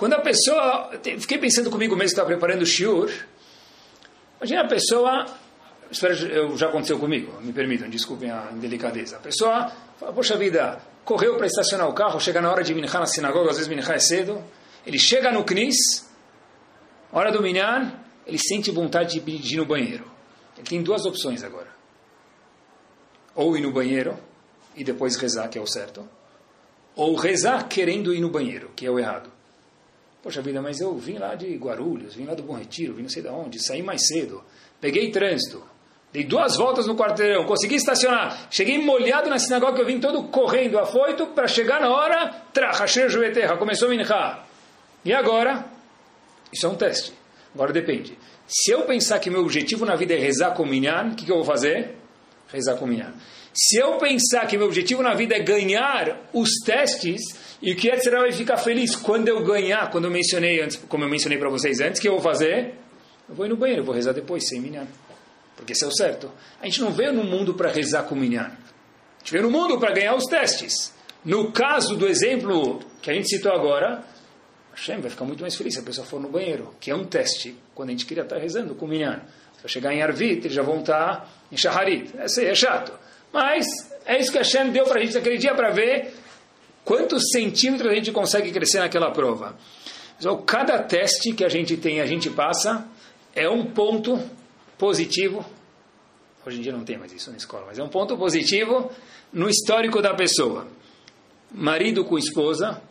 Quando 0.02 0.14
a 0.14 0.20
pessoa. 0.20 0.90
Fiquei 1.20 1.38
pensando 1.38 1.70
comigo 1.70 1.96
mesmo, 1.96 2.08
estava 2.08 2.28
preparando 2.28 2.64
o 2.64 2.66
shiur. 2.66 3.12
Imagina 4.40 4.62
a 4.62 4.68
pessoa. 4.68 5.28
Espero, 5.92 6.58
já 6.58 6.70
aconteceu 6.70 6.98
comigo, 6.98 7.40
me 7.40 7.54
permitam, 7.54 7.88
desculpem 7.88 8.32
a 8.32 8.50
indelicadeza. 8.52 9.18
A 9.18 9.20
pessoa 9.20 9.72
fala, 10.00 10.12
poxa 10.12 10.36
vida, 10.38 10.82
correu 11.06 11.38
para 11.38 11.46
estacionar 11.46 11.88
o 11.88 11.94
carro, 11.94 12.20
chega 12.20 12.42
na 12.42 12.50
hora 12.50 12.64
de 12.64 12.74
minhar 12.74 12.92
na 12.92 13.06
sinagoga, 13.06 13.52
às 13.52 13.58
vezes 13.58 13.70
minhar 13.70 13.88
é 13.96 14.00
cedo. 14.00 14.44
Ele 14.88 14.98
chega 14.98 15.32
no 15.32 15.44
Knis, 15.44 16.10
hora 17.12 17.32
do 17.32 17.40
minhar, 17.40 18.04
ele 18.26 18.40
sente 18.40 18.72
vontade 18.72 19.20
de 19.20 19.54
ir 19.54 19.58
no 19.58 19.68
banheiro. 19.68 20.12
Ele 20.58 20.66
tem 20.66 20.82
duas 20.82 21.06
opções 21.06 21.44
agora. 21.44 21.68
Ou 23.36 23.56
ir 23.56 23.62
no 23.62 23.72
banheiro 23.72 24.18
e 24.76 24.84
depois 24.84 25.16
rezar, 25.16 25.48
que 25.48 25.60
é 25.60 25.62
o 25.62 25.68
certo. 25.68 26.10
Ou 26.96 27.14
rezar 27.14 27.68
querendo 27.68 28.12
ir 28.16 28.20
no 28.20 28.32
banheiro, 28.32 28.72
que 28.76 28.84
é 28.84 28.90
o 28.90 28.98
errado. 28.98 29.41
Poxa 30.22 30.42
vida, 30.42 30.62
mas 30.62 30.80
eu 30.80 30.96
vim 30.96 31.18
lá 31.18 31.34
de 31.34 31.56
Guarulhos, 31.56 32.14
vim 32.14 32.26
lá 32.26 32.36
do 32.36 32.44
Bom 32.44 32.54
Retiro, 32.54 32.94
vim 32.94 33.02
não 33.02 33.10
sei 33.10 33.24
de 33.24 33.30
onde, 33.30 33.60
saí 33.60 33.82
mais 33.82 34.06
cedo, 34.06 34.44
peguei 34.80 35.10
trânsito, 35.10 35.64
dei 36.14 36.24
duas 36.24 36.58
voltas 36.58 36.86
no 36.86 36.96
quarteirão, 36.96 37.46
consegui 37.46 37.76
estacionar, 37.76 38.48
cheguei 38.52 38.78
molhado 38.78 39.30
na 39.30 39.40
sinagoga 39.40 39.80
eu 39.80 39.86
vim 39.86 40.00
todo 40.00 40.24
correndo, 40.26 40.78
afoito, 40.78 41.28
para 41.28 41.48
chegar 41.48 41.82
na 41.82 41.90
hora, 41.90 42.30
trachasher 42.54 43.10
juveterra, 43.10 43.58
começou 43.58 43.88
a 43.88 43.92
minchar. 43.92 44.48
E 45.04 45.12
agora? 45.12 45.66
Isso 46.54 46.68
é 46.68 46.70
um 46.70 46.76
teste. 46.76 47.14
Agora 47.56 47.74
depende. 47.74 48.18
Se 48.48 48.72
eu 48.72 48.84
pensar 48.84 49.18
que 49.20 49.30
meu 49.30 49.42
objetivo 49.42 49.86
na 49.86 49.96
vida 49.96 50.14
é 50.14 50.18
rezar 50.18 50.52
com 50.52 50.66
minyan, 50.66 51.12
o 51.12 51.16
que, 51.16 51.26
que 51.26 51.32
eu 51.32 51.38
vou 51.38 51.46
fazer? 51.46 51.96
Rezar 52.50 52.76
com 52.76 52.86
minyan. 52.86 53.14
Se 53.54 53.78
eu 53.78 53.98
pensar 53.98 54.48
que 54.48 54.58
meu 54.58 54.68
objetivo 54.68 55.04
na 55.04 55.14
vida 55.14 55.36
é 55.36 55.40
ganhar 55.40 56.30
os 56.34 56.50
testes, 56.66 57.22
e 57.62 57.74
o 57.74 57.76
que 57.76 57.90
Yetzirah 57.90 58.22
vai 58.22 58.32
ficar 58.32 58.58
feliz 58.58 58.96
quando 58.96 59.28
eu 59.28 59.44
ganhar, 59.44 59.92
quando 59.92 60.06
eu 60.06 60.12
mencionei 60.12 60.62
antes, 60.62 60.78
como 60.88 61.04
eu 61.04 61.10
mencionei 61.10 61.38
para 61.38 61.50
vocês 61.50 61.80
antes, 61.80 62.00
que 62.00 62.08
eu 62.08 62.14
vou 62.14 62.22
fazer? 62.22 62.76
Eu 63.28 63.36
vou 63.36 63.46
ir 63.46 63.50
no 63.50 63.58
banheiro, 63.58 63.84
vou 63.84 63.94
rezar 63.94 64.14
depois, 64.14 64.48
sem 64.48 64.60
minyan. 64.60 64.88
Porque 65.56 65.74
isso 65.74 65.86
é 65.86 65.88
o 65.88 65.92
certo. 65.92 66.32
A 66.62 66.66
gente 66.66 66.82
não 66.82 66.92
veio 66.92 67.14
no 67.14 67.24
mundo 67.24 67.54
para 67.54 67.70
rezar 67.70 68.04
com 68.04 68.16
minyan. 68.16 68.48
A 68.48 69.20
gente 69.20 69.32
veio 69.32 69.44
no 69.44 69.52
mundo 69.52 69.78
para 69.80 69.94
ganhar 69.94 70.16
os 70.16 70.26
testes. 70.26 70.94
No 71.24 71.52
caso 71.52 71.96
do 71.96 72.08
exemplo 72.08 72.80
que 73.02 73.12
a 73.12 73.14
gente 73.14 73.28
citou 73.30 73.52
agora, 73.52 74.04
Hashem 74.74 75.00
vai 75.02 75.12
ficar 75.12 75.26
muito 75.26 75.42
mais 75.42 75.56
feliz 75.56 75.76
se 75.76 75.80
a 75.80 75.84
pessoa 75.84 76.08
for 76.08 76.20
no 76.20 76.30
banheiro, 76.30 76.74
que 76.80 76.90
é 76.90 76.96
um 76.96 77.06
teste, 77.06 77.56
quando 77.76 77.90
a 77.90 77.92
gente 77.92 78.06
queria 78.06 78.24
estar 78.24 78.38
rezando 78.38 78.74
com 78.74 78.88
minyan. 78.88 79.22
Se 79.60 79.66
eu 79.66 79.70
chegar 79.70 79.94
em 79.94 80.02
Arvit, 80.02 80.40
eles 80.40 80.54
já 80.54 80.64
vão 80.64 80.80
estar 80.80 81.30
em 81.52 81.58
Shaharit. 81.58 82.12
Aí 82.18 82.46
é 82.46 82.56
chato. 82.56 82.92
Mas 83.32 83.66
é 84.06 84.20
isso 84.20 84.32
que 84.32 84.38
Hashem 84.38 84.72
deu 84.72 84.86
para 84.86 85.00
a 85.00 85.04
gente 85.04 85.14
naquele 85.16 85.38
dia 85.38 85.54
para 85.56 85.70
ver 85.72 86.14
quantos 86.84 87.30
centímetros 87.32 87.92
a 87.92 87.96
gente 87.96 88.12
consegue 88.12 88.52
crescer 88.52 88.80
naquela 88.80 89.12
prova. 89.12 89.56
Então, 90.20 90.42
cada 90.44 90.78
teste 90.84 91.34
que 91.34 91.44
a 91.44 91.50
gente 91.50 91.78
tem, 91.78 92.00
a 92.00 92.06
gente 92.06 92.30
passa, 92.30 92.86
é 93.36 93.50
um 93.50 93.66
ponto 93.66 94.20
positivo. 94.78 95.46
Hoje 96.46 96.60
em 96.60 96.62
dia 96.62 96.72
não 96.72 96.84
tem 96.84 96.98
mais 96.98 97.14
isso 97.14 97.32
na 97.32 97.38
escola, 97.38 97.66
mas 97.68 97.80
é 97.80 97.84
um 97.84 97.90
ponto 97.90 98.18
positivo 98.18 98.92
no 99.32 99.50
histórico 99.50 100.02
da 100.02 100.14
pessoa. 100.14 100.68
Marido 101.52 102.04
com 102.06 102.18
esposa 102.18 102.82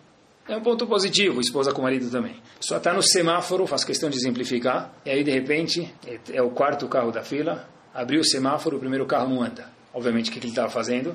é 0.48 0.56
um 0.56 0.60
ponto 0.60 0.86
positivo, 0.86 1.40
esposa 1.40 1.72
com 1.72 1.82
marido 1.82 2.10
também. 2.10 2.36
Só 2.60 2.78
está 2.78 2.92
no 2.92 3.02
semáforo, 3.02 3.66
faço 3.66 3.86
questão 3.86 4.10
de 4.10 4.16
exemplificar, 4.16 4.92
e 5.04 5.10
aí 5.10 5.22
de 5.22 5.30
repente 5.30 5.92
é 6.32 6.42
o 6.42 6.50
quarto 6.50 6.88
carro 6.88 7.10
da 7.10 7.22
fila, 7.22 7.68
abriu 7.94 8.20
o 8.20 8.24
semáforo, 8.24 8.76
o 8.76 8.80
primeiro 8.80 9.06
carro 9.06 9.28
não 9.28 9.42
anda. 9.42 9.70
Obviamente, 9.92 10.30
o 10.30 10.32
que 10.32 10.38
ele 10.38 10.48
estava 10.48 10.70
fazendo? 10.70 11.14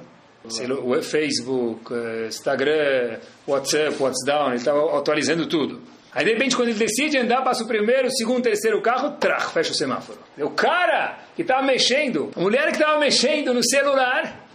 O 0.83 1.01
Facebook, 1.01 1.91
eh, 1.91 2.27
Instagram, 2.27 3.19
WhatsApp, 3.47 3.95
WhatsApp, 3.99 4.47
ele 4.49 4.55
estava 4.57 4.97
atualizando 4.97 5.47
tudo. 5.47 5.81
Aí, 6.13 6.23
de 6.23 6.31
repente, 6.31 6.55
quando 6.55 6.69
ele 6.69 6.77
decide 6.77 7.17
andar, 7.17 7.43
passa 7.43 7.63
o 7.63 7.67
primeiro, 7.67 8.07
o 8.07 8.11
segundo, 8.11 8.39
o 8.39 8.43
terceiro 8.43 8.81
carro, 8.81 9.17
trach, 9.17 9.51
fecha 9.51 9.71
o 9.71 9.75
semáforo. 9.75 10.19
O 10.37 10.51
cara 10.51 11.17
que 11.35 11.41
estava 11.41 11.61
mexendo, 11.65 12.31
a 12.35 12.39
mulher 12.39 12.67
que 12.67 12.77
estava 12.77 12.99
mexendo 12.99 13.53
no 13.53 13.63
celular, 13.63 14.47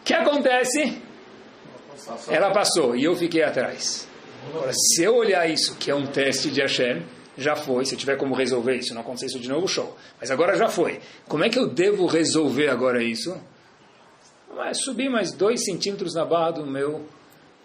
o 0.00 0.04
que 0.04 0.14
acontece? 0.14 0.98
Ela 2.28 2.50
passou 2.52 2.94
e 2.94 3.04
eu 3.04 3.16
fiquei 3.16 3.42
atrás. 3.42 4.06
Agora, 4.48 4.72
se 4.72 5.02
eu 5.02 5.16
olhar 5.16 5.48
isso, 5.48 5.76
que 5.76 5.90
é 5.90 5.94
um 5.94 6.06
teste 6.06 6.50
de 6.50 6.60
Hashem, 6.60 7.02
já 7.36 7.56
foi. 7.56 7.84
Se 7.86 7.94
eu 7.94 7.98
tiver 7.98 8.16
como 8.16 8.34
resolver 8.34 8.76
isso, 8.76 8.94
não 8.94 9.00
acontecer 9.00 9.26
isso 9.26 9.40
de 9.40 9.48
novo, 9.48 9.66
show. 9.66 9.96
Mas 10.20 10.30
agora 10.30 10.56
já 10.56 10.68
foi. 10.68 11.00
Como 11.26 11.42
é 11.42 11.48
que 11.48 11.58
eu 11.58 11.66
devo 11.66 12.06
resolver 12.06 12.68
agora 12.68 13.02
isso? 13.02 13.36
Vai 14.54 14.74
subir 14.74 15.08
mais 15.08 15.32
dois 15.32 15.64
centímetros 15.64 16.14
na 16.14 16.24
barra 16.24 16.52
do 16.52 16.66
meu, 16.66 17.06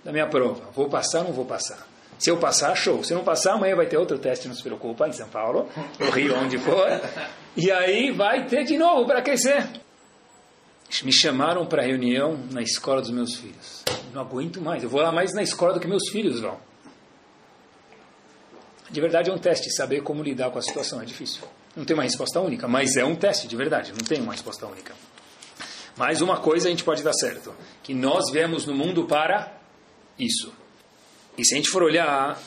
da 0.03 0.11
minha 0.11 0.27
prova. 0.27 0.69
Vou 0.73 0.88
passar 0.88 1.19
ou 1.19 1.25
não 1.25 1.33
vou 1.33 1.45
passar? 1.45 1.88
Se 2.17 2.29
eu 2.29 2.38
passar, 2.38 2.75
show. 2.75 3.03
Se 3.03 3.13
não 3.13 3.23
passar, 3.23 3.53
amanhã 3.53 3.75
vai 3.75 3.88
ter 3.88 3.97
outro 3.97 4.17
teste, 4.17 4.47
não 4.47 4.55
se 4.55 4.63
preocupa, 4.63 5.07
em 5.07 5.11
São 5.11 5.27
Paulo, 5.27 5.69
no 5.99 6.09
Rio, 6.11 6.36
onde 6.38 6.57
for. 6.57 6.88
E 7.57 7.71
aí 7.71 8.11
vai 8.11 8.45
ter 8.45 8.63
de 8.63 8.77
novo 8.77 9.05
para 9.05 9.21
crescer. 9.21 9.67
Me 11.03 11.11
chamaram 11.11 11.65
para 11.65 11.81
reunião 11.81 12.38
na 12.51 12.61
escola 12.61 13.01
dos 13.01 13.11
meus 13.11 13.36
filhos. 13.36 13.83
Não 14.13 14.21
aguento 14.21 14.61
mais. 14.61 14.83
Eu 14.83 14.89
vou 14.89 15.01
lá 15.01 15.11
mais 15.11 15.33
na 15.33 15.43
escola 15.43 15.73
do 15.73 15.79
que 15.79 15.88
meus 15.88 16.09
filhos 16.09 16.39
vão. 16.39 16.57
De 18.89 19.01
verdade 19.01 19.29
é 19.29 19.33
um 19.33 19.38
teste, 19.38 19.69
saber 19.71 20.01
como 20.03 20.23
lidar 20.23 20.51
com 20.51 20.59
a 20.59 20.61
situação 20.61 21.01
é 21.01 21.05
difícil. 21.05 21.43
Não 21.75 21.83
tem 21.83 21.95
uma 21.95 22.03
resposta 22.03 22.39
única, 22.39 22.67
mas 22.67 22.95
é 22.95 23.03
um 23.03 23.15
teste 23.15 23.47
de 23.47 23.55
verdade, 23.55 23.91
não 23.91 24.05
tem 24.05 24.21
uma 24.21 24.31
resposta 24.31 24.65
única. 24.67 24.93
Mas 25.98 26.22
uma 26.22 26.39
coisa 26.39 26.68
a 26.68 26.72
gente 26.72 26.84
pode 26.84 27.04
dar 27.04 27.14
certo, 27.14 27.54
que 27.82 27.93
nós 27.93 28.32
viemos 28.32 28.66
no 28.66 28.76
mundo 28.76 29.06
para 29.06 29.52
isso. 30.20 30.54
E 31.38 31.46
se 31.46 31.54
a 31.54 31.58
gente 31.58 31.70
for 31.70 31.84
olhar 31.84 32.39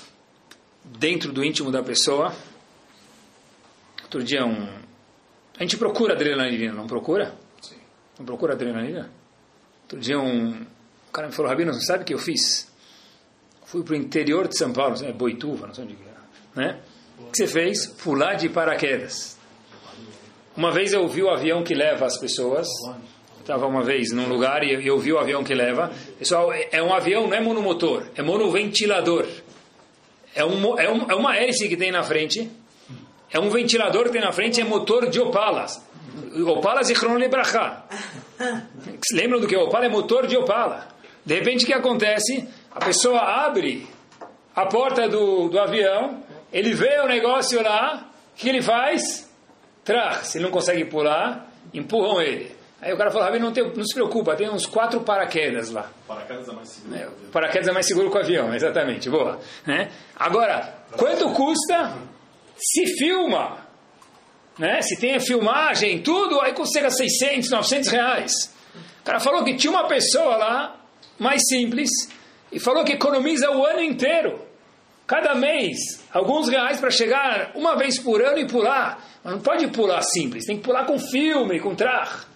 dentro 0.85 1.33
do 1.33 1.45
íntimo 1.45 1.71
da 1.71 1.83
pessoa, 1.83 2.35
outro 4.03 4.23
dia 4.23 4.45
um... 4.45 4.67
A 5.59 5.63
gente 5.63 5.77
procura 5.77 6.15
adrenalina, 6.15 6.73
não 6.73 6.87
procura? 6.87 7.35
Sim. 7.61 7.77
Não 8.19 8.25
procura 8.25 8.55
adrenalina? 8.55 9.11
Outro 9.83 9.99
dia 9.99 10.19
um, 10.19 10.51
um 10.51 11.13
cara 11.13 11.29
me 11.29 11.35
falou, 11.35 11.51
Rabino, 11.51 11.73
você 11.73 11.85
sabe 11.87 12.03
o 12.03 12.07
que 12.07 12.15
eu 12.15 12.19
fiz? 12.19 12.71
Fui 13.65 13.83
para 13.83 13.95
o 13.95 13.97
interior 13.97 14.47
de 14.47 14.57
São 14.57 14.73
Paulo, 14.73 14.97
é 15.05 15.13
Boituva, 15.13 15.67
não 15.67 15.75
sei 15.75 15.85
onde 15.85 15.95
é. 15.95 16.59
Né? 16.59 16.81
O 17.19 17.31
que 17.31 17.39
você 17.39 17.47
fez? 17.47 17.87
Pular 17.87 18.35
de 18.35 18.49
paraquedas. 18.49 19.37
Uma 20.57 20.73
vez 20.73 20.93
eu 20.93 21.07
vi 21.09 21.23
o 21.23 21.31
avião 21.31 21.63
que 21.63 21.75
leva 21.75 22.07
as 22.07 22.19
pessoas 22.19 22.69
estava 23.49 23.67
uma 23.67 23.83
vez 23.83 24.13
num 24.13 24.29
lugar 24.29 24.63
e 24.63 24.87
eu 24.87 24.99
vi 24.99 25.11
o 25.11 25.19
avião 25.19 25.43
que 25.43 25.55
leva. 25.55 25.91
Pessoal, 26.19 26.53
é, 26.53 26.69
é 26.71 26.83
um 26.83 26.93
avião, 26.93 27.27
não 27.27 27.35
é 27.35 27.41
monomotor, 27.41 28.05
é 28.15 28.21
monoventilador. 28.21 29.27
É, 30.35 30.45
um, 30.45 30.79
é, 30.79 30.91
um, 30.91 31.11
é 31.11 31.15
uma 31.15 31.35
hélice 31.35 31.67
que 31.67 31.75
tem 31.75 31.91
na 31.91 32.03
frente, 32.03 32.51
é 33.33 33.41
um 33.41 33.49
ventilador 33.49 34.05
que 34.05 34.11
tem 34.11 34.21
na 34.21 34.33
frente, 34.33 34.61
é 34.61 34.65
motor 34.65 35.09
de 35.09 35.19
Opalas. 35.19 35.83
Opalas 36.47 36.91
e 36.91 36.95
Chronolibrachá. 36.95 37.87
Lembram 39.13 39.41
do 39.41 39.47
que 39.47 39.55
é 39.55 39.59
Opala? 39.59 39.87
É 39.87 39.89
motor 39.89 40.27
de 40.27 40.37
Opala. 40.37 40.87
De 41.25 41.35
repente, 41.35 41.65
o 41.65 41.67
que 41.67 41.73
acontece? 41.73 42.47
A 42.71 42.85
pessoa 42.85 43.19
abre 43.47 43.87
a 44.55 44.67
porta 44.67 45.09
do, 45.09 45.49
do 45.49 45.59
avião, 45.59 46.23
ele 46.53 46.75
vê 46.75 47.01
o 47.01 47.07
negócio 47.07 47.63
lá, 47.63 48.11
o 48.35 48.37
que 48.37 48.47
ele 48.47 48.61
faz? 48.61 49.27
Traz. 49.83 50.29
Se 50.29 50.37
ele 50.37 50.45
não 50.45 50.51
consegue 50.51 50.85
pular, 50.85 51.51
empurram 51.73 52.21
ele. 52.21 52.58
Aí 52.81 52.93
o 52.93 52.97
cara 52.97 53.11
falou, 53.11 53.27
Rabi, 53.27 53.41
não, 53.41 53.53
tem, 53.53 53.65
não 53.65 53.85
se 53.85 53.93
preocupa, 53.93 54.37
tem 54.37 54.49
uns 54.49 54.65
quatro 54.65 55.01
paraquedas 55.01 55.71
lá. 55.71 55.91
Paraquedas 56.07 56.49
é 56.49 56.53
mais 56.53 56.69
seguro. 56.69 56.97
É, 56.97 57.09
paraquedas 57.33 57.69
é 57.69 57.73
mais 57.73 57.87
seguro 57.87 58.11
que 58.11 58.17
o 58.17 58.21
avião, 58.21 58.55
exatamente, 58.55 59.11
boa. 59.11 59.41
Né? 59.67 59.91
Agora, 60.15 60.75
quanto 60.97 61.33
custa? 61.33 61.97
Se 62.57 62.87
filma. 62.97 63.67
Né? 64.57 64.81
Se 64.83 64.99
tem 65.01 65.17
a 65.17 65.21
filmagem, 65.21 66.03
tudo, 66.03 66.41
aí 66.41 66.53
custa 66.53 66.89
600, 66.89 67.51
900 67.51 67.89
reais. 67.89 68.33
O 69.01 69.05
cara 69.05 69.19
falou 69.19 69.43
que 69.45 69.57
tinha 69.57 69.73
uma 69.73 69.89
pessoa 69.89 70.37
lá, 70.37 70.77
mais 71.19 71.43
simples 71.49 71.91
e 72.53 72.61
falou 72.61 72.85
que 72.85 72.93
economiza 72.93 73.51
o 73.51 73.65
ano 73.65 73.81
inteiro. 73.81 74.47
Cada 75.07 75.35
mês, 75.35 75.79
alguns 76.13 76.49
reais 76.49 76.79
para 76.79 76.91
chegar 76.91 77.53
uma 77.55 77.77
vez 77.77 77.99
por 77.99 78.23
ano 78.23 78.39
e 78.39 78.47
pular. 78.47 79.03
Mas 79.25 79.33
não 79.33 79.41
pode 79.41 79.67
pular 79.69 80.03
simples, 80.03 80.45
tem 80.45 80.59
que 80.59 80.63
pular 80.63 80.85
com 80.85 80.99
filme, 80.99 81.59
com 81.61 81.75
trar. 81.75 82.28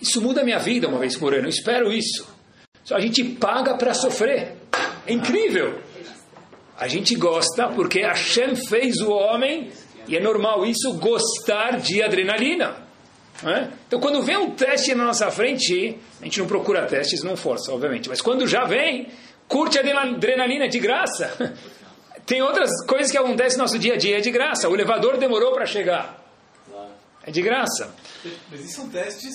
Isso 0.00 0.20
muda 0.20 0.42
a 0.42 0.44
minha 0.44 0.58
vida 0.58 0.88
uma 0.88 0.98
vez 0.98 1.16
por 1.16 1.34
ano, 1.34 1.46
eu 1.46 1.50
espero 1.50 1.92
isso. 1.92 2.26
Só 2.84 2.96
a 2.96 3.00
gente 3.00 3.24
paga 3.24 3.74
para 3.76 3.94
sofrer. 3.94 4.56
É 5.06 5.12
incrível. 5.12 5.78
A 6.78 6.88
gente 6.88 7.14
gosta 7.14 7.68
porque 7.68 8.00
Hashem 8.00 8.56
fez 8.56 9.00
o 9.00 9.10
homem 9.10 9.70
e 10.06 10.16
é 10.16 10.20
normal 10.20 10.66
isso 10.66 10.92
gostar 10.98 11.78
de 11.78 12.02
adrenalina. 12.02 12.84
É? 13.44 13.68
Então, 13.86 13.98
quando 14.00 14.22
vem 14.22 14.36
um 14.36 14.50
teste 14.50 14.94
na 14.94 15.04
nossa 15.04 15.30
frente, 15.30 15.98
a 16.20 16.24
gente 16.24 16.38
não 16.40 16.46
procura 16.46 16.86
testes, 16.86 17.22
não 17.22 17.36
força, 17.36 17.72
obviamente. 17.72 18.08
Mas 18.08 18.20
quando 18.20 18.46
já 18.46 18.64
vem, 18.64 19.08
curte 19.48 19.78
a 19.78 19.80
adrenalina 19.80 20.68
de 20.68 20.78
graça. 20.78 21.54
Tem 22.26 22.40
outras 22.40 22.70
coisas 22.86 23.10
que 23.10 23.18
acontecem 23.18 23.58
no 23.58 23.64
nosso 23.64 23.78
dia 23.78 23.94
a 23.94 23.96
dia, 23.96 24.20
de 24.20 24.30
graça. 24.30 24.68
O 24.68 24.74
elevador 24.74 25.18
demorou 25.18 25.52
para 25.52 25.66
chegar. 25.66 26.23
É 27.26 27.30
de 27.30 27.42
graça. 27.42 27.94
Mas 28.50 28.60
isso 28.60 28.76
são 28.76 28.88
testes 28.88 29.34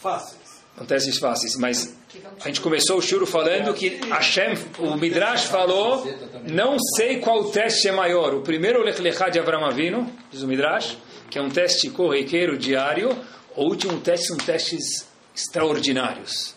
fáceis. 0.00 0.48
São 0.76 0.86
testes 0.86 1.18
fáceis, 1.18 1.56
mas 1.56 1.96
a 2.40 2.46
gente 2.46 2.60
começou 2.60 2.98
o 2.98 3.02
shuro 3.02 3.26
falando 3.26 3.74
que 3.74 3.98
Hashem, 4.08 4.56
o 4.78 4.96
Midrash 4.96 5.46
falou, 5.46 6.06
não 6.48 6.78
sei 6.96 7.18
qual 7.18 7.50
teste 7.50 7.88
é 7.88 7.92
maior. 7.92 8.34
O 8.34 8.42
primeiro, 8.42 8.80
o 8.80 8.84
Lech 8.84 9.00
Lechá 9.00 9.28
de 9.28 9.40
Avram 9.40 9.64
Avinu, 9.64 10.08
diz 10.30 10.42
o 10.42 10.46
Midrash, 10.46 10.96
que 11.28 11.38
é 11.38 11.42
um 11.42 11.50
teste 11.50 11.90
corriqueiro 11.90 12.56
diário, 12.56 13.10
o 13.56 13.64
último 13.64 14.00
teste 14.00 14.28
são 14.28 14.36
testes 14.36 15.08
extraordinários. 15.34 16.54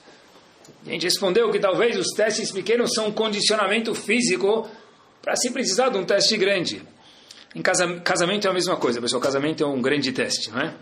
E 0.86 0.89
a 0.89 0.93
gente 0.93 1.04
respondeu 1.04 1.52
que 1.52 1.60
talvez 1.60 1.97
os 1.97 2.08
testes 2.16 2.52
pequenos 2.52 2.91
são 2.93 3.08
um 3.08 3.12
condicionamento 3.12 3.95
físico 3.95 4.70
para 5.22 5.36
se 5.36 5.49
precisar 5.52 5.89
de 5.89 5.97
um 5.97 6.06
teste 6.06 6.38
grande. 6.38 6.84
Em 7.54 7.62
casamento 7.62 8.47
é 8.47 8.49
a 8.49 8.54
mesma 8.54 8.78
coisa, 8.78 9.02
pessoal. 9.02 9.22
Casamento 9.22 9.64
é 9.64 9.68
um 9.68 9.82
grande 9.82 10.12
teste, 10.14 10.49
não 10.52 10.62
é? 10.62 10.74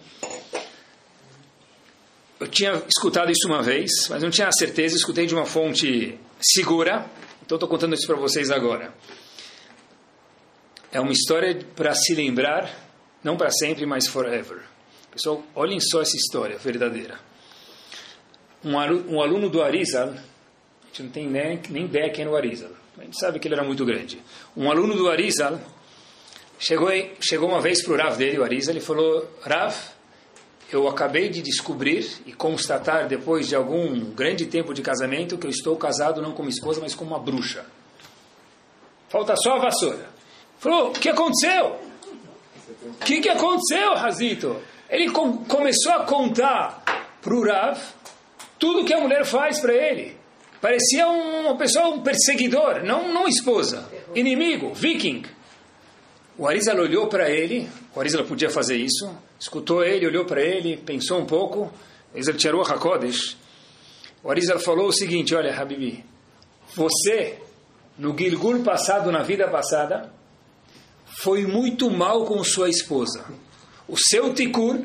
Eu 2.40 2.48
tinha 2.48 2.82
escutado 2.88 3.32
isso 3.32 3.48
uma 3.48 3.62
vez, 3.62 3.90
mas 4.10 4.22
não 4.22 4.30
tinha 4.30 4.52
certeza. 4.52 4.96
Escutei 4.96 5.26
de 5.26 5.34
uma 5.34 5.46
fonte 5.46 6.18
segura, 6.40 7.06
então 7.44 7.56
estou 7.56 7.68
contando 7.68 7.96
isso 7.96 8.06
para 8.06 8.16
vocês 8.16 8.52
agora. 8.52 8.94
É 10.92 11.00
uma 11.00 11.12
história 11.12 11.60
para 11.76 11.94
se 11.96 12.14
lembrar, 12.14 12.72
não 13.24 13.36
para 13.36 13.50
sempre, 13.50 13.86
mas 13.86 14.08
forever. 14.08 14.62
Pessoal, 15.12 15.44
olhem 15.56 15.80
só 15.80 16.02
essa 16.02 16.16
história 16.16 16.58
verdadeira. 16.58 17.20
Um 18.64 18.78
aluno, 18.78 19.12
um 19.12 19.22
aluno 19.22 19.50
do 19.50 19.62
Arizal, 19.62 20.10
a 20.10 20.88
gente 20.88 21.04
não 21.04 21.10
tem 21.10 21.28
nem, 21.28 21.60
nem 21.70 21.86
ideia 21.86 22.12
quem 22.12 22.26
é 22.26 22.30
o 22.30 22.36
Arizal, 22.36 22.72
a 22.98 23.04
gente 23.04 23.20
sabe 23.20 23.40
que 23.40 23.48
ele 23.48 23.56
era 23.56 23.64
muito 23.64 23.84
grande. 23.86 24.22
Um 24.56 24.70
aluno 24.70 24.96
do 24.96 25.10
Arizal 25.10 25.60
chegou, 26.60 26.89
chegou 27.20 27.49
uma 27.49 27.62
vez 27.62 27.82
para 27.82 27.93
o 27.93 27.97
Rav 27.97 28.18
dele, 28.18 28.38
o 28.38 28.43
Arizal, 28.43 28.76
e 28.76 28.82
falou: 28.82 29.26
Rav, 29.41 29.76
eu 30.72 30.88
acabei 30.88 31.30
de 31.30 31.41
descobrir 31.41 32.05
e 32.26 32.34
constatar, 32.34 33.07
depois 33.07 33.47
de 33.47 33.55
algum 33.55 34.12
grande 34.12 34.45
tempo 34.45 34.74
de 34.74 34.82
casamento, 34.82 35.38
que 35.38 35.47
eu 35.47 35.51
estou 35.51 35.76
casado 35.78 36.22
não 36.22 36.34
como 36.34 36.49
esposa, 36.49 36.80
mas 36.82 36.93
como 36.93 37.12
uma 37.12 37.20
bruxa. 37.20 37.66
Falta 39.07 39.36
só 39.36 39.53
a 39.53 39.60
vassoura. 39.60 40.10
Falou: 40.60 40.89
O 40.89 40.91
que 40.91 41.10
aconteceu? 41.10 41.78
O 42.84 42.93
que, 43.03 43.22
que 43.22 43.30
aconteceu, 43.30 43.95
Razito? 43.95 44.62
Ele 44.89 45.10
com, 45.12 45.45
começou 45.45 45.93
a 45.93 46.03
contar 46.03 46.84
para 47.22 47.34
o 47.34 47.43
Rav 47.43 47.80
tudo 48.57 48.86
que 48.86 48.93
a 48.93 48.99
mulher 48.99 49.26
faz 49.26 49.60
para 49.60 49.74
ele. 49.74 50.18
Parecia 50.62 51.07
uma 51.07 51.55
pessoa, 51.57 51.88
um 51.88 52.01
perseguidor, 52.01 52.84
não, 52.84 53.14
não 53.14 53.28
esposa, 53.28 53.89
inimigo, 54.14 54.74
viking. 54.74 55.24
O 56.40 56.48
Arizal 56.48 56.78
olhou 56.78 57.08
para 57.08 57.30
ele, 57.30 57.70
o 57.94 58.00
Arizal 58.00 58.24
podia 58.24 58.50
fazer 58.50 58.78
isso, 58.78 59.14
escutou 59.38 59.84
ele, 59.84 60.08
olhou 60.08 60.24
para 60.24 60.42
ele, 60.42 60.78
pensou 60.78 61.20
um 61.20 61.26
pouco, 61.26 61.70
Arizal 62.14 62.34
tirou 62.36 62.62
HaKodesh. 62.62 63.36
O 64.24 64.32
Arizal 64.32 64.58
falou 64.58 64.88
o 64.88 64.94
seguinte, 64.94 65.36
olha, 65.36 65.54
Habibi, 65.54 66.02
você, 66.74 67.40
no 67.98 68.18
Gilgul 68.18 68.64
passado, 68.64 69.12
na 69.12 69.22
vida 69.22 69.50
passada, 69.50 70.14
foi 71.22 71.46
muito 71.46 71.92
mal 71.92 72.24
com 72.24 72.42
sua 72.42 72.70
esposa. 72.70 73.26
O 73.86 73.98
seu 73.98 74.34
tikur 74.34 74.80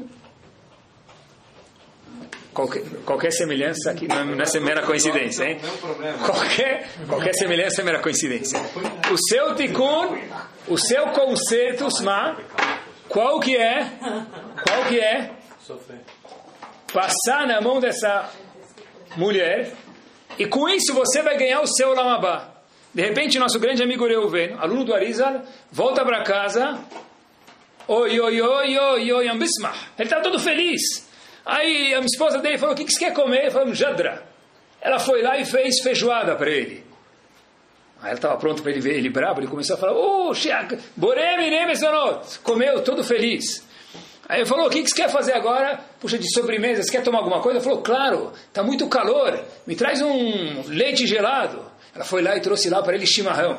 Qualquer, 2.54 2.84
qualquer 3.04 3.32
semelhança 3.32 3.90
aqui 3.90 4.06
não, 4.06 4.16
é 4.16 4.60
mera 4.60 4.82
coincidência, 4.82 5.44
hein? 5.44 5.58
Qualquer, 6.24 6.88
qualquer 7.08 7.34
semelhança 7.34 7.80
é 7.80 7.84
mera 7.84 7.98
coincidência. 7.98 8.60
O 9.12 9.16
seu 9.16 9.56
tikkun, 9.56 10.16
o 10.68 10.78
seu 10.78 11.08
conserto, 11.08 11.86
Sma, 11.88 12.36
qual 13.08 13.40
que 13.40 13.56
é? 13.56 13.84
Qual 14.66 14.84
que 14.88 14.98
é? 14.98 15.30
Passar 16.92 17.46
na 17.46 17.60
mão 17.60 17.80
dessa 17.80 18.30
mulher 19.16 19.72
e 20.38 20.46
com 20.46 20.68
isso 20.68 20.94
você 20.94 21.22
vai 21.22 21.36
ganhar 21.36 21.60
o 21.60 21.66
seu 21.66 21.94
lamabá. 21.94 22.50
De 22.92 23.02
repente, 23.02 23.38
nosso 23.38 23.58
grande 23.58 23.82
amigo 23.82 24.06
Reuven, 24.06 24.54
aluno 24.58 24.84
do 24.84 24.94
Arizal, 24.94 25.42
volta 25.70 26.04
para 26.04 26.22
casa. 26.22 26.78
Oi, 27.88 28.20
oi, 28.20 28.40
oi, 28.40 28.78
oi, 28.78 29.12
oi, 29.12 29.28
ambismah. 29.28 29.74
Ele 29.98 30.06
está 30.06 30.20
todo 30.20 30.38
feliz. 30.38 30.80
Aí 31.44 31.94
a 31.94 32.00
esposa 32.00 32.38
dele 32.38 32.56
falou: 32.56 32.74
O 32.74 32.78
que, 32.78 32.84
que 32.84 32.92
você 32.92 33.06
quer 33.06 33.12
comer? 33.12 33.42
Ele 33.42 33.50
falou: 33.50 33.74
Jadra. 33.74 34.22
Ela 34.80 34.98
foi 34.98 35.22
lá 35.22 35.36
e 35.38 35.44
fez 35.44 35.80
feijoada 35.82 36.36
para 36.36 36.50
ele. 36.50 36.83
Aí 38.04 38.10
ela 38.10 38.18
estava 38.18 38.36
pronto 38.36 38.60
para 38.60 38.70
ele 38.70 38.82
ver 38.82 38.98
ele 38.98 39.08
bravo. 39.08 39.40
Ele 39.40 39.46
começou 39.46 39.76
a 39.76 39.78
falar: 39.78 39.94
Oh, 39.94 40.34
Shiak, 40.34 40.78
Boreme 40.94 41.48
Nemesonot. 41.48 42.38
Comeu, 42.40 42.82
todo 42.82 43.02
feliz. 43.02 43.64
Aí 44.28 44.40
ele 44.40 44.46
falou: 44.46 44.66
O 44.66 44.70
que, 44.70 44.82
que 44.82 44.90
você 44.90 44.94
quer 44.94 45.08
fazer 45.08 45.32
agora? 45.32 45.80
Puxa, 45.98 46.18
de 46.18 46.30
sobremesa, 46.34 46.82
você 46.82 46.90
quer 46.90 47.02
tomar 47.02 47.20
alguma 47.20 47.40
coisa? 47.40 47.58
Ele 47.58 47.64
falou: 47.64 47.80
Claro, 47.80 48.30
está 48.46 48.62
muito 48.62 48.86
calor. 48.88 49.42
Me 49.66 49.74
traz 49.74 50.02
um 50.02 50.64
leite 50.66 51.06
gelado. 51.06 51.64
Ela 51.94 52.04
foi 52.04 52.20
lá 52.20 52.36
e 52.36 52.42
trouxe 52.42 52.68
lá 52.68 52.82
para 52.82 52.94
ele 52.94 53.06
chimarrão. 53.06 53.56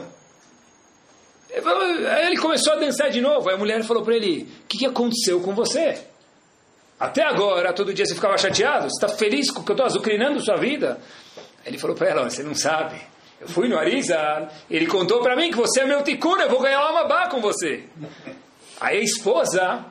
Ele 1.49 1.61
falou, 1.63 1.81
aí 1.81 2.27
ele 2.27 2.37
começou 2.37 2.73
a 2.73 2.75
dançar 2.75 3.09
de 3.09 3.21
novo. 3.21 3.49
Aí 3.49 3.55
a 3.55 3.57
mulher 3.57 3.83
falou 3.83 4.03
para 4.03 4.15
ele: 4.15 4.43
O 4.43 4.67
que, 4.67 4.77
que 4.77 4.85
aconteceu 4.85 5.41
com 5.41 5.55
você? 5.55 5.97
Até 6.99 7.23
agora, 7.23 7.73
todo 7.73 7.91
dia 7.95 8.05
você 8.05 8.13
ficava 8.13 8.37
chateado? 8.37 8.91
Você 8.91 9.03
está 9.03 9.07
feliz 9.07 9.49
com 9.49 9.63
que 9.63 9.71
eu 9.71 9.73
estou 9.73 9.87
azucrinando 9.87 10.39
sua 10.39 10.55
vida? 10.55 10.99
Ele 11.65 11.79
falou 11.79 11.95
para 11.95 12.09
ela, 12.09 12.29
você 12.29 12.43
não 12.43 12.53
sabe. 12.53 13.14
Eu 13.39 13.47
fui 13.47 13.67
no 13.67 13.77
Arizal, 13.77 14.47
ele 14.69 14.87
contou 14.87 15.21
para 15.21 15.35
mim 15.35 15.51
que 15.51 15.57
você 15.57 15.81
é 15.81 15.85
meu 15.85 16.03
ticuna, 16.03 16.43
eu 16.43 16.49
vou 16.49 16.61
ganhar 16.61 16.81
uma 16.81 17.03
babá 17.03 17.27
com 17.29 17.41
você. 17.41 17.83
Aí 18.79 18.99
a 18.99 19.01
esposa 19.01 19.85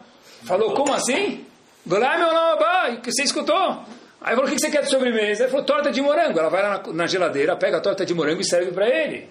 falou, 0.45 0.75
como 0.75 0.93
assim? 0.93 1.45
Ganhar 1.87 2.19
meu 2.19 2.33
lamabá, 2.33 2.97
que 2.97 3.13
você 3.13 3.23
escutou? 3.23 3.83
Aí 4.21 4.35
falou, 4.35 4.49
o 4.49 4.53
que 4.53 4.59
você 4.59 4.71
quer 4.71 4.83
de 4.83 4.91
sobremesa? 4.91 5.45
Ele 5.45 5.51
falou, 5.51 5.67
torta 5.67 5.91
de 5.91 6.01
morango. 6.01 6.39
Ela 6.39 6.49
vai 6.49 6.63
lá 6.63 6.83
na, 6.93 7.07
geladeira, 7.07 7.55
pega 7.57 7.77
a 7.77 7.81
torta 7.81 8.07
de 8.07 8.15
morango 8.15 8.41
e 8.41 8.45
serve 8.45 8.73
para 8.73 8.89
ele. 8.89 9.29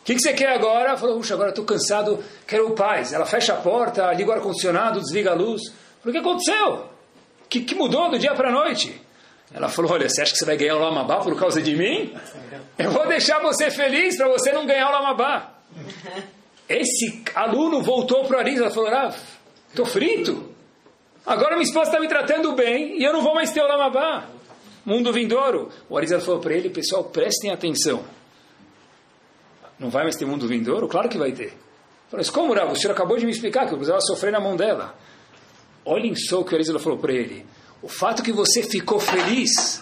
O 0.00 0.04
que, 0.04 0.18
você 0.18 0.32
quer 0.32 0.52
agora? 0.52 0.90
Ela 0.90 0.96
falou, 0.96 1.16
puxa, 1.16 1.34
agora 1.34 1.50
estou 1.50 1.64
cansado, 1.64 2.22
quero 2.46 2.70
paz. 2.70 3.12
Ela 3.12 3.26
fecha 3.26 3.52
a 3.52 3.56
porta, 3.56 4.12
liga 4.12 4.30
o 4.30 4.32
ar-condicionado, 4.32 5.00
desliga 5.00 5.32
a 5.32 5.34
luz. 5.34 5.60
Falou, 6.00 6.08
o 6.08 6.12
que 6.12 6.18
aconteceu? 6.18 6.88
que, 7.48 7.60
que 7.62 7.74
mudou 7.74 8.10
do 8.10 8.18
dia 8.18 8.34
para 8.34 8.50
a 8.50 8.52
noite? 8.52 9.00
Ela 9.52 9.68
falou: 9.68 9.92
Olha, 9.92 10.08
você 10.08 10.22
acha 10.22 10.32
que 10.32 10.38
você 10.38 10.44
vai 10.44 10.56
ganhar 10.56 10.76
o 10.76 10.80
Lamabá 10.80 11.18
por 11.18 11.36
causa 11.38 11.60
de 11.62 11.74
mim? 11.74 12.14
Eu 12.78 12.90
vou 12.90 13.06
deixar 13.08 13.40
você 13.40 13.70
feliz 13.70 14.16
para 14.16 14.28
você 14.28 14.52
não 14.52 14.66
ganhar 14.66 14.88
o 14.88 14.92
Lamabá. 14.92 15.54
Esse 16.68 17.22
aluno 17.34 17.82
voltou 17.82 18.24
para 18.26 18.36
o 18.36 18.40
Arisa 18.40 18.66
e 18.66 18.70
falou: 18.70 18.90
Ah, 18.90 19.14
estou 19.70 19.86
frito. 19.86 20.54
Agora 21.24 21.56
minha 21.56 21.64
esposa 21.64 21.90
está 21.90 22.00
me 22.00 22.08
tratando 22.08 22.52
bem 22.54 22.98
e 22.98 23.04
eu 23.04 23.12
não 23.12 23.22
vou 23.22 23.34
mais 23.34 23.50
ter 23.50 23.62
o 23.62 23.66
Lamabá. 23.66 24.28
Mundo 24.84 25.12
vindouro. 25.12 25.70
O 25.88 25.96
Arisa 25.96 26.20
falou 26.20 26.40
para 26.40 26.54
ele: 26.54 26.68
Pessoal, 26.68 27.04
prestem 27.04 27.50
atenção. 27.50 28.04
Não 29.78 29.90
vai 29.90 30.02
mais 30.02 30.16
ter 30.16 30.26
mundo 30.26 30.46
vindouro? 30.46 30.88
Claro 30.88 31.08
que 31.08 31.16
vai 31.16 31.32
ter. 31.32 31.50
Falou: 32.08 32.18
Mas 32.18 32.30
como, 32.30 32.52
Rav? 32.52 32.72
O 32.72 32.76
senhor 32.76 32.92
acabou 32.92 33.16
de 33.16 33.24
me 33.24 33.32
explicar 33.32 33.66
que 33.66 33.72
eu 33.72 33.78
precisava 33.78 34.00
sofrer 34.02 34.30
na 34.30 34.40
mão 34.40 34.56
dela. 34.56 34.94
Olhem 35.84 36.14
só 36.14 36.40
o 36.40 36.44
que 36.44 36.54
a 36.54 36.58
Arizala 36.58 36.78
falou 36.78 36.98
para 36.98 37.12
ele. 37.14 37.46
O 37.82 37.88
fato 37.88 38.22
que 38.22 38.32
você 38.32 38.62
ficou 38.62 38.98
feliz 38.98 39.80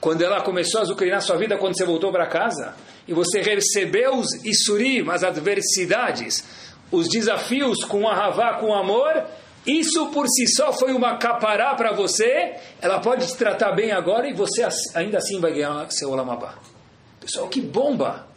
quando 0.00 0.22
ela 0.22 0.42
começou 0.42 0.80
a 0.80 0.82
azucrinar 0.82 1.22
sua 1.22 1.36
vida 1.36 1.56
quando 1.56 1.76
você 1.76 1.84
voltou 1.84 2.12
para 2.12 2.26
casa 2.26 2.74
e 3.06 3.14
você 3.14 3.40
recebeu 3.40 4.16
os 4.16 4.44
isurim, 4.44 5.08
as 5.10 5.24
adversidades, 5.24 6.44
os 6.92 7.08
desafios 7.08 7.82
com 7.84 8.06
a 8.06 8.26
Havá, 8.26 8.54
com 8.54 8.74
amor, 8.74 9.24
isso 9.66 10.08
por 10.08 10.28
si 10.28 10.46
só 10.46 10.72
foi 10.72 10.92
uma 10.92 11.16
capará 11.16 11.74
para 11.74 11.92
você, 11.92 12.56
ela 12.80 13.00
pode 13.00 13.26
te 13.26 13.36
tratar 13.36 13.72
bem 13.72 13.90
agora 13.90 14.28
e 14.28 14.34
você 14.34 14.66
ainda 14.94 15.18
assim 15.18 15.40
vai 15.40 15.52
ganhar 15.52 15.90
seu 15.90 16.10
Olamabá. 16.10 16.54
Pessoal, 17.20 17.48
que 17.48 17.60
bomba! 17.60 18.27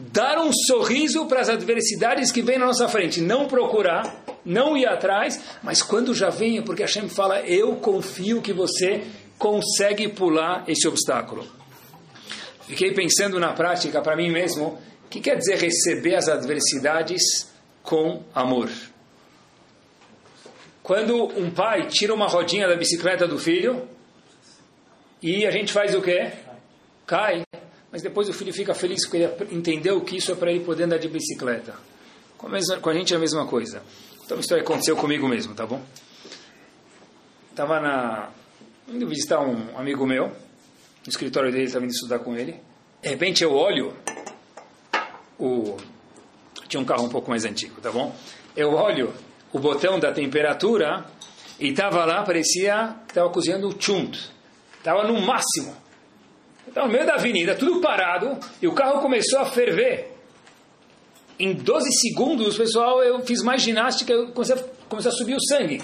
Dar 0.00 0.38
um 0.38 0.52
sorriso 0.52 1.26
para 1.26 1.40
as 1.40 1.48
adversidades 1.48 2.30
que 2.30 2.40
vêm 2.40 2.56
na 2.56 2.66
nossa 2.66 2.88
frente, 2.88 3.20
não 3.20 3.48
procurar, 3.48 4.24
não 4.44 4.76
ir 4.76 4.86
atrás, 4.86 5.40
mas 5.60 5.82
quando 5.82 6.14
já 6.14 6.30
vem, 6.30 6.62
porque 6.62 6.82
Hashem 6.82 7.08
fala, 7.08 7.40
eu 7.40 7.74
confio 7.76 8.40
que 8.40 8.52
você 8.52 9.02
consegue 9.36 10.08
pular 10.08 10.62
esse 10.68 10.86
obstáculo. 10.86 11.44
fiquei 12.60 12.94
pensando 12.94 13.40
na 13.40 13.52
prática 13.52 14.00
para 14.00 14.16
mim 14.16 14.30
mesmo, 14.30 14.78
o 15.04 15.08
que 15.08 15.20
quer 15.20 15.36
dizer 15.36 15.58
receber 15.58 16.14
as 16.14 16.28
adversidades 16.28 17.50
com 17.82 18.22
amor? 18.32 18.70
Quando 20.80 21.24
um 21.36 21.50
pai 21.50 21.88
tira 21.88 22.14
uma 22.14 22.28
rodinha 22.28 22.68
da 22.68 22.76
bicicleta 22.76 23.26
do 23.26 23.36
filho 23.36 23.82
e 25.20 25.44
a 25.44 25.50
gente 25.50 25.72
faz 25.72 25.92
o 25.92 26.00
quê? 26.00 26.30
Cai. 27.04 27.42
Mas 27.90 28.02
depois 28.02 28.28
o 28.28 28.32
filho 28.32 28.52
fica 28.52 28.74
feliz 28.74 29.06
porque 29.06 29.16
ele 29.16 29.56
entendeu 29.56 30.00
que 30.02 30.16
isso 30.16 30.32
é 30.32 30.34
para 30.34 30.50
ele 30.50 30.64
poder 30.64 30.84
andar 30.84 30.98
de 30.98 31.08
bicicleta. 31.08 31.74
Com 32.36 32.46
a, 32.46 32.50
mesma, 32.50 32.76
com 32.78 32.90
a 32.90 32.94
gente 32.94 33.14
é 33.14 33.16
a 33.16 33.20
mesma 33.20 33.46
coisa. 33.46 33.82
Então 34.24 34.38
isso 34.38 34.54
aconteceu 34.54 34.94
comigo 34.94 35.26
mesmo, 35.26 35.54
tá 35.54 35.66
bom? 35.66 35.82
Estava 37.50 37.80
na 37.80 38.30
indo 38.88 39.06
visitar 39.06 39.40
um 39.40 39.76
amigo 39.76 40.06
meu, 40.06 40.28
no 40.28 41.08
escritório 41.08 41.50
dele, 41.50 41.64
estava 41.64 41.84
indo 41.84 41.92
estudar 41.92 42.18
com 42.20 42.36
ele. 42.36 42.60
De 43.02 43.08
repente 43.08 43.42
eu 43.42 43.52
olho 43.52 43.94
o 45.38 45.76
tinha 46.68 46.80
um 46.80 46.84
carro 46.84 47.04
um 47.04 47.08
pouco 47.08 47.30
mais 47.30 47.44
antigo, 47.44 47.80
tá 47.80 47.90
bom? 47.90 48.14
Eu 48.54 48.74
olho 48.74 49.14
o 49.52 49.58
botão 49.58 49.98
da 49.98 50.12
temperatura 50.12 51.06
e 51.58 51.68
estava 51.68 52.04
lá, 52.04 52.22
parecia 52.22 52.96
que 53.06 53.12
estava 53.12 53.30
cozinhando 53.30 53.68
o 53.68 53.82
chunt. 53.82 54.30
Estava 54.76 55.04
no 55.04 55.20
máximo. 55.20 55.74
Estava 56.78 56.86
no 56.86 56.92
meio 56.92 57.06
da 57.06 57.14
avenida, 57.14 57.56
tudo 57.56 57.80
parado, 57.80 58.38
e 58.62 58.68
o 58.68 58.72
carro 58.72 59.00
começou 59.00 59.40
a 59.40 59.46
ferver. 59.46 60.12
Em 61.36 61.52
12 61.52 61.90
segundos, 61.92 62.56
pessoal, 62.56 63.02
eu 63.02 63.18
fiz 63.26 63.42
mais 63.42 63.62
ginástica, 63.62 64.12
eu 64.12 64.28
comecei 64.28 64.54
a, 64.54 64.58
comecei 64.88 65.10
a 65.10 65.14
subir 65.14 65.34
o 65.34 65.40
sangue. 65.40 65.82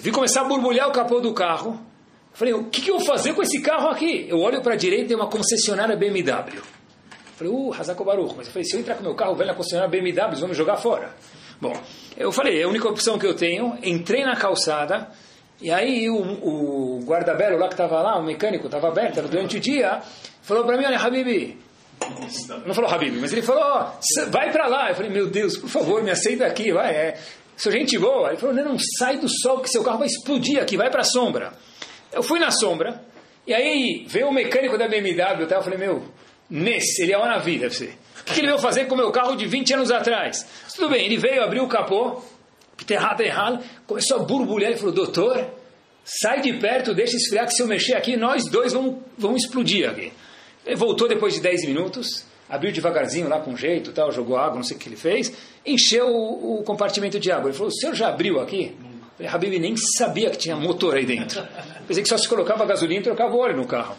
Vi 0.00 0.10
começar 0.10 0.40
a 0.40 0.44
borbulhar 0.44 0.88
o 0.88 0.92
capô 0.92 1.20
do 1.20 1.32
carro. 1.32 1.80
Falei, 2.32 2.52
o 2.52 2.64
que, 2.64 2.82
que 2.82 2.90
eu 2.90 2.98
vou 2.98 3.06
fazer 3.06 3.32
com 3.32 3.42
esse 3.42 3.62
carro 3.62 3.90
aqui? 3.90 4.26
Eu 4.28 4.40
olho 4.40 4.60
para 4.60 4.74
a 4.74 4.76
direita 4.76 5.04
e 5.04 5.08
tem 5.08 5.16
uma 5.16 5.28
concessionária 5.28 5.94
BMW. 5.94 6.60
Falei, 7.36 7.52
uh, 7.52 7.72
Hazako 7.72 8.04
Baruch. 8.04 8.34
Mas 8.36 8.48
eu 8.48 8.52
falei, 8.52 8.64
se 8.64 8.74
eu 8.74 8.80
entrar 8.80 8.96
com 8.96 9.04
meu 9.04 9.14
carro 9.14 9.36
velho 9.36 9.50
na 9.50 9.54
concessionária 9.54 9.88
BMW, 9.88 10.30
eles 10.30 10.40
vão 10.40 10.48
me 10.48 10.54
jogar 10.56 10.78
fora. 10.78 11.14
Bom, 11.60 11.80
eu 12.16 12.32
falei, 12.32 12.60
é 12.60 12.64
a 12.64 12.68
única 12.68 12.88
opção 12.88 13.20
que 13.20 13.26
eu 13.26 13.36
tenho. 13.36 13.78
Entrei 13.84 14.24
na 14.24 14.34
calçada, 14.34 15.12
e 15.62 15.70
aí 15.70 16.10
o, 16.10 16.16
o 16.16 17.00
guarda-belo 17.04 17.56
lá 17.56 17.68
que 17.68 17.74
estava 17.74 18.02
lá, 18.02 18.18
o 18.18 18.24
mecânico, 18.24 18.66
estava 18.66 18.88
aberto, 18.88 19.22
durante 19.22 19.56
o 19.56 19.60
dia, 19.60 20.00
falou 20.42 20.64
para 20.64 20.76
mim, 20.76 20.84
olha, 20.84 20.98
Habibi, 20.98 21.58
não 22.66 22.74
falou 22.74 22.90
Habib, 22.90 23.16
mas 23.20 23.32
ele 23.32 23.42
falou, 23.42 23.92
vai 24.30 24.50
para 24.50 24.66
lá. 24.66 24.90
Eu 24.90 24.94
falei, 24.94 25.10
meu 25.10 25.28
Deus, 25.28 25.56
por 25.56 25.68
favor, 25.68 26.02
me 26.02 26.10
aceita 26.10 26.46
aqui, 26.46 26.72
vai, 26.72 26.92
é, 26.92 27.18
sou 27.56 27.70
gente 27.70 27.98
boa. 27.98 28.30
Ele 28.30 28.38
falou, 28.38 28.54
não, 28.54 28.64
não, 28.64 28.76
sai 28.98 29.18
do 29.18 29.28
sol 29.28 29.60
que 29.60 29.68
seu 29.68 29.82
carro 29.82 29.98
vai 29.98 30.08
explodir 30.08 30.60
aqui, 30.60 30.76
vai 30.76 30.90
para 30.90 31.02
a 31.02 31.04
sombra. 31.04 31.52
Eu 32.12 32.22
fui 32.22 32.38
na 32.38 32.50
sombra, 32.50 33.00
e 33.46 33.54
aí 33.54 34.04
veio 34.08 34.28
o 34.28 34.32
mecânico 34.32 34.76
da 34.76 34.88
BMW, 34.88 35.46
eu 35.48 35.62
falei, 35.62 35.78
meu, 35.78 36.02
nesse, 36.50 37.02
ele 37.02 37.12
é 37.12 37.18
uma 37.18 37.38
vida, 37.38 37.70
você. 37.70 37.90
O 38.20 38.24
que 38.24 38.40
ele 38.40 38.48
veio 38.48 38.58
fazer 38.58 38.86
com 38.86 38.94
o 38.94 38.98
meu 38.98 39.10
carro 39.10 39.34
de 39.34 39.46
20 39.46 39.74
anos 39.74 39.90
atrás? 39.90 40.46
Tudo 40.74 40.90
bem, 40.90 41.04
ele 41.04 41.16
veio, 41.16 41.42
abriu 41.42 41.64
o 41.64 41.68
capô, 41.68 42.22
errado, 42.90 43.62
começou 43.86 44.18
a 44.20 44.22
borbulhar, 44.24 44.70
ele 44.70 44.78
falou, 44.78 44.94
doutor, 44.94 45.44
sai 46.04 46.40
de 46.40 46.52
perto, 46.54 46.94
deixa 46.94 47.16
esfriar, 47.16 47.46
que 47.46 47.52
se 47.52 47.62
eu 47.62 47.66
mexer 47.66 47.94
aqui, 47.94 48.16
nós 48.16 48.44
dois 48.48 48.72
vamos, 48.72 48.96
vamos 49.16 49.44
explodir 49.44 49.88
aqui. 49.88 50.12
Ele 50.64 50.76
voltou 50.76 51.08
depois 51.08 51.34
de 51.34 51.40
10 51.40 51.66
minutos, 51.66 52.24
abriu 52.48 52.72
devagarzinho 52.72 53.28
lá 53.28 53.40
com 53.40 53.56
jeito, 53.56 53.92
tal, 53.92 54.12
jogou 54.12 54.36
água, 54.36 54.56
não 54.56 54.64
sei 54.64 54.76
o 54.76 54.80
que 54.80 54.88
ele 54.88 54.96
fez, 54.96 55.32
encheu 55.64 56.06
o, 56.06 56.60
o 56.60 56.62
compartimento 56.62 57.18
de 57.18 57.30
água. 57.30 57.48
Ele 57.48 57.56
falou, 57.56 57.68
o 57.68 57.74
senhor 57.74 57.94
já 57.94 58.08
abriu 58.08 58.40
aqui? 58.40 58.76
Eu 59.18 59.28
falei, 59.28 59.32
Habib 59.32 59.58
nem 59.58 59.74
sabia 59.76 60.30
que 60.30 60.38
tinha 60.38 60.56
motor 60.56 60.96
aí 60.96 61.04
dentro. 61.04 61.42
Pensei 61.86 62.02
que 62.02 62.08
só 62.08 62.16
se 62.16 62.28
colocava 62.28 62.64
gasolina 62.64 63.00
e 63.00 63.04
trocava 63.04 63.34
óleo 63.36 63.56
no 63.56 63.66
carro. 63.66 63.96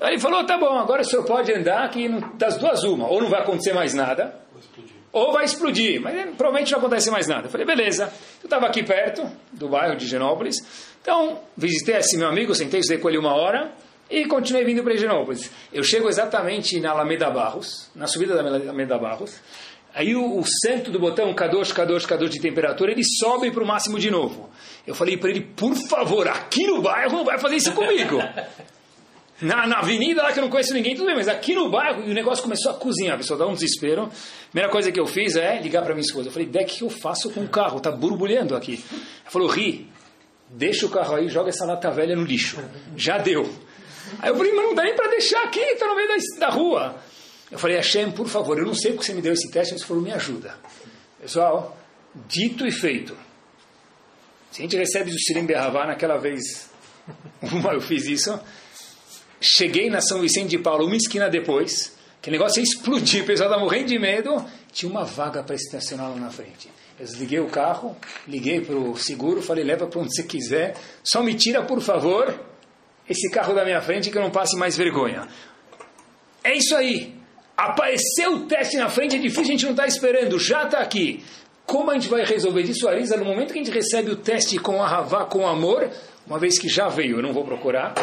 Aí 0.00 0.14
ele 0.14 0.20
falou, 0.20 0.44
tá 0.44 0.58
bom, 0.58 0.76
agora 0.78 1.02
o 1.02 1.04
senhor 1.04 1.24
pode 1.24 1.52
andar 1.52 1.88
que 1.90 2.08
das 2.34 2.56
duas 2.56 2.82
uma, 2.82 3.06
ou 3.08 3.20
não 3.20 3.30
vai 3.30 3.40
acontecer 3.40 3.72
mais 3.72 3.94
nada, 3.94 4.34
ou 5.12 5.32
vai 5.32 5.44
explodir, 5.44 6.00
mas 6.00 6.14
provavelmente 6.36 6.72
não 6.72 6.80
vai 6.80 6.86
acontecer 6.88 7.10
mais 7.10 7.28
nada. 7.28 7.46
Eu 7.46 7.50
falei, 7.50 7.66
beleza. 7.66 8.12
Eu 8.42 8.46
estava 8.46 8.66
aqui 8.66 8.82
perto 8.82 9.30
do 9.52 9.68
bairro 9.68 9.96
de 9.96 10.06
Genópolis, 10.06 10.56
então 11.00 11.40
visitei 11.56 11.96
esse 11.96 12.16
meu 12.16 12.28
amigo, 12.28 12.54
sentei, 12.54 12.80
estudei 12.80 13.00
com 13.00 13.08
ele 13.08 13.18
uma 13.18 13.34
hora, 13.34 13.72
e 14.12 14.26
continuei 14.26 14.62
vindo 14.64 14.82
para 14.82 14.92
Higienópolis. 14.92 15.50
Eu 15.72 15.82
chego 15.82 16.08
exatamente 16.08 16.78
na 16.78 16.90
Alameda 16.90 17.30
Barros, 17.30 17.90
na 17.94 18.06
subida 18.06 18.34
da 18.34 18.40
Alameda 18.40 18.98
Barros. 18.98 19.40
Aí 19.94 20.14
o, 20.14 20.40
o 20.40 20.44
do 20.90 20.98
botão 20.98 21.32
Kadosh, 21.34 21.72
Kadosh, 21.72 22.06
Kadosh 22.06 22.30
de 22.30 22.40
temperatura, 22.40 22.92
ele 22.92 23.02
sobe 23.04 23.50
para 23.50 23.62
o 23.62 23.66
máximo 23.66 23.98
de 23.98 24.10
novo. 24.10 24.50
Eu 24.86 24.94
falei 24.94 25.16
para 25.16 25.30
ele, 25.30 25.40
por 25.40 25.74
favor, 25.88 26.28
aqui 26.28 26.66
no 26.66 26.82
bairro 26.82 27.18
não 27.18 27.24
vai 27.24 27.38
fazer 27.38 27.56
isso 27.56 27.72
comigo. 27.72 28.18
Na, 29.42 29.66
na 29.66 29.78
avenida 29.80 30.22
lá 30.22 30.32
que 30.32 30.38
eu 30.38 30.42
não 30.42 30.50
conheço 30.50 30.72
ninguém, 30.72 30.94
tudo 30.94 31.06
bem, 31.06 31.16
mas 31.16 31.26
aqui 31.26 31.52
no 31.52 31.68
bairro, 31.68 32.04
e 32.06 32.10
o 32.12 32.14
negócio 32.14 32.44
começou 32.44 32.70
a 32.70 32.74
cozinhar, 32.74 33.16
a 33.16 33.18
pessoa 33.18 33.36
dá 33.36 33.44
um 33.44 33.54
desespero. 33.54 34.08
Primeira 34.50 34.70
coisa 34.70 34.92
que 34.92 35.00
eu 35.00 35.06
fiz 35.06 35.34
é 35.34 35.60
ligar 35.60 35.82
para 35.82 35.94
minha 35.94 36.06
esposa. 36.06 36.28
Eu 36.28 36.32
falei, 36.32 36.46
Deck, 36.46 36.72
o 36.74 36.76
que 36.78 36.84
eu 36.84 36.90
faço 36.90 37.28
com 37.30 37.40
o 37.40 37.48
carro? 37.48 37.78
Está 37.78 37.90
borbulhando 37.90 38.54
aqui. 38.54 38.82
Ela 38.92 39.30
falou, 39.30 39.48
Ri, 39.48 39.90
deixa 40.48 40.86
o 40.86 40.90
carro 40.90 41.16
aí, 41.16 41.28
joga 41.28 41.48
essa 41.48 41.66
lata 41.66 41.90
velha 41.90 42.14
no 42.14 42.22
lixo. 42.22 42.62
Já 42.96 43.18
deu. 43.18 43.52
Aí 44.20 44.30
eu 44.30 44.36
falei, 44.36 44.52
mas 44.52 44.64
não 44.64 44.74
dá 44.76 44.84
nem 44.84 44.94
para 44.94 45.08
deixar 45.08 45.42
aqui, 45.42 45.60
está 45.60 45.88
no 45.88 45.96
meio 45.96 46.08
da, 46.08 46.46
da 46.46 46.48
rua. 46.48 46.96
Eu 47.50 47.58
falei, 47.58 47.76
Hashem, 47.76 48.12
por 48.12 48.28
favor, 48.28 48.56
eu 48.58 48.64
não 48.64 48.74
sei 48.74 48.92
porque 48.92 49.06
você 49.06 49.12
me 49.12 49.22
deu 49.22 49.32
esse 49.32 49.50
teste, 49.50 49.72
mas 49.72 49.82
falou, 49.82 50.02
me 50.02 50.12
ajuda. 50.12 50.54
Pessoal, 51.20 51.76
dito 52.28 52.64
e 52.64 52.70
feito. 52.70 53.16
Se 54.52 54.60
a 54.60 54.62
gente 54.62 54.76
recebe 54.76 55.10
o 55.10 55.18
Sirim 55.18 55.46
Berravá, 55.46 55.86
naquela 55.86 56.16
vez, 56.16 56.70
eu 57.72 57.80
fiz 57.80 58.06
isso, 58.06 58.38
cheguei 59.42 59.90
na 59.90 60.00
São 60.00 60.20
Vicente 60.20 60.50
de 60.50 60.58
Paulo, 60.58 60.86
uma 60.86 60.96
esquina 60.96 61.28
depois, 61.28 61.96
que 62.22 62.28
o 62.28 62.32
negócio 62.32 62.60
ia 62.60 62.64
explodir, 62.64 63.24
o 63.24 63.26
pessoal 63.26 63.48
estava 63.48 63.62
morrendo 63.62 63.88
de 63.88 63.98
medo, 63.98 64.42
tinha 64.72 64.90
uma 64.90 65.04
vaga 65.04 65.42
para 65.42 65.56
estacionar 65.56 66.08
lá 66.10 66.16
na 66.16 66.30
frente. 66.30 66.70
Eu 66.98 67.04
desliguei 67.04 67.40
o 67.40 67.48
carro, 67.48 67.96
liguei 68.28 68.60
para 68.60 68.76
o 68.76 68.96
seguro, 68.96 69.42
falei, 69.42 69.64
leva 69.64 69.86
para 69.86 70.00
onde 70.00 70.14
você 70.14 70.22
quiser, 70.22 70.76
só 71.02 71.22
me 71.22 71.34
tira, 71.34 71.62
por 71.62 71.80
favor, 71.80 72.32
esse 73.08 73.28
carro 73.30 73.54
da 73.54 73.64
minha 73.64 73.82
frente 73.82 74.10
que 74.10 74.16
eu 74.16 74.22
não 74.22 74.30
passe 74.30 74.56
mais 74.56 74.76
vergonha. 74.76 75.26
É 76.44 76.56
isso 76.56 76.76
aí. 76.76 77.14
Apareceu 77.56 78.34
o 78.34 78.46
teste 78.46 78.76
na 78.76 78.88
frente, 78.88 79.16
é 79.16 79.18
difícil, 79.18 79.42
a 79.42 79.46
gente 79.46 79.64
não 79.64 79.72
está 79.72 79.86
esperando, 79.86 80.38
já 80.38 80.64
está 80.64 80.78
aqui. 80.78 81.24
Como 81.66 81.90
a 81.90 81.94
gente 81.94 82.08
vai 82.08 82.24
resolver 82.24 82.62
isso, 82.62 82.88
Arisa? 82.88 83.16
No 83.16 83.24
momento 83.24 83.52
que 83.52 83.58
a 83.58 83.62
gente 83.62 83.74
recebe 83.74 84.10
o 84.10 84.16
teste 84.16 84.58
com 84.58 84.82
a 84.82 84.88
Havá, 84.88 85.24
com 85.24 85.46
amor, 85.46 85.90
uma 86.26 86.38
vez 86.38 86.58
que 86.58 86.68
já 86.68 86.88
veio, 86.88 87.16
eu 87.16 87.22
não 87.22 87.32
vou 87.32 87.44
procurar, 87.44 87.94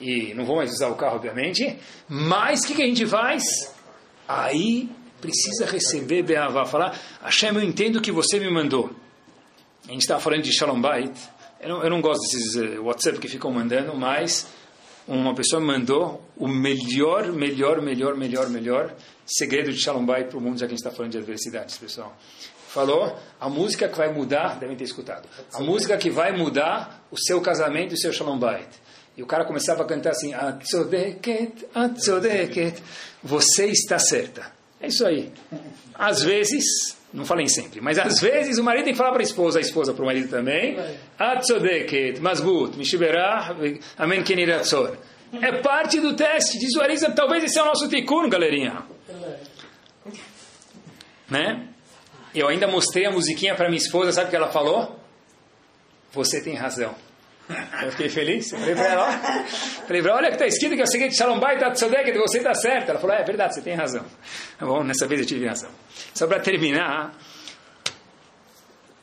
e 0.00 0.32
não 0.34 0.44
vou 0.44 0.56
mais 0.56 0.70
usar 0.70 0.88
o 0.88 0.94
carro, 0.94 1.16
obviamente, 1.16 1.78
mas 2.08 2.60
o 2.60 2.66
que, 2.66 2.74
que 2.74 2.82
a 2.82 2.86
gente 2.86 3.06
faz? 3.06 3.44
Aí 4.26 4.88
precisa 5.20 5.66
receber 5.66 6.22
Beavá, 6.22 6.64
falar, 6.64 6.98
Hashem, 7.22 7.54
eu 7.54 7.62
entendo 7.62 8.00
que 8.00 8.10
você 8.10 8.40
me 8.40 8.50
mandou. 8.50 8.90
A 9.86 9.92
gente 9.92 10.02
estava 10.02 10.20
falando 10.20 10.42
de 10.42 10.52
Shalom 10.52 10.80
Bait, 10.80 11.12
eu 11.60 11.68
não, 11.68 11.84
eu 11.84 11.90
não 11.90 12.00
gosto 12.00 12.22
desses 12.22 12.54
uh, 12.54 12.82
WhatsApp 12.82 13.18
que 13.18 13.28
ficam 13.28 13.50
mandando, 13.50 13.94
mas 13.94 14.46
uma 15.06 15.34
pessoa 15.34 15.60
mandou 15.60 16.24
o 16.36 16.48
melhor, 16.48 17.32
melhor, 17.32 17.82
melhor, 17.82 18.16
melhor, 18.16 18.48
melhor 18.48 18.94
segredo 19.26 19.70
de 19.72 19.78
Shalom 19.78 20.06
Bay 20.06 20.24
para 20.24 20.38
o 20.38 20.40
mundo, 20.40 20.58
já 20.58 20.66
que 20.66 20.72
a 20.72 20.76
gente 20.76 20.84
está 20.84 20.90
falando 20.90 21.12
de 21.12 21.18
adversidades, 21.18 21.76
pessoal. 21.76 22.16
Falou, 22.68 23.18
a 23.38 23.48
música 23.48 23.88
que 23.88 23.98
vai 23.98 24.12
mudar, 24.12 24.58
devem 24.58 24.76
ter 24.76 24.84
escutado, 24.84 25.28
a 25.52 25.60
música 25.60 25.96
que 25.98 26.08
vai 26.08 26.36
mudar 26.36 27.04
o 27.10 27.18
seu 27.18 27.40
casamento 27.40 27.92
e 27.92 27.94
o 27.94 27.98
seu 27.98 28.12
Shalom 28.12 28.38
Bay. 28.38 28.64
E 29.20 29.22
o 29.22 29.26
cara 29.26 29.44
começava 29.44 29.82
a 29.82 29.84
cantar 29.84 30.12
assim, 30.12 30.32
Atzodeket, 30.32 31.66
Atzodeket, 31.74 32.82
você 33.22 33.66
está 33.66 33.98
certa. 33.98 34.50
É 34.80 34.86
isso 34.86 35.06
aí. 35.06 35.30
Às 35.94 36.22
vezes, 36.22 36.96
não 37.12 37.26
falem 37.26 37.46
sempre, 37.46 37.82
mas 37.82 37.98
às 37.98 38.18
vezes 38.18 38.56
o 38.56 38.64
marido 38.64 38.84
tem 38.84 38.94
que 38.94 38.96
falar 38.96 39.10
para 39.10 39.20
a 39.20 39.22
esposa, 39.22 39.58
a 39.58 39.60
esposa 39.60 39.92
para 39.92 40.02
o 40.02 40.06
marido 40.06 40.30
também. 40.30 40.78
Atzodeket, 41.18 42.18
masbut, 42.18 42.78
mishiberah, 42.78 43.54
amen 43.98 44.22
keniratzor. 44.22 44.96
É 45.34 45.52
parte 45.60 46.00
do 46.00 46.16
teste, 46.16 46.56
Arisa, 46.80 47.10
talvez 47.10 47.44
esse 47.44 47.58
é 47.58 47.62
o 47.62 47.66
nosso 47.66 47.90
tikkun, 47.90 48.26
galerinha. 48.30 48.84
Né? 51.28 51.68
Eu 52.34 52.48
ainda 52.48 52.66
mostrei 52.66 53.04
a 53.04 53.10
musiquinha 53.10 53.54
para 53.54 53.68
minha 53.68 53.82
esposa, 53.82 54.12
sabe 54.12 54.28
o 54.28 54.30
que 54.30 54.36
ela 54.36 54.50
falou? 54.50 54.98
Você 56.10 56.42
tem 56.42 56.54
razão. 56.54 56.94
Eu 57.82 57.90
fiquei 57.90 58.08
feliz. 58.08 58.50
Falei 58.50 58.74
para 58.74 58.86
ela, 58.86 59.12
falei 59.12 60.02
para 60.02 60.10
ela, 60.10 60.18
olha 60.18 60.28
que 60.28 60.34
está 60.34 60.46
escrito 60.46 60.74
que 60.74 60.80
é 60.80 60.84
o 60.84 60.86
seguinte, 60.86 61.16
Shalom 61.16 61.38
Bay 61.38 61.58
Tatsodek, 61.58 62.12
você 62.12 62.38
está 62.38 62.54
certo. 62.54 62.90
Ela 62.90 62.98
falou, 62.98 63.16
é, 63.16 63.20
é 63.20 63.24
verdade, 63.24 63.54
você 63.54 63.62
tem 63.62 63.74
razão. 63.74 64.04
Tá 64.58 64.66
bom, 64.66 64.84
nessa 64.84 65.06
vez 65.06 65.20
eu 65.20 65.26
tive 65.26 65.46
razão. 65.46 65.70
Só 66.14 66.26
para 66.26 66.40
terminar, 66.40 67.12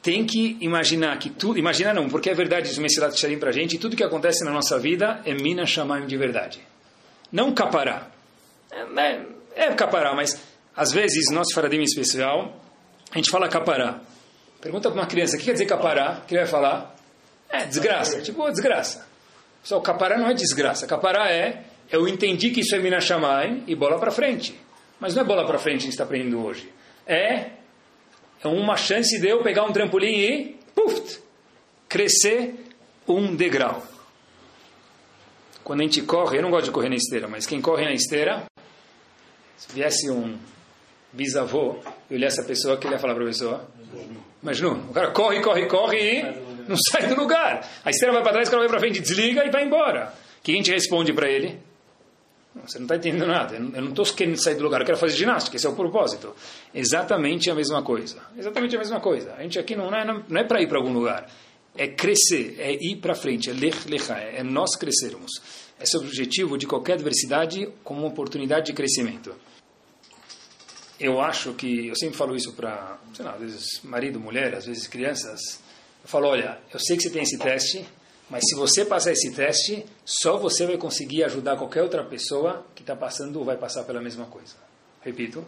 tem 0.02 0.26
que 0.26 0.58
imaginar 0.62 1.18
que 1.20 1.30
tudo, 1.30 1.60
imaginar 1.60 1.94
não, 1.94 2.08
porque 2.08 2.30
é 2.30 2.34
verdade 2.34 2.70
isso 2.70 2.82
Messilat 2.82 3.18
Sharim 3.18 3.40
para 3.40 3.50
a 3.50 3.54
gente, 3.54 3.76
e 3.76 3.80
tudo 3.80 3.96
que 3.96 4.04
acontece 4.04 4.44
na 4.44 4.52
nossa 4.52 4.80
vida 4.80 5.22
é 5.26 5.34
Mina 5.34 5.66
Shamaim 5.66 6.06
de 6.06 6.16
verdade. 6.16 6.62
Não 7.32 7.54
capará. 7.54 8.08
É, 8.72 9.02
é, 9.02 9.26
é 9.56 9.74
capará, 9.74 10.14
mas 10.16 10.42
às 10.76 10.92
vezes, 10.92 11.32
nosso 11.32 11.56
faradim 11.56 11.82
especial, 11.82 12.56
a 13.12 13.18
gente 13.18 13.32
fala 13.32 13.50
capará. 13.50 14.00
Pergunta 14.62 14.92
para 14.92 15.02
uma 15.02 15.08
criança, 15.08 15.36
o 15.36 15.40
que 15.40 15.46
quer 15.46 15.54
dizer 15.54 15.66
capará? 15.66 16.22
O 16.24 16.26
que 16.28 16.36
ele 16.36 16.44
vai 16.44 16.52
falar? 16.52 16.96
É, 17.50 17.66
desgraça. 17.66 18.22
Tipo, 18.22 18.50
desgraça. 18.50 19.08
Só 19.64 19.80
capará 19.80 20.18
não 20.18 20.28
é 20.28 20.34
desgraça. 20.34 20.88
Capará 20.88 21.32
é 21.32 21.64
Eu 21.92 22.08
entendi 22.08 22.52
que 22.52 22.62
isso 22.62 22.76
é 22.76 22.80
Minashamai 22.80 23.64
e 23.68 23.76
bola 23.76 24.00
para 24.00 24.12
frente. 24.12 24.60
Mas 25.00 25.16
não 25.16 25.24
é 25.24 25.26
bola 25.26 25.46
para 25.46 25.58
frente 25.58 25.78
que 25.78 25.84
a 25.84 25.86
gente 25.86 25.94
está 25.94 26.04
aprendendo 26.04 26.44
hoje. 26.44 26.72
É, 27.06 27.52
é 28.44 28.48
uma 28.48 28.76
chance 28.76 29.20
de 29.20 29.28
eu 29.28 29.42
pegar 29.44 29.64
um 29.64 29.72
trampolim 29.72 30.20
e, 30.20 30.60
puf, 30.76 31.20
crescer 31.88 32.56
um 33.08 33.36
degrau. 33.36 33.84
Quando 35.64 35.82
a 35.82 35.84
gente 35.84 36.02
corre, 36.02 36.38
eu 36.38 36.42
não 36.42 36.50
gosto 36.50 36.66
de 36.66 36.72
correr 36.72 36.90
na 36.90 36.96
esteira, 36.96 37.28
mas 37.28 37.46
quem 37.46 37.62
corre 37.62 37.84
na 37.84 37.94
esteira, 37.94 38.46
se 39.58 39.74
viesse 39.74 40.10
um 40.10 40.38
bisavô 41.12 41.80
e 42.10 42.16
olhasse 42.16 42.40
a 42.40 42.44
pessoa, 42.44 42.78
que 42.78 42.88
ele 42.88 42.96
ia 42.96 43.00
falar 43.00 43.16
para 43.16 43.24
a 43.24 43.28
pessoa? 43.28 43.68
Mas 44.42 44.62
não, 44.62 44.80
o 44.90 44.94
cara 44.94 45.12
corre, 45.12 45.42
corre, 45.42 45.66
corre 45.66 45.98
e 45.98 46.57
não 46.68 46.78
sai 46.78 47.08
do 47.08 47.16
lugar. 47.16 47.68
A 47.84 47.90
esteira 47.90 48.14
vai 48.14 48.24
para 48.24 48.34
trás, 48.34 48.50
cara 48.50 48.60
vai 48.60 48.70
para 48.70 48.80
frente, 48.80 49.00
desliga 49.00 49.46
e 49.46 49.50
vai 49.50 49.66
embora. 49.66 50.14
O 50.40 50.44
que 50.44 50.52
a 50.52 50.56
gente 50.56 50.72
responde 50.72 51.14
para 51.14 51.30
ele? 51.30 51.60
Você 52.66 52.80
não 52.80 52.86
está 52.86 52.96
entendendo 52.96 53.28
nada. 53.28 53.56
Eu 53.56 53.82
não 53.82 53.90
estou 53.90 54.06
querendo 54.06 54.42
sair 54.42 54.56
do 54.56 54.64
lugar, 54.64 54.82
eu 54.82 54.86
quero 54.86 54.98
fazer 54.98 55.16
ginástica, 55.16 55.56
esse 55.56 55.66
é 55.66 55.70
o 55.70 55.76
propósito. 55.76 56.36
Exatamente 56.74 57.50
a 57.50 57.56
mesma 57.56 57.84
coisa. 57.84 58.18
Exatamente 58.38 58.76
a 58.76 58.80
mesma 58.80 59.00
coisa. 59.00 59.34
A 59.38 59.44
gente 59.44 59.60
aqui 59.60 59.76
não 59.76 59.94
é, 59.94 60.06
não 60.06 60.40
é 60.40 60.44
para 60.44 60.62
ir 60.62 60.68
para 60.68 60.78
algum 60.78 60.94
lugar. 60.94 61.30
É 61.76 61.88
crescer, 61.88 62.56
é 62.58 62.74
ir 62.74 62.98
para 62.98 63.14
frente, 63.14 63.50
é 63.50 63.54
lech 63.54 63.88
lecha, 63.88 64.14
é 64.16 64.42
nós 64.44 64.76
crescermos. 64.76 65.32
Esse 65.80 65.96
é 65.96 66.00
o 66.00 66.02
objetivo 66.02 66.58
de 66.58 66.66
qualquer 66.66 66.94
adversidade 66.94 67.70
como 67.84 68.02
uma 68.02 68.10
oportunidade 68.10 68.68
de 68.68 68.74
crescimento. 68.74 69.36
Eu 71.00 71.22
acho 71.22 71.54
que, 71.54 71.88
eu 71.88 71.96
sempre 71.96 72.18
falo 72.18 72.36
isso 72.36 72.54
para, 72.54 72.98
sei 73.14 73.24
lá, 73.24 73.34
às 73.34 73.40
vezes 73.40 73.82
marido, 73.84 74.20
mulher, 74.20 74.56
às 74.56 74.66
vezes 74.66 74.88
crianças. 74.88 75.62
Eu 76.08 76.10
falo, 76.10 76.28
olha, 76.30 76.58
eu 76.74 76.80
sei 76.80 76.96
que 76.96 77.04
você 77.04 77.10
tem 77.10 77.22
esse 77.22 77.38
teste, 77.38 77.86
mas 78.30 78.42
se 78.48 78.56
você 78.56 78.86
passar 78.86 79.12
esse 79.12 79.30
teste, 79.34 79.86
só 80.06 80.38
você 80.38 80.66
vai 80.66 80.78
conseguir 80.78 81.26
ajudar 81.26 81.58
qualquer 81.58 81.84
outra 81.84 82.02
pessoa 82.02 82.66
que 82.74 82.82
está 82.82 82.96
passando 82.96 83.36
ou 83.36 83.44
vai 83.44 83.58
passar 83.58 83.84
pela 83.84 84.00
mesma 84.00 84.26
coisa. 84.26 84.56
Repito. 85.02 85.46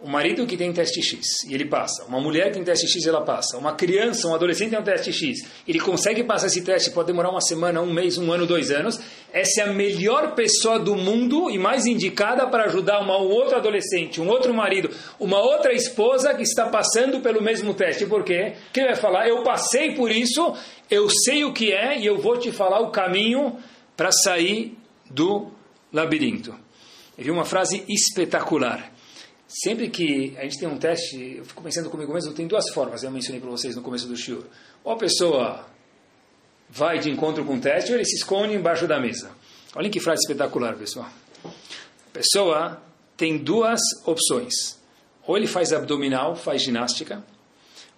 Um 0.00 0.08
marido 0.08 0.46
que 0.46 0.56
tem 0.56 0.72
teste 0.72 1.02
X 1.02 1.42
e 1.48 1.54
ele 1.54 1.64
passa. 1.64 2.04
Uma 2.04 2.20
mulher 2.20 2.46
que 2.46 2.52
tem 2.52 2.62
teste 2.62 2.86
X 2.86 3.04
ela 3.04 3.20
passa. 3.22 3.58
Uma 3.58 3.74
criança, 3.74 4.28
um 4.28 4.34
adolescente 4.34 4.70
tem 4.70 4.78
um 4.78 4.82
teste 4.82 5.12
X. 5.12 5.44
Ele 5.66 5.80
consegue 5.80 6.22
passar 6.22 6.46
esse 6.46 6.62
teste, 6.62 6.92
pode 6.92 7.08
demorar 7.08 7.30
uma 7.30 7.40
semana, 7.40 7.82
um 7.82 7.92
mês, 7.92 8.16
um 8.16 8.30
ano, 8.30 8.46
dois 8.46 8.70
anos. 8.70 9.00
Essa 9.32 9.62
é 9.62 9.64
a 9.64 9.72
melhor 9.72 10.36
pessoa 10.36 10.78
do 10.78 10.94
mundo 10.94 11.50
e 11.50 11.58
mais 11.58 11.84
indicada 11.84 12.46
para 12.46 12.66
ajudar 12.66 13.00
uma, 13.00 13.18
um 13.18 13.28
outro 13.28 13.56
adolescente, 13.56 14.20
um 14.20 14.28
outro 14.28 14.54
marido, 14.54 14.88
uma 15.18 15.40
outra 15.40 15.72
esposa 15.72 16.32
que 16.32 16.42
está 16.42 16.68
passando 16.68 17.20
pelo 17.20 17.42
mesmo 17.42 17.74
teste. 17.74 18.06
Por 18.06 18.22
quê? 18.22 18.52
Que 18.72 18.78
ele 18.78 18.90
vai 18.90 18.96
falar, 18.96 19.28
eu 19.28 19.42
passei 19.42 19.96
por 19.96 20.12
isso, 20.12 20.54
eu 20.88 21.10
sei 21.10 21.44
o 21.44 21.52
que 21.52 21.72
é 21.72 21.98
e 21.98 22.06
eu 22.06 22.18
vou 22.18 22.38
te 22.38 22.52
falar 22.52 22.78
o 22.78 22.92
caminho 22.92 23.56
para 23.96 24.12
sair 24.12 24.78
do 25.10 25.50
labirinto. 25.92 26.54
Eu 27.16 27.24
vi 27.24 27.30
uma 27.32 27.44
frase 27.44 27.82
espetacular. 27.88 28.92
Sempre 29.48 29.88
que 29.88 30.36
a 30.36 30.42
gente 30.42 30.58
tem 30.58 30.68
um 30.68 30.76
teste, 30.76 31.36
eu 31.38 31.44
fico 31.46 31.62
pensando 31.62 31.88
comigo 31.88 32.12
mesmo, 32.12 32.34
tem 32.34 32.46
duas 32.46 32.68
formas, 32.74 33.02
eu 33.02 33.10
mencionei 33.10 33.40
para 33.40 33.48
vocês 33.50 33.74
no 33.74 33.80
começo 33.80 34.06
do 34.06 34.14
show. 34.14 34.44
Ou 34.84 34.92
a 34.92 34.96
pessoa 34.96 35.66
vai 36.68 36.98
de 36.98 37.10
encontro 37.10 37.42
com 37.46 37.56
o 37.56 37.60
teste, 37.60 37.90
ou 37.90 37.96
ele 37.96 38.04
se 38.04 38.16
esconde 38.16 38.54
embaixo 38.54 38.86
da 38.86 39.00
mesa. 39.00 39.30
Olhem 39.74 39.90
que 39.90 40.00
frase 40.00 40.20
espetacular, 40.20 40.76
pessoal. 40.76 41.08
A 41.44 42.10
pessoa 42.12 42.82
tem 43.16 43.38
duas 43.38 43.80
opções. 44.04 44.78
Ou 45.26 45.36
ele 45.36 45.46
faz 45.46 45.72
abdominal, 45.72 46.36
faz 46.36 46.62
ginástica, 46.62 47.24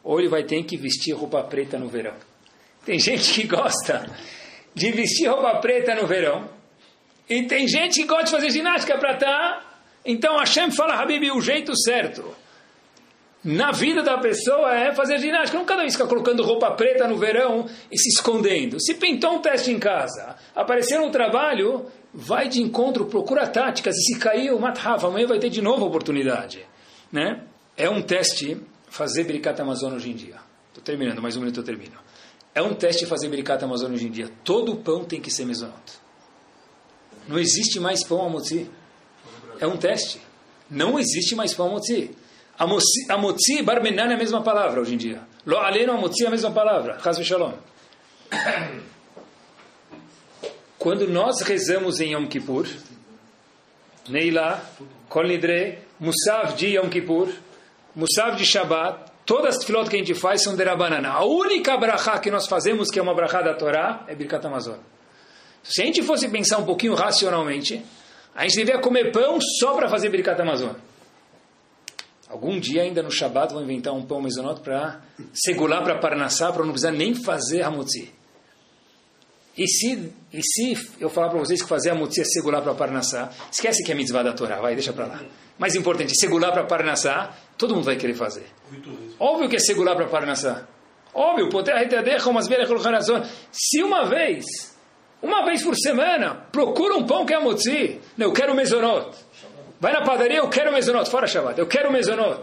ou 0.05 0.21
ele 0.21 0.29
vai 0.29 0.45
ter 0.45 0.63
que 0.63 0.77
vestir 0.77 1.13
roupa 1.15 1.43
preta 1.43 1.79
no 1.79 1.89
verão. 1.89 2.15
Tem 2.85 2.99
gente 2.99 3.35
que 3.35 3.47
gosta 3.49 4.09
de 4.73 4.93
vestir 4.93 5.29
roupa 5.29 5.57
preta 5.57 5.97
no 5.97 6.07
verão, 6.07 6.49
e 7.29 7.43
tem 7.45 7.67
gente 7.67 8.01
que 8.01 8.07
gosta 8.07 8.25
de 8.25 8.31
fazer 8.31 8.51
ginástica 8.51 8.99
para 8.99 9.15
estar 9.15 9.27
tá 9.27 9.70
então 10.05 10.39
Hashem 10.39 10.71
fala, 10.71 10.95
Habib, 10.95 11.31
o 11.31 11.41
jeito 11.41 11.77
certo 11.77 12.35
na 13.43 13.73
vida 13.73 14.03
da 14.03 14.19
pessoa 14.19 14.75
é 14.75 14.95
fazer 14.95 15.19
ginástica. 15.19 15.59
Não 15.59 15.65
cada 15.65 15.83
vez 15.83 15.95
ficar 15.95 16.07
colocando 16.07 16.43
roupa 16.43 16.71
preta 16.73 17.09
no 17.09 17.17
verão 17.17 17.67
e 17.91 17.99
se 17.99 18.09
escondendo. 18.11 18.79
Se 18.81 18.95
pintou 18.95 19.37
um 19.37 19.41
teste 19.41 19.71
em 19.71 19.79
casa, 19.79 20.37
apareceu 20.55 21.01
no 21.01 21.11
trabalho, 21.11 21.87
vai 22.13 22.49
de 22.49 22.61
encontro, 22.61 23.07
procura 23.07 23.47
táticas. 23.47 23.97
E 23.97 24.13
se 24.13 24.19
cair, 24.19 24.53
o 24.53 24.61
Mathaf, 24.61 25.05
amanhã 25.05 25.27
vai 25.27 25.39
ter 25.39 25.49
de 25.49 25.63
novo 25.63 25.85
a 25.85 25.89
oportunidade. 25.89 26.67
Né? 27.11 27.43
É 27.77 27.89
um 27.89 28.03
teste 28.03 28.61
fazer 28.89 29.25
Birikat 29.25 29.61
Amazon 29.61 29.95
hoje 29.95 30.11
em 30.11 30.15
dia. 30.15 30.37
Estou 30.69 30.85
terminando, 30.85 31.23
mais 31.23 31.37
um 31.37 31.41
minuto 31.41 31.61
eu 31.61 31.65
termino. 31.65 31.99
É 32.55 32.61
um 32.61 32.75
teste 32.75 33.07
fazer 33.07 33.29
Birikat 33.29 33.65
Amazon 33.65 33.93
hoje 33.93 34.07
em 34.07 34.11
dia. 34.11 34.29
Todo 34.45 34.77
pão 34.77 35.05
tem 35.05 35.21
que 35.21 35.31
ser 35.31 35.47
mesonot. 35.47 36.01
Não 37.27 37.39
existe 37.39 37.81
mais 37.81 38.05
pão 38.05 38.25
amotzi 38.25 38.69
é 39.61 39.67
um 39.67 39.77
teste. 39.77 40.21
Não 40.71 40.99
existe 40.99 41.37
mais 41.37 41.55
pão 41.55 41.69
motzi. 41.69 42.11
A 42.59 42.67
motzi 42.67 43.59
e 43.59 43.63
barmenan 43.63 44.11
é 44.11 44.15
a 44.15 44.19
mesma 44.19 44.43
palavra 44.43 44.81
hoje 44.81 44.95
em 44.95 44.97
dia. 44.97 45.21
Lo 45.47 45.59
aleno 45.59 45.97
motzi 45.99 46.25
é 46.25 46.29
a 46.29 46.31
mesma 46.31 46.51
palavra. 46.51 46.99
Chaz 47.01 47.19
shalom. 47.25 47.53
Quando 50.79 51.07
nós 51.07 51.43
rezamos 51.43 52.01
em 52.01 52.15
Yom 52.15 52.27
Kippur, 52.27 52.67
Neila, 54.09 54.63
Kol 55.11 55.25
Nidre, 55.25 55.79
Musav 56.01 56.55
de 56.57 56.69
Yom 56.69 56.89
Kippur, 56.89 57.29
Musav 57.95 58.37
de 58.37 58.47
Shabbat, 58.47 59.11
todas 59.27 59.59
as 59.59 59.65
filot 59.65 59.91
que 59.91 59.97
a 59.97 59.99
gente 59.99 60.15
faz 60.15 60.43
são 60.43 60.57
de 60.57 60.65
Rabanana. 60.65 61.11
A 61.11 61.25
única 61.25 61.77
brachá 61.77 62.19
que 62.19 62.31
nós 62.31 62.47
fazemos, 62.47 62.91
que 62.91 62.99
é 62.99 63.03
uma 63.03 63.15
brachá 63.15 63.43
da 63.43 63.53
Torá, 63.53 64.05
é 64.09 64.15
Birkat 64.15 64.47
Amazon. 64.47 64.79
Se 65.63 65.83
a 65.83 65.85
gente 65.85 66.03
fosse 66.03 66.27
pensar 66.29 66.57
um 66.59 66.65
pouquinho 66.65 66.95
racionalmente, 66.95 67.85
a 68.41 68.45
gente 68.45 68.57
devia 68.57 68.79
comer 68.79 69.13
pão 69.13 69.39
só 69.59 69.75
para 69.75 69.87
fazer 69.87 70.09
Birkat 70.09 70.41
Amazon. 70.41 70.73
Algum 72.27 72.59
dia 72.59 72.83
ainda 72.83 73.03
no 73.03 73.11
Shabbat 73.11 73.53
vou 73.53 73.63
inventar 73.63 73.93
um 73.93 74.01
pão 74.03 74.23
mesonot 74.23 74.63
para 74.63 75.03
segurar 75.35 75.83
para 75.83 75.99
Parnassá, 75.99 76.51
para 76.51 76.65
não 76.65 76.73
precisar 76.73 76.91
nem 76.91 77.15
fazer 77.15 77.61
Hamutzi. 77.61 78.11
E 79.59 79.69
se, 79.69 80.11
e 80.33 80.41
se 80.43 80.95
eu 80.99 81.11
falar 81.11 81.29
para 81.29 81.39
vocês 81.39 81.61
que 81.61 81.69
fazer 81.69 81.91
Hamutzi 81.91 82.23
é 82.23 82.25
segurar 82.25 82.63
para 82.63 82.73
Parnassá, 82.73 83.31
esquece 83.53 83.85
que 83.85 83.93
é 83.93 83.95
mitzvah 83.95 84.23
da 84.23 84.33
Torá, 84.33 84.59
vai, 84.59 84.75
deixa 84.75 84.95
para 84.95 85.05
lá. 85.05 85.21
Mais 85.59 85.75
importante, 85.75 86.19
segurar 86.19 86.53
para 86.53 86.65
Parnassá, 86.65 87.37
todo 87.59 87.75
mundo 87.75 87.85
vai 87.85 87.97
querer 87.97 88.15
fazer. 88.15 88.47
Óbvio 89.19 89.51
que 89.51 89.57
é 89.57 89.59
segurar 89.59 89.97
para 89.97 90.07
Parnassá. 90.07 90.67
Óbvio, 91.13 91.51
se 93.53 93.83
uma 93.83 94.07
vez 94.07 94.70
uma 95.23 95.45
vez 95.45 95.63
por 95.63 95.77
semana, 95.77 96.35
procura 96.51 96.97
um 96.97 97.07
pão 97.07 97.27
que 97.27 97.35
é 97.35 97.39
motzi. 97.39 98.01
Eu 98.19 98.33
quero 98.33 98.55
mezonot. 98.55 99.17
Vai 99.79 99.93
na 99.93 100.03
padaria, 100.03 100.39
eu 100.39 100.49
quero 100.49 100.73
mezonot. 100.73 101.11
Fora 101.11 101.27
Shabbat, 101.27 101.59
eu 101.59 101.67
quero 101.67 101.93
mezonot. 101.93 102.43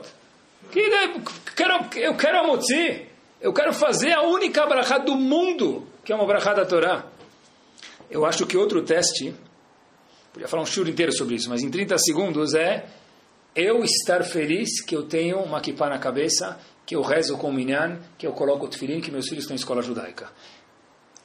Eu 0.76 1.22
quero, 1.56 1.86
eu 1.96 2.16
quero 2.16 2.40
a 2.40 2.44
motzi. 2.44 3.08
Eu 3.40 3.54
quero 3.54 3.74
fazer 3.74 4.14
a 4.14 4.22
única 4.22 4.66
brachá 4.66 4.98
do 4.98 5.16
mundo, 5.16 5.88
que 6.04 6.12
é 6.12 6.16
uma 6.16 6.26
brachá 6.26 6.54
da 6.54 6.66
Torá. 6.66 7.06
Eu 8.10 8.26
acho 8.26 8.46
que 8.46 8.58
outro 8.58 8.82
teste, 8.84 9.34
podia 10.34 10.48
falar 10.48 10.64
um 10.64 10.66
churro 10.66 10.90
inteiro 10.90 11.12
sobre 11.12 11.36
isso, 11.36 11.50
mas 11.50 11.62
em 11.62 11.70
30 11.70 11.98
segundos 11.98 12.54
é 12.54 12.86
eu 13.56 13.84
estar 13.84 14.24
feliz 14.24 14.82
que 14.82 14.96
eu 14.96 15.04
tenho 15.04 15.40
uma 15.40 15.60
kippah 15.60 15.90
na 15.90 16.00
cabeça, 16.00 16.60
que 16.86 16.96
eu 16.96 17.02
rezo 17.02 17.38
com 17.38 17.50
o 17.50 17.54
minyan, 17.54 18.00
que 18.18 18.26
eu 18.26 18.34
coloco 18.34 18.66
o 18.66 18.68
tefilim, 18.68 19.02
que 19.02 19.12
meus 19.12 19.28
filhos 19.28 19.44
estão 19.44 19.56
em 19.56 19.60
escola 19.60 19.82
judaica. 19.82 20.30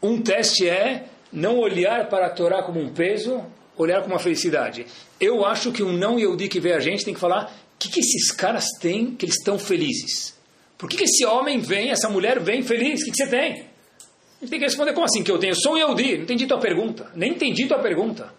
Um 0.03 0.21
teste 0.21 0.69
é 0.69 1.09
não 1.33 1.59
olhar 1.59 2.09
para 2.09 2.27
a 2.27 2.31
Torá 2.31 2.63
como 2.63 2.81
um 2.81 2.93
peso, 2.93 3.43
olhar 3.77 4.03
como 4.03 4.15
uma 4.15 4.21
felicidade. 4.21 4.87
Eu 5.21 5.45
acho 5.45 5.73
que 5.73 5.83
um 5.83 5.93
não 5.93 6.19
Yehudi 6.19 6.49
que 6.49 6.61
vê 6.61 6.73
a 6.73 6.81
gente 6.81 7.05
tem 7.05 7.15
que 7.15 7.21
falar 7.21 7.53
o 7.75 7.79
que, 7.79 7.89
que 7.89 8.01
esses 8.01 8.31
caras 8.31 8.67
têm 8.81 9.15
que 9.15 9.25
eles 9.25 9.37
estão 9.37 9.59
felizes. 9.59 10.35
Por 10.77 10.89
que, 10.89 10.97
que 10.97 11.05
esse 11.05 11.25
homem 11.25 11.59
vem, 11.59 11.91
essa 11.91 12.09
mulher 12.09 12.41
vem 12.41 12.63
feliz? 12.63 13.01
O 13.01 13.05
que, 13.05 13.11
que 13.13 13.17
você 13.17 13.29
tem? 13.29 13.51
A 13.51 14.45
gente 14.45 14.51
tem 14.51 14.59
que 14.59 14.65
responder 14.65 14.93
como 14.93 15.07
assim 15.07 15.23
que 15.23 15.31
eu 15.31 15.39
tenho? 15.39 15.53
Eu 15.53 15.57
sou 15.57 15.75
um 15.75 15.77
Yehudi. 15.79 16.17
Não 16.17 16.25
entendi 16.25 16.47
tua 16.47 16.59
pergunta. 16.59 17.11
Nem 17.15 17.31
entendi 17.31 17.67
tua 17.67 17.79
pergunta. 17.79 18.33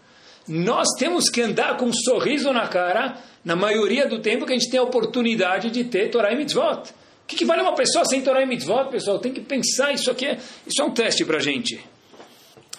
Nós 0.48 0.88
temos 1.00 1.30
que 1.30 1.42
andar 1.42 1.78
com 1.78 1.86
um 1.86 1.94
sorriso 1.94 2.52
na 2.52 2.68
cara 2.68 3.18
na 3.44 3.56
maioria 3.56 4.08
do 4.08 4.20
tempo 4.20 4.46
que 4.46 4.54
a 4.54 4.58
gente 4.58 4.70
tem 4.70 4.80
a 4.80 4.84
oportunidade 4.84 5.70
de 5.70 5.86
ter 5.86 6.10
Torá 6.10 6.32
e 6.34 6.36
Mitzvot. 6.36 6.92
O 7.24 7.28
que, 7.28 7.38
que 7.38 7.46
vale 7.46 7.62
uma 7.62 7.76
pessoa 7.76 8.04
sem 8.04 8.22
Torá 8.22 8.42
e 8.42 8.46
Mitzvot, 8.46 8.90
pessoal? 8.90 9.20
Tem 9.20 9.32
que 9.32 9.40
pensar, 9.40 9.94
isso 9.94 10.12
aqui 10.12 10.26
é, 10.26 10.38
isso 10.68 10.82
é 10.82 10.84
um 10.84 10.92
teste 10.92 11.24
para 11.24 11.38
a 11.38 11.42
gente. 11.42 11.80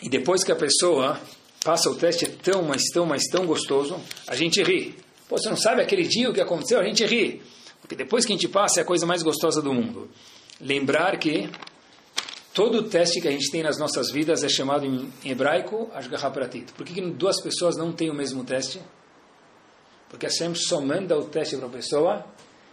E 0.04 0.08
depois 0.10 0.44
que 0.44 0.52
a 0.52 0.56
pessoa 0.56 1.18
passa 1.64 1.88
o 1.88 1.94
teste, 1.94 2.26
é 2.26 2.28
tão, 2.28 2.62
mas 2.62 2.82
tão, 2.92 3.06
mas 3.06 3.22
tão 3.24 3.46
gostoso, 3.46 3.98
a 4.28 4.36
gente 4.36 4.62
ri. 4.62 4.94
Pô, 5.26 5.38
você 5.38 5.48
não 5.48 5.56
sabe 5.56 5.80
aquele 5.80 6.02
dia 6.02 6.28
o 6.28 6.34
que 6.34 6.42
aconteceu? 6.42 6.78
A 6.78 6.84
gente 6.84 7.06
ri. 7.06 7.40
Porque 7.80 7.96
depois 7.96 8.26
que 8.26 8.32
a 8.32 8.36
gente 8.36 8.46
passa, 8.46 8.80
é 8.80 8.82
a 8.82 8.84
coisa 8.84 9.06
mais 9.06 9.22
gostosa 9.22 9.62
do 9.62 9.72
mundo. 9.72 10.10
Lembrar 10.60 11.18
que 11.18 11.48
todo 12.52 12.82
teste 12.82 13.18
que 13.18 13.28
a 13.28 13.30
gente 13.30 13.50
tem 13.50 13.62
nas 13.62 13.78
nossas 13.78 14.10
vidas 14.12 14.44
é 14.44 14.48
chamado 14.48 14.84
em 14.84 15.10
hebraico 15.24 15.88
Ashgaha 15.94 16.30
Pratit. 16.30 16.70
Por 16.74 16.84
que, 16.84 16.92
que 16.92 17.00
duas 17.00 17.40
pessoas 17.40 17.74
não 17.74 17.90
têm 17.90 18.10
o 18.10 18.14
mesmo 18.14 18.44
teste? 18.44 18.82
Porque 20.10 20.26
Hashem 20.26 20.54
só 20.54 20.82
manda 20.82 21.18
o 21.18 21.24
teste 21.24 21.56
para 21.56 21.66
a 21.66 21.70
pessoa 21.70 22.26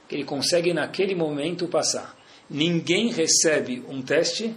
que 0.09 0.15
ele 0.15 0.25
consegue 0.25 0.73
naquele 0.73 1.15
momento 1.15 1.65
passar. 1.69 2.13
Ninguém 2.49 3.09
recebe 3.09 3.85
um 3.87 4.01
teste 4.01 4.53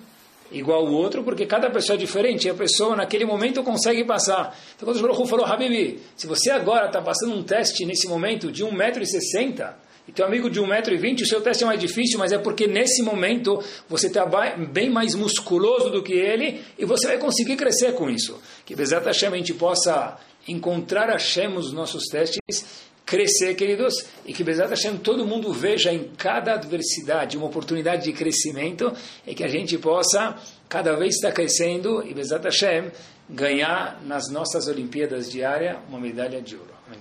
igual 0.54 0.86
o 0.86 0.92
outro, 0.92 1.22
porque 1.22 1.44
cada 1.44 1.68
pessoa 1.68 1.96
é 1.96 1.98
diferente 1.98 2.46
e 2.46 2.50
a 2.50 2.54
pessoa 2.54 2.96
naquele 2.96 3.24
momento 3.24 3.62
consegue 3.62 4.04
passar. 4.04 4.56
Então 4.76 4.86
quando 4.86 4.98
o 4.98 5.02
Baruch 5.02 5.28
falou, 5.28 5.44
Habibi, 5.44 6.00
se 6.16 6.26
você 6.26 6.50
agora 6.50 6.86
está 6.86 7.02
passando 7.02 7.34
um 7.34 7.42
teste 7.42 7.84
nesse 7.84 8.08
momento 8.08 8.50
de 8.50 8.64
1,60m, 8.64 9.74
e 10.06 10.12
teu 10.12 10.26
amigo 10.26 10.50
de 10.50 10.60
1,20m, 10.60 11.22
o 11.22 11.26
seu 11.26 11.40
teste 11.40 11.64
é 11.64 11.66
mais 11.66 11.80
difícil, 11.80 12.18
mas 12.18 12.30
é 12.30 12.38
porque 12.38 12.66
nesse 12.66 13.02
momento 13.02 13.62
você 13.88 14.06
está 14.06 14.26
bem 14.70 14.90
mais 14.90 15.14
musculoso 15.14 15.90
do 15.90 16.02
que 16.02 16.12
ele 16.12 16.60
e 16.78 16.84
você 16.84 17.06
vai 17.06 17.18
conseguir 17.18 17.56
crescer 17.56 17.94
com 17.94 18.10
isso. 18.10 18.38
Que 18.66 18.76
Bezat 18.76 19.04
Hashem 19.06 19.32
a 19.32 19.36
gente 19.36 19.54
possa 19.54 20.18
encontrar 20.46 21.08
Hashem 21.08 21.48
nos 21.48 21.72
nossos 21.72 22.04
testes, 22.04 22.66
crescer, 23.04 23.54
queridos, 23.54 23.94
e 24.24 24.32
que 24.32 24.42
Bezat 24.42 24.70
Hashem 24.70 24.96
todo 24.98 25.26
mundo 25.26 25.52
veja 25.52 25.92
em 25.92 26.10
cada 26.16 26.54
adversidade 26.54 27.36
uma 27.36 27.46
oportunidade 27.46 28.04
de 28.04 28.12
crescimento 28.12 28.92
e 29.26 29.34
que 29.34 29.44
a 29.44 29.48
gente 29.48 29.76
possa 29.78 30.36
cada 30.68 30.96
vez 30.96 31.16
estar 31.16 31.32
crescendo 31.32 32.02
e 32.06 32.14
Bezat 32.14 32.44
Hashem 32.44 32.90
ganhar 33.28 34.00
nas 34.04 34.30
nossas 34.30 34.68
Olimpíadas 34.68 35.30
diárias 35.30 35.78
uma 35.88 36.00
medalha 36.00 36.40
de 36.40 36.56
ouro. 36.56 36.74
Amém. 36.86 37.00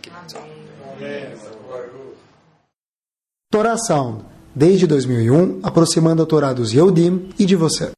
Torá 3.51 3.77
Sound, 3.77 4.25
desde 4.55 4.87
2001, 4.87 5.59
aproximando 5.63 6.23
a 6.23 6.25
Torá 6.25 6.53
dos 6.53 6.73
Yehudim 6.73 7.29
e 7.37 7.45
de 7.45 7.55
você. 7.55 7.91